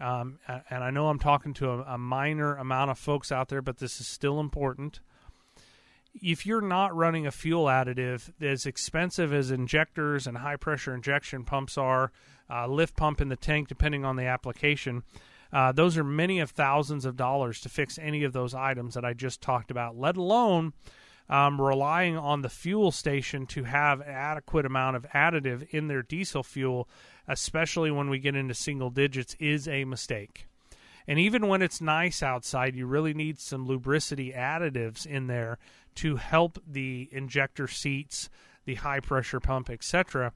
Um, 0.00 0.38
and 0.70 0.82
I 0.82 0.90
know 0.90 1.08
I'm 1.08 1.18
talking 1.18 1.54
to 1.54 1.70
a, 1.70 1.94
a 1.94 1.98
minor 1.98 2.56
amount 2.56 2.90
of 2.90 2.98
folks 2.98 3.30
out 3.30 3.48
there, 3.48 3.62
but 3.62 3.78
this 3.78 4.00
is 4.00 4.06
still 4.08 4.40
important 4.40 5.00
if 6.22 6.46
you're 6.46 6.60
not 6.60 6.94
running 6.94 7.26
a 7.26 7.30
fuel 7.30 7.66
additive 7.66 8.30
as 8.42 8.66
expensive 8.66 9.32
as 9.32 9.50
injectors 9.50 10.26
and 10.26 10.38
high 10.38 10.56
pressure 10.56 10.94
injection 10.94 11.44
pumps 11.44 11.78
are, 11.78 12.12
uh, 12.50 12.66
lift 12.66 12.96
pump 12.96 13.20
in 13.20 13.28
the 13.28 13.36
tank, 13.36 13.68
depending 13.68 14.04
on 14.04 14.16
the 14.16 14.24
application, 14.24 15.02
uh, 15.52 15.72
those 15.72 15.96
are 15.96 16.04
many 16.04 16.40
of 16.40 16.50
thousands 16.50 17.04
of 17.04 17.16
dollars 17.16 17.60
to 17.60 17.68
fix 17.68 17.98
any 17.98 18.24
of 18.24 18.32
those 18.32 18.54
items 18.54 18.94
that 18.94 19.04
I 19.04 19.12
just 19.14 19.40
talked 19.40 19.70
about, 19.70 19.98
let 19.98 20.16
alone 20.16 20.72
um, 21.30 21.60
relying 21.60 22.16
on 22.16 22.42
the 22.42 22.48
fuel 22.48 22.90
station 22.90 23.46
to 23.46 23.64
have 23.64 24.00
adequate 24.02 24.66
amount 24.66 24.96
of 24.96 25.06
additive 25.14 25.68
in 25.70 25.88
their 25.88 26.02
diesel 26.02 26.42
fuel, 26.42 26.88
especially 27.26 27.90
when 27.90 28.08
we 28.08 28.18
get 28.18 28.34
into 28.34 28.54
single 28.54 28.90
digits, 28.90 29.36
is 29.38 29.68
a 29.68 29.84
mistake. 29.84 30.46
And 31.06 31.18
even 31.18 31.48
when 31.48 31.62
it's 31.62 31.80
nice 31.80 32.22
outside, 32.22 32.76
you 32.76 32.86
really 32.86 33.14
need 33.14 33.38
some 33.40 33.66
lubricity 33.66 34.34
additives 34.34 35.06
in 35.06 35.26
there 35.26 35.58
to 35.98 36.14
help 36.14 36.62
the 36.64 37.08
injector 37.10 37.66
seats, 37.66 38.30
the 38.66 38.76
high 38.76 39.00
pressure 39.00 39.40
pump, 39.40 39.68
etc., 39.68 40.32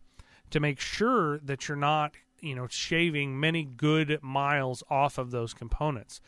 to 0.50 0.58
make 0.58 0.80
sure 0.80 1.38
that 1.38 1.68
you're 1.68 1.76
not, 1.76 2.14
you 2.40 2.56
know, 2.56 2.66
shaving 2.68 3.38
many 3.38 3.64
good 3.64 4.18
miles 4.22 4.82
off 4.90 5.18
of 5.18 5.30
those 5.30 5.54
components. 5.54 6.20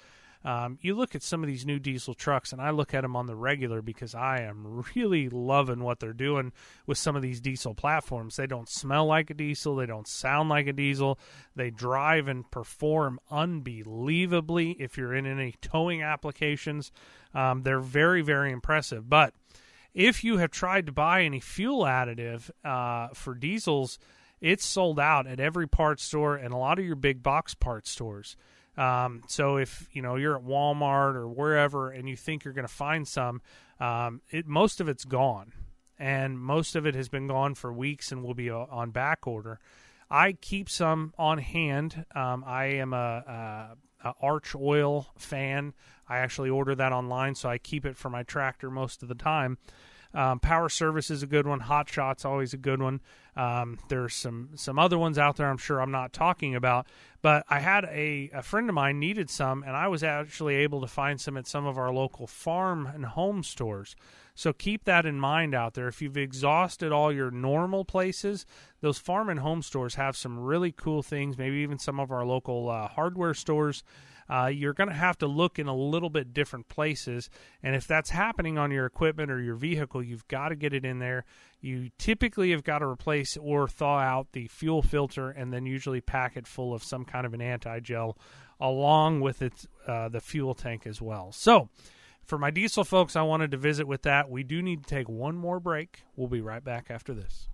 Um, 0.45 0.79
you 0.83 0.95
look 0.95 1.15
at 1.15 1.23
some 1.23 1.43
of 1.43 1.49
these 1.49 1.65
new 1.65 1.79
diesel 1.79 2.13
trucks, 2.13 2.53
and 2.53 2.61
I 2.61 2.71
look 2.71 2.93
at 2.93 3.01
them 3.01 3.17
on 3.17 3.27
the 3.27 3.35
regular 3.35 3.81
because 3.81 4.15
I 4.15 4.43
am 4.43 4.85
really 4.95 5.29
loving 5.31 5.83
what 5.83 6.01
they're 6.01 6.13
doing 6.13 6.53
with 6.87 6.99
some 6.99 7.17
of 7.17 7.23
these 7.23 7.41
diesel 7.41 7.75
platforms. 7.75 8.37
They 8.37 8.47
don't 8.47 8.69
smell 8.69 9.07
like 9.07 9.31
a 9.31 9.35
diesel, 9.35 9.75
they 9.77 9.87
don't 9.87 10.07
sound 10.07 10.51
like 10.51 10.67
a 10.67 10.73
diesel, 10.73 11.19
they 11.57 11.71
drive 11.71 12.29
and 12.29 12.49
perform 12.51 13.19
unbelievably. 13.31 14.73
If 14.73 14.99
you're 14.99 15.15
in 15.15 15.27
any 15.27 15.55
towing 15.63 16.03
applications, 16.03 16.93
um, 17.35 17.63
they're 17.63 17.81
very, 17.81 18.23
very 18.23 18.53
impressive. 18.53 19.09
But 19.09 19.35
if 19.93 20.25
you 20.25 20.39
have 20.39 20.51
tried 20.51 20.87
to 20.87 20.93
buy 20.93 21.23
any 21.23 21.41
fuel 21.41 21.83
additive 21.85 22.51
uh, 22.65 23.09
for 23.15 23.35
diesels, 23.35 23.99
it's 24.41 24.65
sold 24.65 24.99
out 24.99 25.27
at 25.27 25.41
every 25.41 25.69
parts 25.69 26.03
store 26.03 26.37
and 26.37 26.53
a 26.53 26.57
lot 26.57 26.79
of 26.79 26.85
your 26.85 26.97
big 26.97 27.23
box 27.23 27.55
parts 27.55 27.91
stores. 27.91 28.37
Um, 28.77 29.23
so 29.29 29.57
if 29.57 29.89
you 29.93 30.03
know 30.03 30.17
you're 30.17 30.37
at 30.37 30.45
Walmart 30.45 31.15
or 31.15 31.29
wherever 31.29 31.91
and 31.91 32.09
you 32.09 32.17
think 32.17 32.45
you're 32.45 32.55
going 32.55 32.67
to 32.67 32.73
find 32.73 33.07
some, 33.07 33.41
um, 33.79 34.21
it 34.31 34.47
most 34.47 34.81
of 34.81 34.89
it's 34.89 35.05
gone, 35.05 35.53
and 35.99 36.39
most 36.39 36.75
of 36.75 36.85
it 36.87 36.95
has 36.97 37.09
been 37.09 37.29
gone 37.29 37.55
for 37.55 37.73
weeks 37.73 38.11
and 38.11 38.25
will 38.25 38.35
be 38.35 38.51
uh, 38.51 38.67
on 38.71 38.91
back 38.91 39.27
order. 39.27 39.61
I 40.11 40.33
keep 40.33 40.69
some 40.69 41.15
on 41.17 41.39
hand. 41.39 42.05
Um, 42.15 42.45
I 42.47 42.67
am 42.67 42.93
a, 42.93 43.77
a, 44.05 44.13
Amsoil 44.23 45.07
fan. 45.17 45.73
I 46.09 46.19
actually 46.19 46.51
order 46.51 46.75
that 46.75 46.93
online, 46.93 47.35
so 47.35 47.49
I 47.49 47.59
keep 47.59 47.87
it 47.87 47.97
for 47.97 48.11
my 48.11 48.23
tractor 48.23 48.71
most 48.71 49.03
of 49.03 49.09
the 49.09 49.15
time. 49.15 49.59
Um, 50.15 50.39
Power 50.39 50.69
Service 50.69 51.11
is 51.11 51.23
a 51.23 51.27
good 51.27 51.47
one. 51.47 51.61
Hot 51.61 51.89
Shot's 51.89 52.25
always 52.25 52.55
a 52.55 52.57
good 52.57 52.81
one. 52.81 53.01
Um, 53.37 53.79
there's 53.89 54.15
some 54.15 54.51
some 54.55 54.79
other 54.79 54.97
ones 54.97 55.19
out 55.19 55.37
there. 55.37 55.51
I'm 55.51 55.59
sure 55.59 55.81
I'm 55.81 55.91
not 55.91 56.13
talking 56.13 56.55
about, 56.55 56.87
but 57.21 57.45
I 57.51 57.59
had 57.59 57.85
a 57.87 58.31
a 58.33 58.43
friend 58.43 58.69
of 58.69 58.75
mine 58.75 59.01
needed 59.01 59.29
some, 59.29 59.65
and 59.65 59.77
I 59.77 59.89
was 59.89 60.05
actually 60.05 60.55
able 60.57 60.81
to 60.83 60.87
find 60.87 61.21
some 61.21 61.37
at 61.37 61.49
some 61.49 61.67
of 61.67 61.77
our 61.77 61.93
local 61.93 62.29
farm 62.29 62.87
and 62.87 63.05
home 63.05 63.43
stores. 63.43 63.97
So 64.35 64.53
keep 64.53 64.85
that 64.85 65.07
in 65.07 65.21
mind 65.21 65.55
out 65.55 65.75
there. 65.75 65.89
If 65.89 66.03
you've 66.03 66.17
exhausted 66.17 66.91
all 66.91 67.13
your 67.13 67.31
normal 67.31 67.85
places, 67.85 68.47
those 68.81 68.99
farm 68.99 69.29
and 69.29 69.41
home 69.41 69.63
stores 69.63 69.95
have 69.95 70.17
some 70.17 70.39
really 70.39 70.73
cool 70.73 71.03
things. 71.03 71.39
Maybe 71.39 71.59
even 71.59 71.79
some 71.79 72.01
of 72.01 72.11
our 72.11 72.25
local 72.25 72.69
uh, 72.69 72.89
hardware 72.89 73.35
stores 73.35 73.85
uh, 74.29 74.47
you're 74.47 74.73
going 74.73 74.89
to 74.89 74.95
have 74.95 75.19
to 75.19 75.27
look 75.27 75.59
in 75.59 75.67
a 75.67 75.75
little 75.75 76.11
bit 76.11 76.33
different 76.33 76.69
places. 76.69 77.29
And 77.63 77.75
if 77.75 77.87
that's 77.87 78.11
happening 78.11 78.59
on 78.59 78.71
your 78.71 78.87
equipment 78.87 79.31
or 79.31 79.41
your 79.41 79.55
vehicle, 79.55 80.03
you've 80.03 80.27
got 80.29 80.49
to 80.49 80.57
get 80.57 80.73
it 80.73 80.85
in 80.85 80.99
there. 80.99 81.25
You 81.61 81.91
typically 81.99 82.51
have 82.51 82.65
got 82.65 82.79
to 82.79 82.87
replace 82.87 83.37
or 83.37 83.69
thaw 83.69 83.99
out 83.99 84.33
the 84.33 84.49
fuel 84.49 84.83
filter 84.83 85.31
and 85.31 85.53
then 85.53 85.67
usually 85.67 86.01
pack 86.01 86.37
it 86.37 86.47
full 86.47 86.75
of 86.75 86.83
some 86.83 87.05
kind 87.05 87.27
of 87.27 87.35
an 87.35 87.41
anti 87.41 87.81
gel 87.81 88.17
along 88.61 89.21
with 89.21 89.43
its, 89.43 89.67
uh, 89.87 90.09
the 90.09 90.21
fuel 90.21 90.55
tank 90.55 90.87
as 90.87 91.03
well. 91.03 91.33
So, 91.33 91.69
for 92.27 92.39
my 92.39 92.51
diesel 92.51 92.85
folks, 92.85 93.17
I 93.17 93.23
wanted 93.23 93.51
to 93.51 93.57
visit 93.57 93.87
with 93.87 94.03
that. 94.03 94.31
We 94.31 94.43
do 94.43 94.63
need 94.63 94.85
to 94.85 94.89
take 94.89 95.09
one 95.09 95.37
more 95.37 95.61
break. 95.61 96.03
We'll 96.17 96.29
be 96.29 96.41
right 96.41 96.65
back 96.65 96.87
after 96.91 97.15
this. 97.15 97.49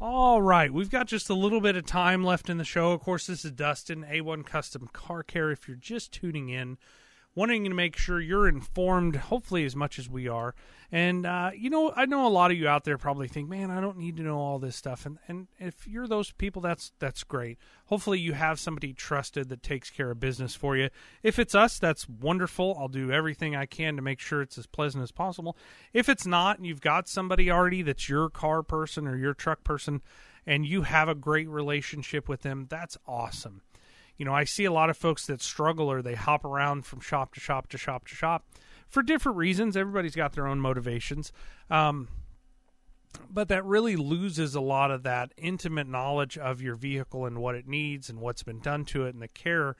All 0.00 0.42
right, 0.42 0.72
we've 0.72 0.90
got 0.90 1.06
just 1.06 1.30
a 1.30 1.34
little 1.34 1.60
bit 1.60 1.76
of 1.76 1.86
time 1.86 2.24
left 2.24 2.50
in 2.50 2.58
the 2.58 2.64
show. 2.64 2.92
Of 2.92 3.00
course, 3.00 3.26
this 3.26 3.44
is 3.44 3.52
Dustin, 3.52 4.04
A1 4.04 4.44
Custom 4.44 4.88
Car 4.92 5.22
Care. 5.22 5.50
If 5.50 5.66
you're 5.68 5.76
just 5.76 6.12
tuning 6.12 6.48
in, 6.48 6.78
wanting 7.34 7.64
to 7.64 7.74
make 7.74 7.96
sure 7.96 8.20
you're 8.20 8.48
informed, 8.48 9.16
hopefully, 9.16 9.64
as 9.64 9.74
much 9.74 9.98
as 9.98 10.08
we 10.08 10.28
are. 10.28 10.54
And, 10.92 11.26
uh, 11.26 11.50
you 11.56 11.70
know, 11.70 11.92
I 11.96 12.06
know 12.06 12.26
a 12.26 12.28
lot 12.28 12.52
of 12.52 12.56
you 12.56 12.68
out 12.68 12.84
there 12.84 12.96
probably 12.96 13.26
think, 13.26 13.48
man, 13.48 13.70
I 13.70 13.80
don't 13.80 13.98
need 13.98 14.16
to 14.18 14.22
know 14.22 14.38
all 14.38 14.60
this 14.60 14.76
stuff. 14.76 15.06
And, 15.06 15.18
and 15.26 15.48
if 15.58 15.88
you're 15.88 16.06
those 16.06 16.30
people, 16.30 16.62
that's, 16.62 16.92
that's 17.00 17.24
great. 17.24 17.58
Hopefully, 17.86 18.20
you 18.20 18.34
have 18.34 18.60
somebody 18.60 18.92
trusted 18.92 19.48
that 19.48 19.62
takes 19.62 19.90
care 19.90 20.12
of 20.12 20.20
business 20.20 20.54
for 20.54 20.76
you. 20.76 20.90
If 21.22 21.38
it's 21.38 21.54
us, 21.54 21.78
that's 21.78 22.08
wonderful. 22.08 22.76
I'll 22.78 22.88
do 22.88 23.10
everything 23.10 23.56
I 23.56 23.66
can 23.66 23.96
to 23.96 24.02
make 24.02 24.20
sure 24.20 24.40
it's 24.40 24.58
as 24.58 24.66
pleasant 24.66 25.02
as 25.02 25.10
possible. 25.10 25.56
If 25.92 26.08
it's 26.08 26.26
not, 26.26 26.58
and 26.58 26.66
you've 26.66 26.80
got 26.80 27.08
somebody 27.08 27.50
already 27.50 27.82
that's 27.82 28.08
your 28.08 28.30
car 28.30 28.62
person 28.62 29.08
or 29.08 29.16
your 29.16 29.34
truck 29.34 29.64
person, 29.64 30.02
and 30.46 30.64
you 30.64 30.82
have 30.82 31.08
a 31.08 31.14
great 31.14 31.48
relationship 31.48 32.28
with 32.28 32.42
them, 32.42 32.66
that's 32.68 32.96
awesome 33.06 33.62
you 34.16 34.24
know, 34.24 34.34
I 34.34 34.44
see 34.44 34.64
a 34.64 34.72
lot 34.72 34.90
of 34.90 34.96
folks 34.96 35.26
that 35.26 35.42
struggle 35.42 35.90
or 35.90 36.02
they 36.02 36.14
hop 36.14 36.44
around 36.44 36.86
from 36.86 37.00
shop 37.00 37.34
to 37.34 37.40
shop 37.40 37.68
to 37.70 37.78
shop 37.78 38.06
to 38.08 38.14
shop 38.14 38.44
for 38.88 39.02
different 39.02 39.38
reasons. 39.38 39.76
Everybody's 39.76 40.14
got 40.14 40.32
their 40.32 40.46
own 40.46 40.60
motivations. 40.60 41.32
Um, 41.70 42.08
but 43.30 43.48
that 43.48 43.64
really 43.64 43.96
loses 43.96 44.54
a 44.54 44.60
lot 44.60 44.90
of 44.90 45.02
that 45.04 45.32
intimate 45.36 45.88
knowledge 45.88 46.36
of 46.36 46.60
your 46.60 46.74
vehicle 46.74 47.26
and 47.26 47.38
what 47.38 47.54
it 47.54 47.66
needs 47.66 48.08
and 48.08 48.20
what's 48.20 48.42
been 48.42 48.60
done 48.60 48.84
to 48.86 49.04
it 49.04 49.14
and 49.14 49.22
the 49.22 49.28
care 49.28 49.76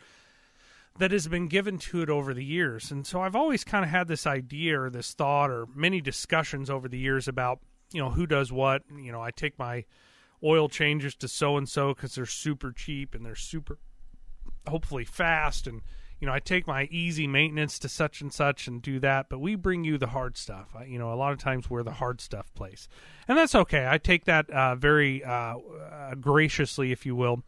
that 0.99 1.11
has 1.11 1.27
been 1.27 1.49
given 1.49 1.79
to 1.79 2.03
it 2.03 2.09
over 2.09 2.33
the 2.33 2.45
years. 2.45 2.91
And 2.91 3.07
so 3.07 3.21
I've 3.21 3.35
always 3.35 3.65
kind 3.65 3.85
of 3.85 3.91
had 3.91 4.07
this 4.07 4.27
idea 4.27 4.81
or 4.81 4.91
this 4.91 5.13
thought 5.13 5.51
or 5.51 5.67
many 5.75 6.01
discussions 6.01 6.71
over 6.71 6.89
the 6.89 6.99
years 6.99 7.27
about, 7.27 7.59
you 7.93 8.01
know, 8.01 8.11
who 8.11 8.27
does 8.27 8.53
what. 8.53 8.83
You 8.97 9.11
know, 9.11 9.21
I 9.21 9.33
take 9.33 9.59
my 9.59 9.85
oil 10.43 10.69
changes 10.69 11.17
to 11.17 11.29
so 11.29 11.57
and 11.57 11.69
so 11.69 11.95
because 11.95 12.15
they're 12.15 12.27
super 12.27 12.71
cheap 12.71 13.15
and 13.15 13.27
they're 13.27 13.35
super 13.35 13.79
hopefully 14.67 15.05
fast 15.05 15.67
and 15.67 15.83
you 16.21 16.27
know 16.27 16.33
i 16.33 16.39
take 16.39 16.67
my 16.67 16.85
easy 16.91 17.27
maintenance 17.27 17.79
to 17.79 17.89
such 17.89 18.21
and 18.21 18.33
such 18.33 18.67
and 18.67 18.83
do 18.83 18.99
that 18.99 19.29
but 19.29 19.41
we 19.41 19.55
bring 19.55 19.85
you 19.85 19.99
the 19.99 20.09
hard 20.09 20.37
stuff. 20.37 20.69
I, 20.75 20.85
you 20.85 20.99
know 20.99 21.13
a 21.13 21.17
lot 21.17 21.33
of 21.33 21.39
times 21.39 21.69
we're 21.69 21.83
the 21.83 21.93
hard 21.93 22.21
stuff 22.21 22.53
place. 22.55 22.89
And 23.27 23.37
that's 23.37 23.55
okay. 23.55 23.87
I 23.89 23.99
take 23.99 24.25
that 24.27 24.49
uh, 24.51 24.75
very 24.75 25.25
uh, 25.25 25.57
uh, 25.57 26.15
graciously 26.15 26.93
if 26.93 27.05
you 27.05 27.17
will. 27.17 27.43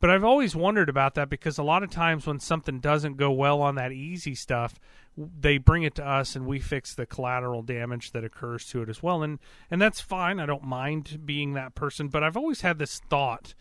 But 0.00 0.10
i've 0.10 0.24
always 0.24 0.56
wondered 0.56 0.88
about 0.88 1.14
that 1.14 1.30
because 1.30 1.58
a 1.58 1.62
lot 1.62 1.82
of 1.82 1.90
times 1.90 2.26
when 2.26 2.40
something 2.40 2.80
doesn't 2.80 3.16
go 3.16 3.30
well 3.30 3.62
on 3.62 3.76
that 3.76 3.92
easy 3.92 4.34
stuff 4.34 4.78
they 5.16 5.58
bring 5.58 5.82
it 5.82 5.94
to 5.96 6.06
us 6.06 6.34
and 6.34 6.46
we 6.46 6.58
fix 6.58 6.94
the 6.94 7.06
collateral 7.06 7.62
damage 7.62 8.12
that 8.12 8.24
occurs 8.24 8.66
to 8.66 8.82
it 8.82 8.88
as 8.88 9.02
well. 9.02 9.22
And 9.22 9.38
and 9.70 9.80
that's 9.80 10.00
fine. 10.00 10.40
I 10.40 10.46
don't 10.46 10.64
mind 10.64 11.20
being 11.24 11.54
that 11.54 11.74
person 11.74 12.08
but 12.08 12.22
i've 12.22 12.36
always 12.36 12.60
had 12.62 12.78
this 12.78 13.00
thought 13.10 13.54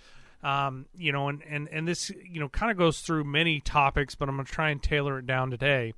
um, 0.44 0.86
you 0.96 1.12
know, 1.12 1.30
and, 1.30 1.44
and, 1.48 1.68
and 1.70 1.88
this, 1.88 2.10
you 2.10 2.40
know, 2.40 2.50
kind 2.50 2.72
of 2.72 2.78
goes 2.78 3.02
through 3.02 3.24
many 3.24 3.60
topics, 3.60 4.16
but 4.16 4.30
I'm 4.30 4.36
going 4.36 4.46
to 4.46 4.52
try 4.52 4.70
and 4.70 4.82
tailor 4.82 5.20
it 5.20 5.28
down 5.28 5.52
today. 5.52 5.94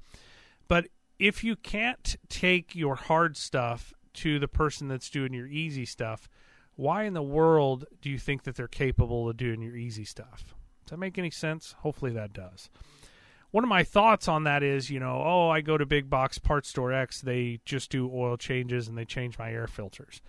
But 0.68 0.88
if 1.20 1.44
you 1.44 1.56
can't 1.56 2.16
take 2.30 2.76
your 2.76 2.96
hard 2.96 3.38
stuff 3.38 3.94
to 4.16 4.40
the 4.40 4.48
person 4.48 4.88
that's 4.88 5.10
doing 5.10 5.34
your 5.34 5.48
easy 5.48 5.86
stuff, 5.86 6.28
why 6.76 7.04
in 7.04 7.14
the 7.14 7.24
world 7.24 7.86
do 8.02 8.10
you 8.10 8.18
think 8.18 8.44
that 8.44 8.56
they're 8.56 8.68
capable 8.68 9.30
of 9.30 9.38
doing 9.38 9.62
your 9.62 9.76
easy 9.76 10.06
stuff? 10.06 10.56
Does 10.84 10.92
that 10.92 11.00
make 11.00 11.18
any 11.18 11.32
sense? 11.32 11.76
Hopefully 11.80 12.12
that 12.12 12.34
does. 12.34 12.70
One 13.52 13.64
of 13.64 13.70
my 13.70 13.84
thoughts 13.84 14.28
on 14.28 14.46
that 14.46 14.64
is, 14.64 14.90
you 14.90 15.00
know, 15.00 15.22
oh, 15.24 15.50
I 15.50 15.62
go 15.62 15.78
to 15.78 15.86
Big 15.86 16.10
Box 16.10 16.40
Parts 16.40 16.68
Store 16.70 16.92
X, 16.92 17.22
they 17.22 17.60
just 17.66 17.92
do 17.92 18.12
oil 18.12 18.36
changes 18.36 18.88
and 18.88 18.98
they 18.98 19.06
change 19.06 19.38
my 19.38 19.52
air 19.52 19.68
filters 19.68 20.22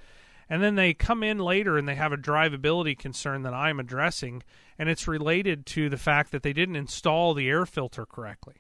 and 0.49 0.63
then 0.63 0.75
they 0.75 0.95
come 0.95 1.23
in 1.23 1.39
later 1.39 1.79
and 1.79 1.89
they 1.89 1.95
have 1.95 2.13
a 2.13 2.17
drivability 2.17 2.99
concern 2.99 3.43
that 3.43 3.55
I'm 3.55 3.81
addressing, 3.81 4.43
and 4.79 4.89
it's 4.89 5.09
related 5.09 5.67
to 5.67 5.89
the 5.89 5.97
fact 5.97 6.33
that 6.33 6.43
they 6.43 6.53
didn't 6.53 6.77
install 6.77 7.35
the 7.35 7.49
air 7.49 7.67
filter 7.67 8.07
correctly. 8.07 8.57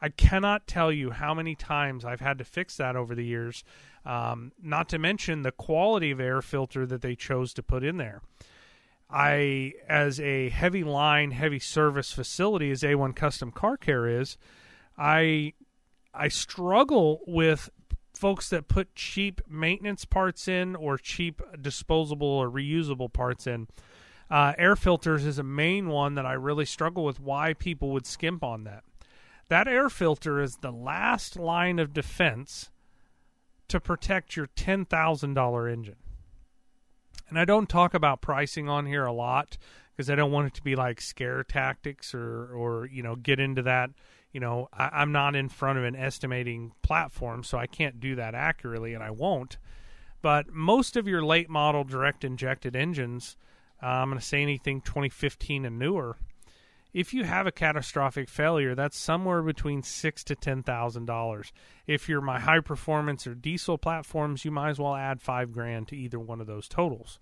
I 0.00 0.08
cannot 0.08 0.66
tell 0.66 0.90
you 0.90 1.10
how 1.10 1.32
many 1.32 1.54
times 1.54 2.04
I've 2.04 2.20
had 2.20 2.38
to 2.38 2.44
fix 2.44 2.76
that 2.78 2.96
over 2.96 3.14
the 3.14 3.24
years, 3.24 3.62
um, 4.04 4.50
not 4.60 4.88
to 4.88 4.98
mention 4.98 5.42
the 5.42 5.52
quality 5.52 6.10
of 6.10 6.18
air 6.18 6.42
filter 6.42 6.84
that 6.86 7.02
they 7.02 7.14
chose 7.14 7.54
to 7.54 7.62
put 7.62 7.84
in 7.84 7.98
there. 7.98 8.20
I, 9.08 9.74
as 9.88 10.18
a 10.18 10.48
heavy 10.48 10.82
line, 10.82 11.30
heavy 11.30 11.60
service 11.60 12.10
facility, 12.10 12.70
as 12.72 12.82
A1 12.82 13.14
Custom 13.14 13.52
Car 13.52 13.76
Care 13.76 14.08
is, 14.08 14.38
I 14.98 15.52
I 16.14 16.28
struggle 16.28 17.20
with 17.26 17.70
folks 18.14 18.48
that 18.50 18.68
put 18.68 18.94
cheap 18.94 19.40
maintenance 19.48 20.04
parts 20.04 20.48
in 20.48 20.76
or 20.76 20.98
cheap 20.98 21.42
disposable 21.60 22.26
or 22.26 22.50
reusable 22.50 23.12
parts 23.12 23.46
in. 23.46 23.68
Uh, 24.30 24.54
air 24.56 24.76
filters 24.76 25.26
is 25.26 25.38
a 25.38 25.42
main 25.42 25.88
one 25.88 26.14
that 26.14 26.24
I 26.24 26.32
really 26.32 26.64
struggle 26.64 27.04
with 27.04 27.20
why 27.20 27.52
people 27.54 27.90
would 27.90 28.06
skimp 28.06 28.42
on 28.42 28.64
that. 28.64 28.84
That 29.48 29.68
air 29.68 29.90
filter 29.90 30.40
is 30.40 30.56
the 30.56 30.70
last 30.70 31.36
line 31.36 31.78
of 31.78 31.92
defense 31.92 32.70
to 33.68 33.80
protect 33.80 34.36
your 34.36 34.46
$10,000 34.46 35.72
engine. 35.72 35.96
And 37.28 37.38
I 37.38 37.44
don't 37.44 37.68
talk 37.68 37.94
about 37.94 38.22
pricing 38.22 38.68
on 38.68 38.86
here 38.86 39.04
a 39.04 39.12
lot 39.12 39.58
because 39.96 40.10
I 40.10 40.14
don't 40.14 40.32
want 40.32 40.48
it 40.48 40.54
to 40.54 40.62
be 40.62 40.76
like 40.76 41.00
scare 41.00 41.44
tactics 41.44 42.14
or, 42.14 42.54
or 42.54 42.86
you 42.86 43.02
know, 43.02 43.16
get 43.16 43.40
into 43.40 43.62
that 43.62 43.90
you 44.32 44.40
know, 44.40 44.68
I, 44.72 45.02
am 45.02 45.12
not 45.12 45.36
in 45.36 45.48
front 45.48 45.78
of 45.78 45.84
an 45.84 45.94
estimating 45.94 46.72
platform, 46.82 47.44
so 47.44 47.58
I 47.58 47.66
can't 47.66 48.00
do 48.00 48.16
that 48.16 48.34
accurately, 48.34 48.94
and 48.94 49.02
I 49.02 49.10
won't. 49.10 49.58
But 50.22 50.52
most 50.52 50.96
of 50.96 51.06
your 51.06 51.22
late 51.22 51.50
model 51.50 51.84
direct 51.84 52.24
injected 52.24 52.74
engines, 52.74 53.36
uh, 53.82 53.86
I'm 53.86 54.08
going 54.08 54.20
to 54.20 54.24
say 54.24 54.40
anything 54.40 54.80
2015 54.80 55.64
and 55.64 55.78
newer. 55.78 56.16
If 56.94 57.14
you 57.14 57.24
have 57.24 57.46
a 57.46 57.52
catastrophic 57.52 58.28
failure, 58.28 58.74
that's 58.74 58.98
somewhere 58.98 59.42
between 59.42 59.82
six 59.82 60.22
to 60.24 60.34
ten 60.34 60.62
thousand 60.62 61.06
dollars. 61.06 61.50
If 61.86 62.06
you're 62.06 62.20
my 62.20 62.38
high 62.38 62.60
performance 62.60 63.26
or 63.26 63.34
diesel 63.34 63.78
platforms, 63.78 64.44
you 64.44 64.50
might 64.50 64.70
as 64.70 64.78
well 64.78 64.94
add 64.94 65.22
five 65.22 65.52
grand 65.52 65.88
to 65.88 65.96
either 65.96 66.18
one 66.18 66.40
of 66.40 66.46
those 66.46 66.68
totals. 66.68 67.18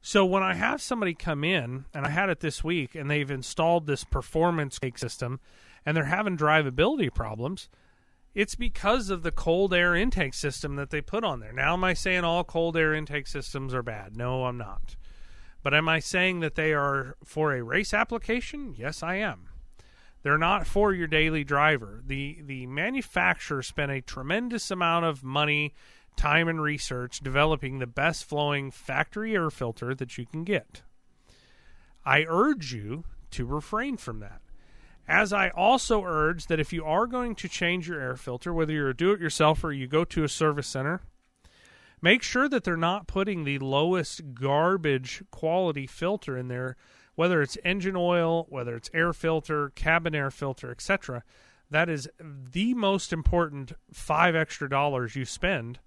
So 0.00 0.24
when 0.24 0.44
I 0.44 0.54
have 0.54 0.80
somebody 0.80 1.12
come 1.12 1.42
in, 1.42 1.86
and 1.92 2.06
I 2.06 2.10
had 2.10 2.30
it 2.30 2.38
this 2.38 2.62
week, 2.62 2.94
and 2.94 3.10
they've 3.10 3.30
installed 3.30 3.86
this 3.86 4.04
performance 4.04 4.78
system 4.96 5.40
and 5.88 5.96
they're 5.96 6.04
having 6.04 6.36
drivability 6.36 7.12
problems, 7.12 7.70
it's 8.34 8.54
because 8.54 9.08
of 9.08 9.22
the 9.22 9.32
cold 9.32 9.72
air 9.72 9.94
intake 9.94 10.34
system 10.34 10.76
that 10.76 10.90
they 10.90 11.00
put 11.00 11.24
on 11.24 11.40
there. 11.40 11.50
Now, 11.50 11.72
am 11.72 11.82
I 11.82 11.94
saying 11.94 12.24
all 12.24 12.44
cold 12.44 12.76
air 12.76 12.92
intake 12.92 13.26
systems 13.26 13.72
are 13.72 13.82
bad? 13.82 14.14
No, 14.14 14.44
I'm 14.44 14.58
not. 14.58 14.96
But 15.62 15.72
am 15.72 15.88
I 15.88 15.98
saying 16.00 16.40
that 16.40 16.56
they 16.56 16.74
are 16.74 17.16
for 17.24 17.54
a 17.54 17.62
race 17.62 17.94
application? 17.94 18.74
Yes, 18.76 19.02
I 19.02 19.14
am. 19.14 19.48
They're 20.22 20.36
not 20.36 20.66
for 20.66 20.92
your 20.92 21.06
daily 21.06 21.42
driver. 21.42 22.02
The 22.06 22.42
the 22.44 22.66
manufacturer 22.66 23.62
spent 23.62 23.90
a 23.90 24.02
tremendous 24.02 24.70
amount 24.70 25.06
of 25.06 25.24
money, 25.24 25.72
time 26.16 26.48
and 26.48 26.60
research 26.60 27.20
developing 27.20 27.78
the 27.78 27.86
best 27.86 28.26
flowing 28.26 28.70
factory 28.70 29.34
air 29.34 29.48
filter 29.48 29.94
that 29.94 30.18
you 30.18 30.26
can 30.26 30.44
get. 30.44 30.82
I 32.04 32.26
urge 32.28 32.74
you 32.74 33.04
to 33.30 33.46
refrain 33.46 33.96
from 33.96 34.20
that. 34.20 34.42
As 35.08 35.32
I 35.32 35.48
also 35.48 36.04
urge 36.04 36.48
that 36.48 36.60
if 36.60 36.70
you 36.70 36.84
are 36.84 37.06
going 37.06 37.34
to 37.36 37.48
change 37.48 37.88
your 37.88 37.98
air 37.98 38.16
filter, 38.16 38.52
whether 38.52 38.74
you're 38.74 38.90
a 38.90 38.96
do 38.96 39.12
it 39.12 39.20
yourself 39.20 39.64
or 39.64 39.72
you 39.72 39.86
go 39.86 40.04
to 40.04 40.22
a 40.22 40.28
service 40.28 40.66
center, 40.66 41.00
make 42.02 42.22
sure 42.22 42.46
that 42.46 42.62
they're 42.62 42.76
not 42.76 43.06
putting 43.06 43.44
the 43.44 43.58
lowest 43.58 44.34
garbage 44.34 45.22
quality 45.30 45.86
filter 45.86 46.36
in 46.36 46.48
there, 46.48 46.76
whether 47.14 47.40
it's 47.40 47.56
engine 47.64 47.96
oil, 47.96 48.46
whether 48.50 48.76
it's 48.76 48.90
air 48.92 49.14
filter, 49.14 49.70
cabin 49.70 50.14
air 50.14 50.30
filter, 50.30 50.70
etc. 50.70 51.24
That 51.70 51.88
is 51.88 52.08
the 52.20 52.74
most 52.74 53.10
important 53.10 53.72
five 53.90 54.36
extra 54.36 54.68
dollars 54.68 55.16
you 55.16 55.24
spend 55.24 55.78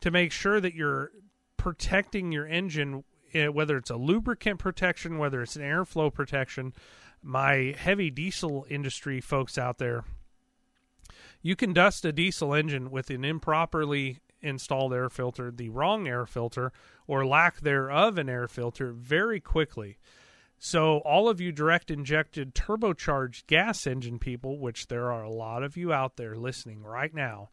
to 0.00 0.12
make 0.12 0.30
sure 0.30 0.60
that 0.60 0.74
you're 0.74 1.10
protecting 1.56 2.30
your 2.30 2.46
engine, 2.46 3.02
eh, 3.34 3.48
whether 3.48 3.76
it's 3.76 3.90
a 3.90 3.96
lubricant 3.96 4.60
protection, 4.60 5.18
whether 5.18 5.42
it's 5.42 5.56
an 5.56 5.62
airflow 5.62 6.14
protection 6.14 6.72
my 7.22 7.74
heavy 7.76 8.10
diesel 8.10 8.66
industry 8.68 9.20
folks 9.20 9.58
out 9.58 9.78
there, 9.78 10.04
you 11.42 11.56
can 11.56 11.72
dust 11.72 12.04
a 12.04 12.12
diesel 12.12 12.54
engine 12.54 12.90
with 12.90 13.10
an 13.10 13.24
improperly 13.24 14.18
installed 14.40 14.92
air 14.92 15.08
filter, 15.08 15.50
the 15.50 15.68
wrong 15.68 16.06
air 16.06 16.26
filter, 16.26 16.72
or 17.06 17.26
lack 17.26 17.60
thereof 17.60 18.18
an 18.18 18.28
air 18.28 18.48
filter 18.48 18.92
very 18.92 19.40
quickly. 19.40 19.98
So, 20.58 20.98
all 20.98 21.28
of 21.28 21.40
you 21.40 21.52
direct 21.52 21.90
injected 21.90 22.54
turbocharged 22.54 23.46
gas 23.46 23.86
engine 23.86 24.18
people, 24.18 24.58
which 24.58 24.88
there 24.88 25.12
are 25.12 25.22
a 25.22 25.30
lot 25.30 25.62
of 25.62 25.76
you 25.76 25.92
out 25.92 26.16
there 26.16 26.36
listening 26.36 26.82
right 26.82 27.14
now, 27.14 27.50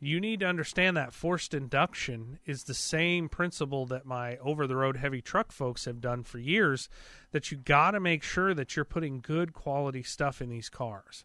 you 0.00 0.20
need 0.20 0.40
to 0.40 0.46
understand 0.46 0.96
that 0.96 1.12
forced 1.12 1.54
induction 1.54 2.38
is 2.46 2.64
the 2.64 2.74
same 2.74 3.28
principle 3.28 3.84
that 3.86 4.06
my 4.06 4.36
over 4.38 4.66
the 4.66 4.76
road 4.76 4.96
heavy 4.96 5.20
truck 5.20 5.50
folks 5.50 5.86
have 5.86 6.00
done 6.00 6.22
for 6.22 6.38
years 6.38 6.88
that 7.32 7.50
you 7.50 7.58
got 7.58 7.92
to 7.92 8.00
make 8.00 8.22
sure 8.22 8.54
that 8.54 8.76
you're 8.76 8.84
putting 8.84 9.20
good 9.20 9.52
quality 9.52 10.02
stuff 10.02 10.40
in 10.40 10.48
these 10.48 10.68
cars. 10.68 11.24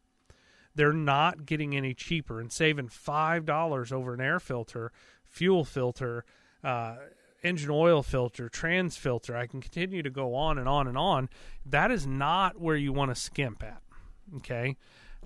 They're 0.76 0.92
not 0.92 1.46
getting 1.46 1.76
any 1.76 1.94
cheaper 1.94 2.40
and 2.40 2.52
saving 2.52 2.90
five 2.90 3.46
dollars 3.46 3.92
over 3.92 4.14
an 4.14 4.22
air 4.22 4.40
filter 4.40 4.92
fuel 5.24 5.64
filter 5.64 6.26
uh, 6.64 6.96
engine 7.44 7.70
oil 7.70 8.02
filter 8.02 8.48
trans 8.48 8.96
filter 8.96 9.36
i 9.36 9.46
can 9.46 9.60
continue 9.60 10.02
to 10.02 10.10
go 10.10 10.34
on 10.34 10.58
and 10.58 10.68
on 10.68 10.88
and 10.88 10.98
on. 10.98 11.30
That 11.66 11.92
is 11.92 12.08
not 12.08 12.60
where 12.60 12.76
you 12.76 12.92
want 12.92 13.14
to 13.14 13.22
skimp 13.22 13.62
at 13.62 13.82
okay 14.38 14.78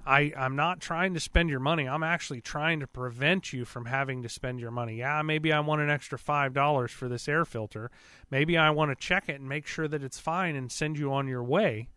I, 0.06 0.32
I'm 0.38 0.56
not 0.56 0.80
trying 0.80 1.14
to 1.14 1.20
spend 1.20 1.50
your 1.50 1.60
money. 1.60 1.88
I'm 1.88 2.04
actually 2.04 2.42
trying 2.42 2.80
to 2.80 2.88
prevent 2.88 3.52
you 3.52 3.66
from 3.66 3.86
having 3.86 4.24
to 4.24 4.30
spend 4.30 4.60
your 4.60 4.72
money. 4.72 4.96
Yeah, 4.96 5.22
maybe 5.22 5.52
I 5.52 5.60
want 5.60 5.82
an 5.82 5.90
extra 5.90 6.18
$5 6.18 6.90
for 6.90 7.10
this 7.10 7.28
air 7.28 7.46
filter. 7.46 7.92
Maybe 8.32 8.58
I 8.58 8.70
want 8.70 8.92
to 8.92 8.96
check 8.96 9.28
it 9.28 9.40
and 9.40 9.50
make 9.50 9.68
sure 9.68 9.88
that 9.88 10.04
it's 10.04 10.20
fine 10.20 10.56
and 10.56 10.72
send 10.72 10.98
you 10.98 11.12
on 11.12 11.28
your 11.28 11.44
way. 11.44 11.90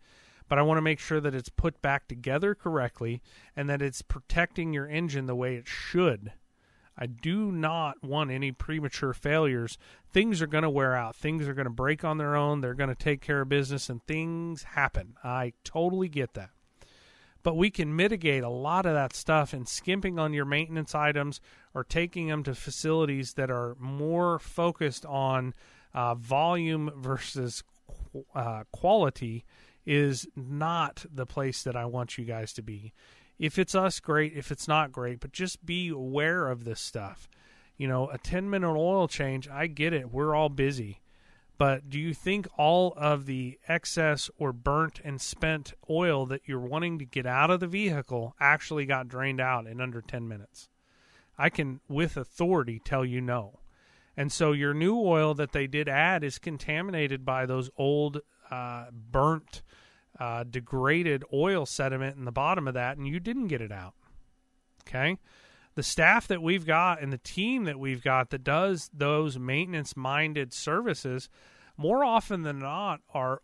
But 0.49 0.59
I 0.59 0.63
want 0.63 0.77
to 0.77 0.81
make 0.81 0.99
sure 0.99 1.21
that 1.21 1.33
it's 1.33 1.47
put 1.47 1.81
back 1.81 2.07
together 2.07 2.53
correctly 2.53 3.21
and 3.55 3.69
that 3.69 3.81
it's 3.81 4.01
protecting 4.01 4.73
your 4.73 4.87
engine 4.87 5.25
the 5.25 5.35
way 5.35 5.55
it 5.55 5.67
should. 5.67 6.33
I 6.97 7.05
do 7.05 7.51
not 7.51 8.03
want 8.03 8.31
any 8.31 8.51
premature 8.51 9.13
failures. 9.13 9.77
Things 10.11 10.41
are 10.41 10.47
going 10.47 10.63
to 10.63 10.69
wear 10.69 10.93
out. 10.93 11.15
Things 11.15 11.47
are 11.47 11.53
going 11.53 11.65
to 11.65 11.71
break 11.71 12.03
on 12.03 12.17
their 12.17 12.35
own. 12.35 12.59
They're 12.59 12.73
going 12.73 12.89
to 12.89 12.95
take 12.95 13.21
care 13.21 13.41
of 13.41 13.49
business, 13.49 13.89
and 13.89 14.05
things 14.05 14.63
happen. 14.63 15.15
I 15.23 15.53
totally 15.63 16.09
get 16.09 16.33
that 16.33 16.49
but 17.43 17.55
we 17.55 17.69
can 17.69 17.95
mitigate 17.95 18.43
a 18.43 18.49
lot 18.49 18.85
of 18.85 18.93
that 18.93 19.13
stuff 19.13 19.53
and 19.53 19.67
skimping 19.67 20.19
on 20.19 20.33
your 20.33 20.45
maintenance 20.45 20.93
items 20.93 21.39
or 21.73 21.83
taking 21.83 22.27
them 22.27 22.43
to 22.43 22.55
facilities 22.55 23.33
that 23.33 23.49
are 23.49 23.75
more 23.79 24.39
focused 24.39 25.05
on 25.05 25.53
uh, 25.93 26.15
volume 26.15 26.91
versus 26.95 27.63
uh, 28.35 28.63
quality 28.71 29.45
is 29.85 30.27
not 30.35 31.05
the 31.11 31.25
place 31.25 31.63
that 31.63 31.75
I 31.75 31.85
want 31.85 32.17
you 32.17 32.25
guys 32.25 32.53
to 32.53 32.61
be. 32.61 32.93
If 33.39 33.57
it's 33.57 33.73
us, 33.73 33.99
great. 33.99 34.33
If 34.35 34.51
it's 34.51 34.67
not, 34.67 34.91
great. 34.91 35.19
But 35.19 35.31
just 35.31 35.65
be 35.65 35.89
aware 35.89 36.47
of 36.47 36.63
this 36.63 36.79
stuff. 36.79 37.27
You 37.77 37.87
know, 37.87 38.07
a 38.09 38.19
10 38.19 38.49
minute 38.49 38.71
oil 38.71 39.07
change, 39.07 39.49
I 39.49 39.65
get 39.65 39.93
it. 39.93 40.11
We're 40.11 40.35
all 40.35 40.49
busy. 40.49 41.01
But 41.61 41.91
do 41.91 41.99
you 41.99 42.15
think 42.15 42.47
all 42.57 42.91
of 42.97 43.27
the 43.27 43.59
excess 43.67 44.31
or 44.39 44.51
burnt 44.51 44.99
and 45.03 45.21
spent 45.21 45.73
oil 45.87 46.25
that 46.25 46.41
you're 46.47 46.57
wanting 46.57 46.97
to 46.97 47.05
get 47.05 47.27
out 47.27 47.51
of 47.51 47.59
the 47.59 47.67
vehicle 47.67 48.33
actually 48.39 48.87
got 48.87 49.07
drained 49.07 49.39
out 49.39 49.67
in 49.67 49.79
under 49.79 50.01
10 50.01 50.27
minutes? 50.27 50.69
I 51.37 51.51
can, 51.51 51.79
with 51.87 52.17
authority, 52.17 52.81
tell 52.83 53.05
you 53.05 53.21
no. 53.21 53.59
And 54.17 54.31
so 54.31 54.53
your 54.53 54.73
new 54.73 54.97
oil 54.99 55.35
that 55.35 55.51
they 55.51 55.67
did 55.67 55.87
add 55.87 56.23
is 56.23 56.39
contaminated 56.39 57.23
by 57.23 57.45
those 57.45 57.69
old, 57.77 58.21
uh, 58.49 58.85
burnt, 58.91 59.61
uh, 60.19 60.45
degraded 60.45 61.23
oil 61.31 61.67
sediment 61.67 62.17
in 62.17 62.25
the 62.25 62.31
bottom 62.31 62.67
of 62.67 62.73
that, 62.73 62.97
and 62.97 63.07
you 63.07 63.19
didn't 63.19 63.49
get 63.49 63.61
it 63.61 63.71
out. 63.71 63.93
Okay? 64.87 65.19
The 65.75 65.83
staff 65.83 66.27
that 66.27 66.41
we've 66.41 66.65
got 66.65 67.01
and 67.01 67.13
the 67.13 67.17
team 67.17 67.63
that 67.65 67.79
we've 67.79 68.03
got 68.03 68.29
that 68.31 68.43
does 68.43 68.89
those 68.93 69.39
maintenance 69.39 69.95
minded 69.95 70.53
services 70.53 71.29
more 71.77 72.03
often 72.03 72.43
than 72.43 72.59
not 72.59 73.01
are 73.13 73.41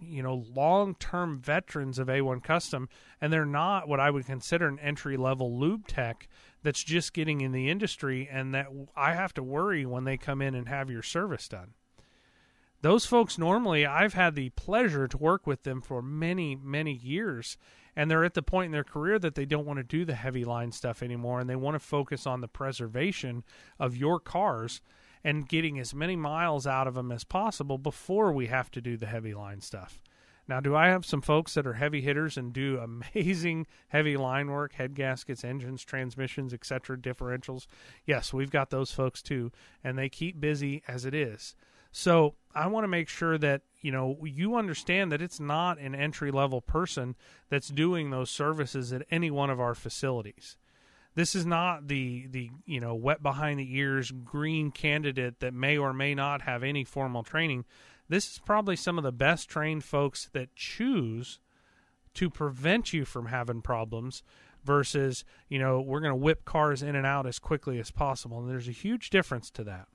you 0.00 0.22
know 0.22 0.44
long-term 0.54 1.40
veterans 1.40 1.98
of 1.98 2.08
A1 2.08 2.42
Custom 2.42 2.88
and 3.20 3.32
they're 3.32 3.44
not 3.44 3.88
what 3.88 4.00
I 4.00 4.10
would 4.10 4.26
consider 4.26 4.66
an 4.68 4.78
entry-level 4.78 5.58
lube 5.58 5.86
tech 5.86 6.28
that's 6.62 6.82
just 6.82 7.12
getting 7.12 7.40
in 7.40 7.52
the 7.52 7.68
industry 7.68 8.28
and 8.30 8.54
that 8.54 8.68
I 8.96 9.12
have 9.12 9.34
to 9.34 9.42
worry 9.42 9.84
when 9.84 10.04
they 10.04 10.16
come 10.16 10.40
in 10.40 10.54
and 10.54 10.68
have 10.68 10.90
your 10.90 11.02
service 11.02 11.48
done. 11.48 11.74
Those 12.80 13.04
folks 13.04 13.36
normally 13.38 13.84
I've 13.84 14.14
had 14.14 14.34
the 14.34 14.50
pleasure 14.50 15.06
to 15.08 15.18
work 15.18 15.46
with 15.46 15.62
them 15.64 15.80
for 15.80 16.00
many 16.00 16.56
many 16.56 16.92
years 16.92 17.56
and 17.96 18.10
they're 18.10 18.24
at 18.24 18.34
the 18.34 18.42
point 18.42 18.66
in 18.66 18.72
their 18.72 18.84
career 18.84 19.18
that 19.18 19.34
they 19.34 19.44
don't 19.44 19.66
want 19.66 19.78
to 19.78 19.84
do 19.84 20.04
the 20.04 20.14
heavy 20.14 20.44
line 20.44 20.72
stuff 20.72 21.02
anymore 21.02 21.40
and 21.40 21.48
they 21.48 21.56
want 21.56 21.74
to 21.74 21.78
focus 21.80 22.26
on 22.26 22.40
the 22.40 22.48
preservation 22.48 23.44
of 23.78 23.96
your 23.96 24.18
cars 24.20 24.80
and 25.22 25.48
getting 25.48 25.78
as 25.78 25.94
many 25.94 26.16
miles 26.16 26.66
out 26.66 26.86
of 26.86 26.94
them 26.94 27.10
as 27.10 27.24
possible 27.24 27.78
before 27.78 28.32
we 28.32 28.46
have 28.46 28.70
to 28.70 28.80
do 28.80 28.96
the 28.96 29.06
heavy 29.06 29.34
line 29.34 29.60
stuff. 29.60 30.00
Now, 30.46 30.60
do 30.60 30.76
I 30.76 30.88
have 30.88 31.06
some 31.06 31.22
folks 31.22 31.54
that 31.54 31.66
are 31.66 31.74
heavy 31.74 32.02
hitters 32.02 32.36
and 32.36 32.52
do 32.52 32.78
amazing 33.14 33.66
heavy 33.88 34.16
line 34.16 34.50
work, 34.50 34.74
head 34.74 34.94
gaskets, 34.94 35.42
engines, 35.42 35.82
transmissions, 35.82 36.52
etc., 36.52 36.98
differentials? 36.98 37.66
Yes, 38.04 38.32
we've 38.32 38.50
got 38.50 38.70
those 38.70 38.92
folks 38.92 39.22
too, 39.22 39.50
and 39.82 39.96
they 39.96 40.10
keep 40.10 40.40
busy 40.40 40.82
as 40.86 41.06
it 41.06 41.14
is. 41.14 41.56
So, 41.96 42.34
I 42.56 42.66
want 42.66 42.82
to 42.82 42.88
make 42.88 43.08
sure 43.08 43.38
that, 43.38 43.62
you 43.80 43.92
know, 43.92 44.18
you 44.24 44.56
understand 44.56 45.12
that 45.12 45.22
it's 45.22 45.38
not 45.38 45.78
an 45.78 45.94
entry 45.94 46.32
level 46.32 46.60
person 46.60 47.14
that's 47.50 47.68
doing 47.68 48.10
those 48.10 48.30
services 48.30 48.92
at 48.92 49.06
any 49.12 49.30
one 49.30 49.48
of 49.48 49.60
our 49.60 49.76
facilities. 49.76 50.56
This 51.14 51.36
is 51.36 51.46
not 51.46 51.86
the 51.86 52.26
the 52.26 52.50
you 52.66 52.80
know 52.80 52.96
wet 52.96 53.22
behind 53.22 53.60
the 53.60 53.76
ears 53.76 54.10
green 54.10 54.72
candidate 54.72 55.38
that 55.38 55.54
may 55.54 55.78
or 55.78 55.92
may 55.92 56.16
not 56.16 56.42
have 56.42 56.64
any 56.64 56.82
formal 56.82 57.22
training. 57.22 57.64
This 58.08 58.32
is 58.32 58.40
probably 58.44 58.74
some 58.74 58.98
of 58.98 59.04
the 59.04 59.12
best 59.12 59.48
trained 59.48 59.84
folks 59.84 60.28
that 60.32 60.56
choose 60.56 61.38
to 62.14 62.28
prevent 62.28 62.92
you 62.92 63.04
from 63.04 63.26
having 63.26 63.62
problems 63.62 64.24
versus 64.64 65.24
you 65.48 65.60
know 65.60 65.80
we're 65.80 66.00
going 66.00 66.10
to 66.10 66.16
whip 66.16 66.44
cars 66.44 66.82
in 66.82 66.96
and 66.96 67.06
out 67.06 67.26
as 67.26 67.38
quickly 67.38 67.78
as 67.78 67.92
possible 67.92 68.40
and 68.40 68.50
there's 68.50 68.68
a 68.68 68.72
huge 68.72 69.10
difference 69.10 69.50
to 69.50 69.62
that 69.62 69.86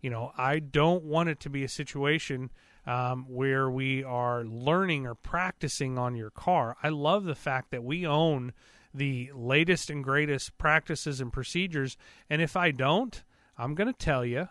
you 0.00 0.10
know 0.10 0.32
i 0.36 0.58
don't 0.58 1.04
want 1.04 1.28
it 1.28 1.40
to 1.40 1.50
be 1.50 1.64
a 1.64 1.68
situation 1.68 2.50
um, 2.86 3.26
where 3.28 3.68
we 3.68 4.02
are 4.02 4.44
learning 4.44 5.06
or 5.06 5.14
practicing 5.14 5.98
on 5.98 6.14
your 6.14 6.30
car 6.30 6.76
i 6.82 6.88
love 6.88 7.24
the 7.24 7.34
fact 7.34 7.70
that 7.70 7.84
we 7.84 8.06
own 8.06 8.52
the 8.94 9.30
latest 9.34 9.90
and 9.90 10.02
greatest 10.02 10.56
practices 10.58 11.20
and 11.20 11.32
procedures. 11.32 11.96
And 12.28 12.42
if 12.42 12.56
I 12.56 12.70
don't, 12.70 13.22
I'm 13.56 13.74
going 13.74 13.92
to 13.92 13.98
tell 13.98 14.24
you. 14.24 14.48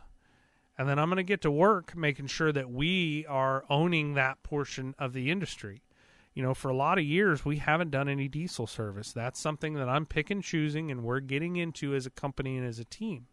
And 0.77 0.87
then 0.87 0.99
I'm 0.99 1.09
going 1.09 1.17
to 1.17 1.23
get 1.23 1.41
to 1.41 1.51
work 1.51 1.95
making 1.95 2.27
sure 2.27 2.51
that 2.51 2.69
we 2.69 3.25
are 3.27 3.65
owning 3.69 4.13
that 4.13 4.43
portion 4.43 4.93
of 4.99 5.13
the 5.13 5.31
industry. 5.31 5.81
You 6.35 6.43
know, 6.43 6.53
for 6.53 6.69
a 6.69 6.75
lot 6.75 6.99
of 6.99 7.03
years, 7.03 7.43
we 7.43 7.57
haven't 7.57 7.89
done 7.89 8.07
any 8.07 8.27
diesel 8.27 8.67
service. 8.67 9.11
That's 9.11 9.39
something 9.39 9.73
that 9.73 9.89
I'm 9.89 10.05
picking, 10.05 10.43
choosing, 10.43 10.91
and 10.91 11.03
we're 11.03 11.19
getting 11.19 11.55
into 11.55 11.95
as 11.95 12.05
a 12.05 12.11
company 12.11 12.57
and 12.57 12.67
as 12.67 12.77
a 12.77 12.85
team. 12.85 13.25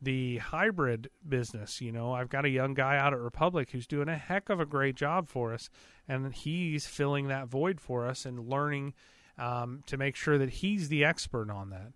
The 0.00 0.38
hybrid 0.38 1.08
business, 1.26 1.80
you 1.80 1.90
know, 1.90 2.12
I've 2.12 2.28
got 2.28 2.44
a 2.44 2.50
young 2.50 2.74
guy 2.74 2.98
out 2.98 3.14
at 3.14 3.18
Republic 3.18 3.70
who's 3.70 3.86
doing 3.86 4.08
a 4.08 4.16
heck 4.16 4.50
of 4.50 4.60
a 4.60 4.66
great 4.66 4.94
job 4.94 5.28
for 5.28 5.54
us, 5.54 5.70
and 6.06 6.34
he's 6.34 6.86
filling 6.86 7.28
that 7.28 7.48
void 7.48 7.80
for 7.80 8.06
us 8.06 8.26
and 8.26 8.48
learning 8.48 8.92
um, 9.38 9.82
to 9.86 9.96
make 9.96 10.16
sure 10.16 10.38
that 10.38 10.50
he's 10.50 10.88
the 10.88 11.04
expert 11.04 11.50
on 11.50 11.70
that. 11.70 11.92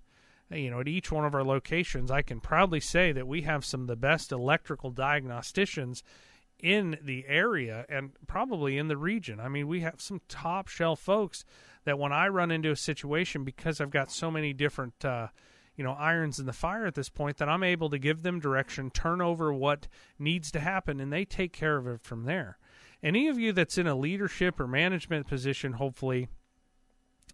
You 0.57 0.70
know, 0.70 0.80
at 0.80 0.88
each 0.88 1.12
one 1.12 1.24
of 1.24 1.34
our 1.34 1.44
locations, 1.44 2.11
I 2.11 2.22
can 2.22 2.40
proudly 2.40 2.80
say 2.80 3.12
that 3.12 3.28
we 3.28 3.42
have 3.42 3.64
some 3.64 3.82
of 3.82 3.86
the 3.86 3.96
best 3.96 4.32
electrical 4.32 4.90
diagnosticians 4.90 6.03
in 6.59 6.98
the 7.03 7.24
area 7.28 7.86
and 7.88 8.11
probably 8.26 8.76
in 8.76 8.88
the 8.88 8.96
region. 8.96 9.40
I 9.40 9.48
mean, 9.48 9.68
we 9.68 9.80
have 9.80 10.01
some 10.01 10.20
top 10.28 10.68
shelf 10.68 11.01
folks 11.01 11.44
that 11.84 11.98
when 11.98 12.12
I 12.12 12.28
run 12.28 12.51
into 12.51 12.70
a 12.70 12.76
situation 12.76 13.44
because 13.44 13.80
I've 13.80 13.90
got 13.90 14.11
so 14.11 14.30
many 14.30 14.53
different 14.53 15.05
uh, 15.05 15.28
you 15.81 15.85
know 15.85 15.93
irons 15.93 16.39
in 16.39 16.45
the 16.45 16.53
fire 16.53 16.85
at 16.85 16.95
this 16.95 17.09
point 17.09 17.39
that 17.39 17.49
I'm 17.49 17.62
able 17.62 17.89
to 17.89 17.99
give 17.99 18.22
them 18.22 18.39
direction, 18.39 18.91
turn 18.91 19.22
over 19.22 19.51
what 19.51 19.89
needs 20.18 20.51
to 20.51 20.61
happen, 20.61 21.01
and 21.01 21.11
they 21.11 21.24
take 21.24 21.55
care 21.55 21.78
of 21.78 21.87
it 21.87 22.03
from 22.03 22.24
there. 22.24 22.59
Any 23.03 23.28
of 23.28 23.39
you 23.39 23.55
that's 23.55 23.78
in 23.78 23.87
a 23.87 23.95
leadership 23.95 24.61
or 24.61 24.66
management 24.66 25.26
position, 25.26 25.72
hopefully, 25.72 26.28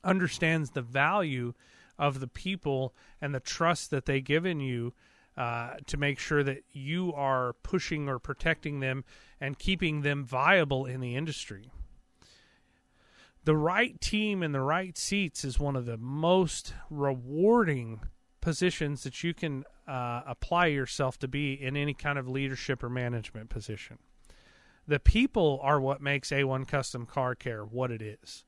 understands 0.04 0.70
the 0.70 0.80
value 0.80 1.54
of 1.98 2.20
the 2.20 2.28
people 2.28 2.94
and 3.20 3.34
the 3.34 3.40
trust 3.40 3.90
that 3.90 4.06
they 4.06 4.20
give 4.20 4.46
in 4.46 4.60
you 4.60 4.94
uh, 5.36 5.70
to 5.86 5.96
make 5.96 6.20
sure 6.20 6.44
that 6.44 6.62
you 6.70 7.12
are 7.14 7.54
pushing 7.64 8.08
or 8.08 8.20
protecting 8.20 8.78
them 8.78 9.02
and 9.40 9.58
keeping 9.58 10.02
them 10.02 10.24
viable 10.24 10.86
in 10.86 11.00
the 11.00 11.16
industry. 11.16 11.72
The 13.42 13.56
right 13.56 14.00
team 14.00 14.44
in 14.44 14.52
the 14.52 14.60
right 14.60 14.96
seats 14.96 15.44
is 15.44 15.58
one 15.58 15.74
of 15.74 15.84
the 15.84 15.96
most 15.96 16.74
rewarding 16.88 18.02
positions 18.46 19.02
that 19.02 19.24
you 19.24 19.34
can 19.34 19.64
uh, 19.88 20.20
apply 20.24 20.66
yourself 20.66 21.18
to 21.18 21.26
be 21.26 21.54
in 21.54 21.76
any 21.76 21.92
kind 21.92 22.16
of 22.16 22.28
leadership 22.28 22.80
or 22.84 22.88
management 22.88 23.50
position. 23.50 23.98
The 24.86 25.00
people 25.00 25.58
are 25.64 25.80
what 25.80 26.00
makes 26.00 26.30
A1 26.30 26.68
Custom 26.68 27.06
Car 27.06 27.34
Care 27.34 27.64
what 27.64 27.90
it 27.90 28.00
is. 28.00 28.44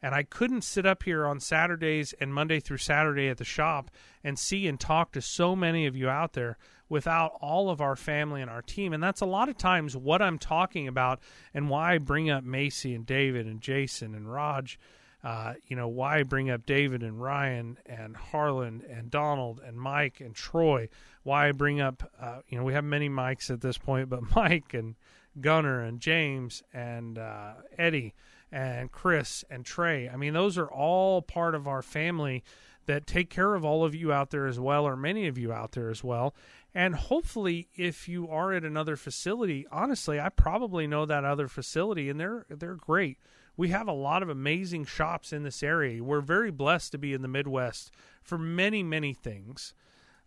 And 0.00 0.14
I 0.14 0.22
couldn't 0.22 0.64
sit 0.64 0.86
up 0.86 1.02
here 1.02 1.26
on 1.26 1.38
Saturdays 1.38 2.14
and 2.18 2.32
Monday 2.32 2.60
through 2.60 2.78
Saturday 2.78 3.28
at 3.28 3.36
the 3.36 3.44
shop 3.44 3.90
and 4.24 4.38
see 4.38 4.66
and 4.66 4.80
talk 4.80 5.12
to 5.12 5.20
so 5.20 5.54
many 5.54 5.84
of 5.84 5.94
you 5.94 6.08
out 6.08 6.32
there 6.32 6.56
without 6.88 7.32
all 7.42 7.68
of 7.68 7.82
our 7.82 7.94
family 7.94 8.40
and 8.40 8.50
our 8.50 8.62
team. 8.62 8.94
And 8.94 9.02
that's 9.02 9.20
a 9.20 9.26
lot 9.26 9.50
of 9.50 9.58
times 9.58 9.94
what 9.94 10.22
I'm 10.22 10.38
talking 10.38 10.88
about 10.88 11.20
and 11.52 11.68
why 11.68 11.96
I 11.96 11.98
bring 11.98 12.30
up 12.30 12.42
Macy 12.42 12.94
and 12.94 13.04
David 13.04 13.44
and 13.44 13.60
Jason 13.60 14.14
and 14.14 14.32
Raj. 14.32 14.78
Uh, 15.26 15.54
you 15.66 15.74
know, 15.74 15.88
why 15.88 16.22
bring 16.22 16.50
up 16.50 16.64
David 16.66 17.02
and 17.02 17.20
Ryan 17.20 17.78
and 17.84 18.16
Harlan 18.16 18.84
and 18.88 19.10
Donald 19.10 19.60
and 19.66 19.76
Mike 19.76 20.20
and 20.20 20.32
Troy. 20.32 20.88
Why 21.24 21.50
bring 21.50 21.80
up, 21.80 22.08
uh, 22.20 22.42
you 22.48 22.56
know, 22.56 22.62
we 22.62 22.74
have 22.74 22.84
many 22.84 23.08
Mikes 23.08 23.50
at 23.50 23.60
this 23.60 23.76
point, 23.76 24.08
but 24.08 24.20
Mike 24.36 24.72
and 24.72 24.94
Gunner 25.40 25.80
and 25.80 25.98
James 25.98 26.62
and 26.72 27.18
uh, 27.18 27.54
Eddie 27.76 28.14
and 28.52 28.92
Chris 28.92 29.44
and 29.50 29.64
Trey. 29.66 30.08
I 30.08 30.14
mean, 30.14 30.32
those 30.32 30.56
are 30.58 30.70
all 30.70 31.22
part 31.22 31.56
of 31.56 31.66
our 31.66 31.82
family 31.82 32.44
that 32.86 33.08
take 33.08 33.28
care 33.28 33.56
of 33.56 33.64
all 33.64 33.84
of 33.84 33.96
you 33.96 34.12
out 34.12 34.30
there 34.30 34.46
as 34.46 34.60
well, 34.60 34.86
or 34.86 34.94
many 34.94 35.26
of 35.26 35.36
you 35.36 35.52
out 35.52 35.72
there 35.72 35.90
as 35.90 36.04
well. 36.04 36.36
And 36.72 36.94
hopefully, 36.94 37.66
if 37.74 38.08
you 38.08 38.28
are 38.28 38.52
at 38.52 38.62
another 38.62 38.94
facility, 38.94 39.66
honestly, 39.72 40.20
I 40.20 40.28
probably 40.28 40.86
know 40.86 41.04
that 41.04 41.24
other 41.24 41.48
facility, 41.48 42.08
and 42.08 42.20
they're 42.20 42.46
they're 42.48 42.76
great. 42.76 43.18
We 43.56 43.68
have 43.70 43.88
a 43.88 43.92
lot 43.92 44.22
of 44.22 44.28
amazing 44.28 44.84
shops 44.84 45.32
in 45.32 45.42
this 45.42 45.62
area. 45.62 46.02
We're 46.02 46.20
very 46.20 46.50
blessed 46.50 46.92
to 46.92 46.98
be 46.98 47.12
in 47.12 47.22
the 47.22 47.28
Midwest 47.28 47.90
for 48.22 48.36
many, 48.36 48.82
many 48.82 49.14
things. 49.14 49.74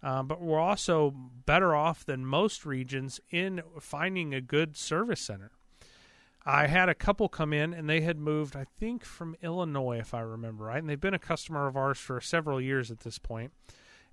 Uh, 0.02 0.24
but 0.24 0.42
we're 0.42 0.60
also 0.60 1.14
better 1.46 1.76
off 1.76 2.06
than 2.06 2.26
most 2.26 2.66
regions 2.66 3.20
in 3.30 3.62
finding 3.80 4.34
a 4.34 4.42
good 4.42 4.78
service 4.78 5.20
center. 5.20 5.52
I 6.46 6.68
had 6.68 6.88
a 6.88 6.96
couple 6.96 7.28
come 7.28 7.52
in 7.52 7.74
and 7.74 7.90
they 7.90 8.02
had 8.02 8.18
moved, 8.18 8.56
I 8.56 8.66
think, 8.80 9.04
from 9.04 9.36
Illinois, 9.42 10.00
if 10.00 10.14
I 10.14 10.22
remember 10.22 10.66
right. 10.66 10.80
And 10.80 10.90
they've 10.90 11.00
been 11.00 11.14
a 11.14 11.20
customer 11.20 11.68
of 11.68 11.76
ours 11.76 11.98
for 11.98 12.22
several 12.22 12.62
years 12.62 12.90
at 12.90 13.02
this 13.02 13.20
point. 13.20 13.52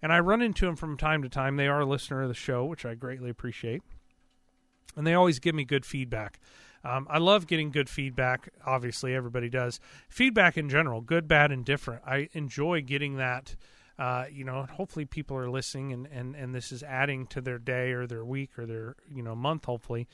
And 0.02 0.12
I 0.12 0.18
run 0.20 0.42
into 0.42 0.66
them 0.66 0.76
from 0.76 0.96
time 0.96 1.22
to 1.22 1.28
time. 1.28 1.56
They 1.56 1.68
are 1.68 1.80
a 1.80 1.86
listener 1.86 2.22
of 2.22 2.28
the 2.28 2.34
show, 2.34 2.64
which 2.64 2.84
I 2.84 2.94
greatly 2.94 3.30
appreciate. 3.30 3.82
And 4.96 5.06
they 5.06 5.14
always 5.14 5.38
give 5.38 5.54
me 5.54 5.64
good 5.64 5.86
feedback. 5.86 6.40
Um, 6.86 7.06
I 7.10 7.18
love 7.18 7.46
getting 7.46 7.70
good 7.70 7.88
feedback. 7.88 8.48
Obviously, 8.64 9.14
everybody 9.14 9.48
does. 9.48 9.80
Feedback 10.08 10.56
in 10.56 10.68
general, 10.68 11.00
good, 11.00 11.26
bad, 11.26 11.50
and 11.50 11.64
different. 11.64 12.02
I 12.06 12.28
enjoy 12.32 12.82
getting 12.82 13.16
that. 13.16 13.56
Uh, 13.98 14.26
you 14.30 14.44
know, 14.44 14.66
hopefully 14.70 15.06
people 15.06 15.36
are 15.36 15.50
listening, 15.50 15.92
and, 15.92 16.06
and, 16.06 16.36
and 16.36 16.54
this 16.54 16.70
is 16.70 16.82
adding 16.82 17.26
to 17.28 17.40
their 17.40 17.58
day 17.58 17.92
or 17.92 18.06
their 18.06 18.24
week 18.24 18.58
or 18.58 18.66
their 18.66 18.94
you 19.12 19.22
know 19.22 19.34
month. 19.34 19.64
Hopefully, 19.64 20.06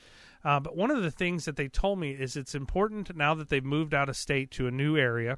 uh, 0.43 0.59
but 0.59 0.75
one 0.75 0.89
of 0.89 1.03
the 1.03 1.11
things 1.11 1.45
that 1.45 1.57
they 1.57 1.67
told 1.67 1.99
me 1.99 2.11
is 2.11 2.35
it's 2.35 2.55
important 2.55 3.15
now 3.15 3.35
that 3.35 3.49
they've 3.49 3.63
moved 3.63 3.93
out 3.93 4.09
of 4.09 4.15
state 4.15 4.49
to 4.51 4.67
a 4.67 4.71
new 4.71 4.97
area 4.97 5.37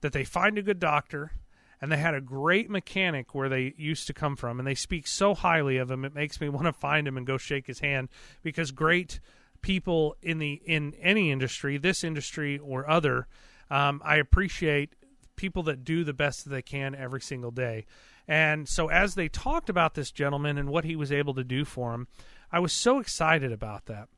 that 0.00 0.12
they 0.12 0.24
find 0.24 0.58
a 0.58 0.62
good 0.62 0.80
doctor 0.80 1.32
and 1.80 1.90
they 1.90 1.96
had 1.96 2.14
a 2.14 2.20
great 2.20 2.68
mechanic 2.68 3.34
where 3.34 3.48
they 3.48 3.74
used 3.76 4.06
to 4.06 4.12
come 4.12 4.36
from 4.36 4.58
and 4.58 4.66
they 4.66 4.74
speak 4.74 5.06
so 5.06 5.34
highly 5.34 5.76
of 5.76 5.90
him 5.90 6.04
it 6.04 6.14
makes 6.14 6.40
me 6.40 6.48
want 6.50 6.66
to 6.66 6.72
find 6.72 7.06
him 7.06 7.16
and 7.16 7.26
go 7.26 7.36
shake 7.36 7.66
his 7.66 7.80
hand 7.80 8.08
because 8.42 8.70
great 8.70 9.20
people 9.62 10.16
in 10.22 10.38
the 10.38 10.60
in 10.64 10.94
any 11.00 11.30
industry, 11.30 11.78
this 11.78 12.04
industry 12.04 12.58
or 12.58 12.88
other, 12.88 13.26
um, 13.70 14.00
I 14.04 14.16
appreciate 14.16 14.94
people 15.36 15.62
that 15.64 15.84
do 15.84 16.04
the 16.04 16.12
best 16.12 16.44
that 16.44 16.50
they 16.50 16.62
can 16.62 16.94
every 16.94 17.20
single 17.20 17.50
day. 17.50 17.86
And 18.28 18.68
so, 18.68 18.88
as 18.88 19.14
they 19.14 19.28
talked 19.28 19.68
about 19.68 19.94
this 19.94 20.10
gentleman 20.10 20.58
and 20.58 20.68
what 20.68 20.84
he 20.84 20.96
was 20.96 21.10
able 21.10 21.34
to 21.34 21.44
do 21.44 21.64
for 21.64 21.94
him, 21.94 22.06
I 22.52 22.60
was 22.60 22.72
so 22.72 22.98
excited 22.98 23.50
about 23.50 23.86
that. 23.86 24.08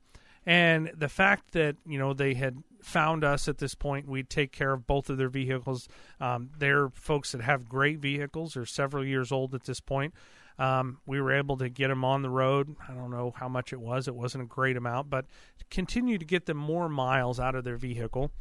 And 0.45 0.91
the 0.95 1.09
fact 1.09 1.53
that 1.53 1.77
you 1.85 1.97
know 1.97 2.13
they 2.13 2.33
had 2.33 2.57
found 2.81 3.23
us 3.23 3.47
at 3.47 3.59
this 3.59 3.75
point, 3.75 4.07
we'd 4.07 4.29
take 4.29 4.51
care 4.51 4.73
of 4.73 4.85
both 4.85 5.09
of 5.09 5.17
their 5.17 5.29
vehicles. 5.29 5.87
Um, 6.19 6.49
they're 6.57 6.89
folks 6.89 7.31
that 7.31 7.41
have 7.41 7.69
great 7.69 7.99
vehicles, 7.99 8.53
they're 8.53 8.65
several 8.65 9.05
years 9.05 9.31
old 9.31 9.55
at 9.55 9.63
this 9.63 9.79
point. 9.79 10.13
Um, 10.59 10.99
we 11.05 11.19
were 11.19 11.33
able 11.33 11.57
to 11.57 11.69
get 11.69 11.87
them 11.87 12.05
on 12.05 12.21
the 12.21 12.29
road. 12.29 12.75
I 12.87 12.93
don't 12.93 13.11
know 13.11 13.33
how 13.35 13.47
much 13.47 13.73
it 13.73 13.79
was. 13.79 14.07
It 14.07 14.15
wasn't 14.15 14.43
a 14.43 14.47
great 14.47 14.77
amount, 14.77 15.09
but 15.09 15.25
continue 15.69 16.17
to 16.17 16.25
get 16.25 16.45
them 16.45 16.57
more 16.57 16.87
miles 16.89 17.39
out 17.39 17.55
of 17.55 17.63
their 17.63 17.77
vehicle. 17.77 18.31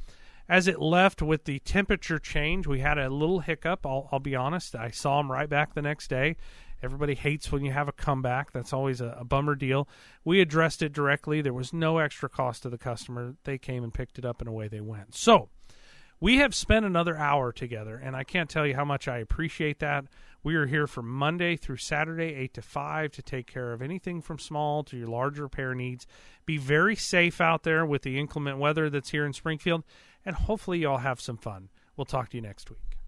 As 0.49 0.67
it 0.67 0.81
left 0.81 1.23
with 1.23 1.45
the 1.45 1.61
temperature 1.61 2.19
change, 2.19 2.67
we 2.67 2.81
had 2.81 2.99
a 2.99 3.09
little 3.09 3.41
hiccup. 3.41 3.87
I'll, 3.87 4.09
I'll 4.13 4.19
be 4.19 4.37
honest. 4.37 4.75
I 4.75 4.91
saw 4.91 5.19
them 5.19 5.31
right 5.31 5.49
back 5.49 5.75
the 5.75 5.83
next 5.83 6.09
day. 6.09 6.37
Everybody 6.83 7.15
hates 7.15 7.53
when 7.53 7.65
you 7.65 7.71
have 7.71 7.89
a 7.89 7.93
comeback. 7.93 8.53
That's 8.53 8.73
always 8.73 9.01
a, 9.01 9.17
a, 9.21 9.25
bummer 9.25 9.55
deal. 9.55 9.89
We 10.25 10.41
addressed 10.41 10.83
it 10.83 10.93
directly. 10.93 11.41
There 11.41 11.53
was 11.53 11.73
no 11.73 11.99
extra 11.99 12.29
cost 12.29 12.65
to 12.65 12.71
the 12.71 12.79
customer. 12.79 13.37
They 13.45 13.57
came 13.57 13.85
and 13.85 13.95
picked 13.95 14.19
it 14.19 14.25
up, 14.25 14.41
and 14.41 14.49
away 14.49 14.67
they 14.67 14.81
went. 14.81 15.15
So, 15.15 15.49
we 16.23 16.39
have 16.39 16.55
spent 16.55 16.85
another 16.85 17.17
hour 17.17 17.53
together, 17.53 17.97
and 17.97 18.17
I 18.17 18.25
can't 18.25 18.51
tell 18.51 18.67
you 18.67 18.75
how 18.75 18.85
much 18.85 19.09
I 19.09 19.19
appreciate 19.19 19.79
that. 19.79 20.05
We 20.45 20.57
are 20.57 20.67
here 20.67 20.89
from 20.89 21.09
Monday 21.09 21.55
through 21.55 21.77
Saturday, 21.77 22.35
8 22.35 22.55
to 22.55 22.63
5, 22.63 23.13
to 23.13 23.23
take 23.23 23.47
care 23.47 23.73
of 23.73 23.81
anything 23.81 24.21
from 24.21 24.41
small 24.41 24.83
to 24.85 24.97
your 24.97 25.07
large 25.07 25.39
repair 25.39 25.73
needs. 25.73 26.05
Be 26.47 26.57
very 26.57 26.97
safe 26.97 27.41
out 27.41 27.63
there 27.63 27.87
with 27.87 28.03
the 28.03 28.19
inclement 28.19 28.59
weather 28.59 28.91
that's 28.91 29.11
here 29.11 29.25
in 29.25 29.35
Springfield, 29.35 29.85
and 30.27 30.35
hopefully, 30.35 30.81
y'all 30.81 30.99
have 30.99 31.21
some 31.21 31.37
fun. 31.37 31.69
We'll 31.97 32.07
talk 32.07 32.31
to 32.31 32.37
you 32.37 32.43
next 32.43 32.71
week. 32.71 33.02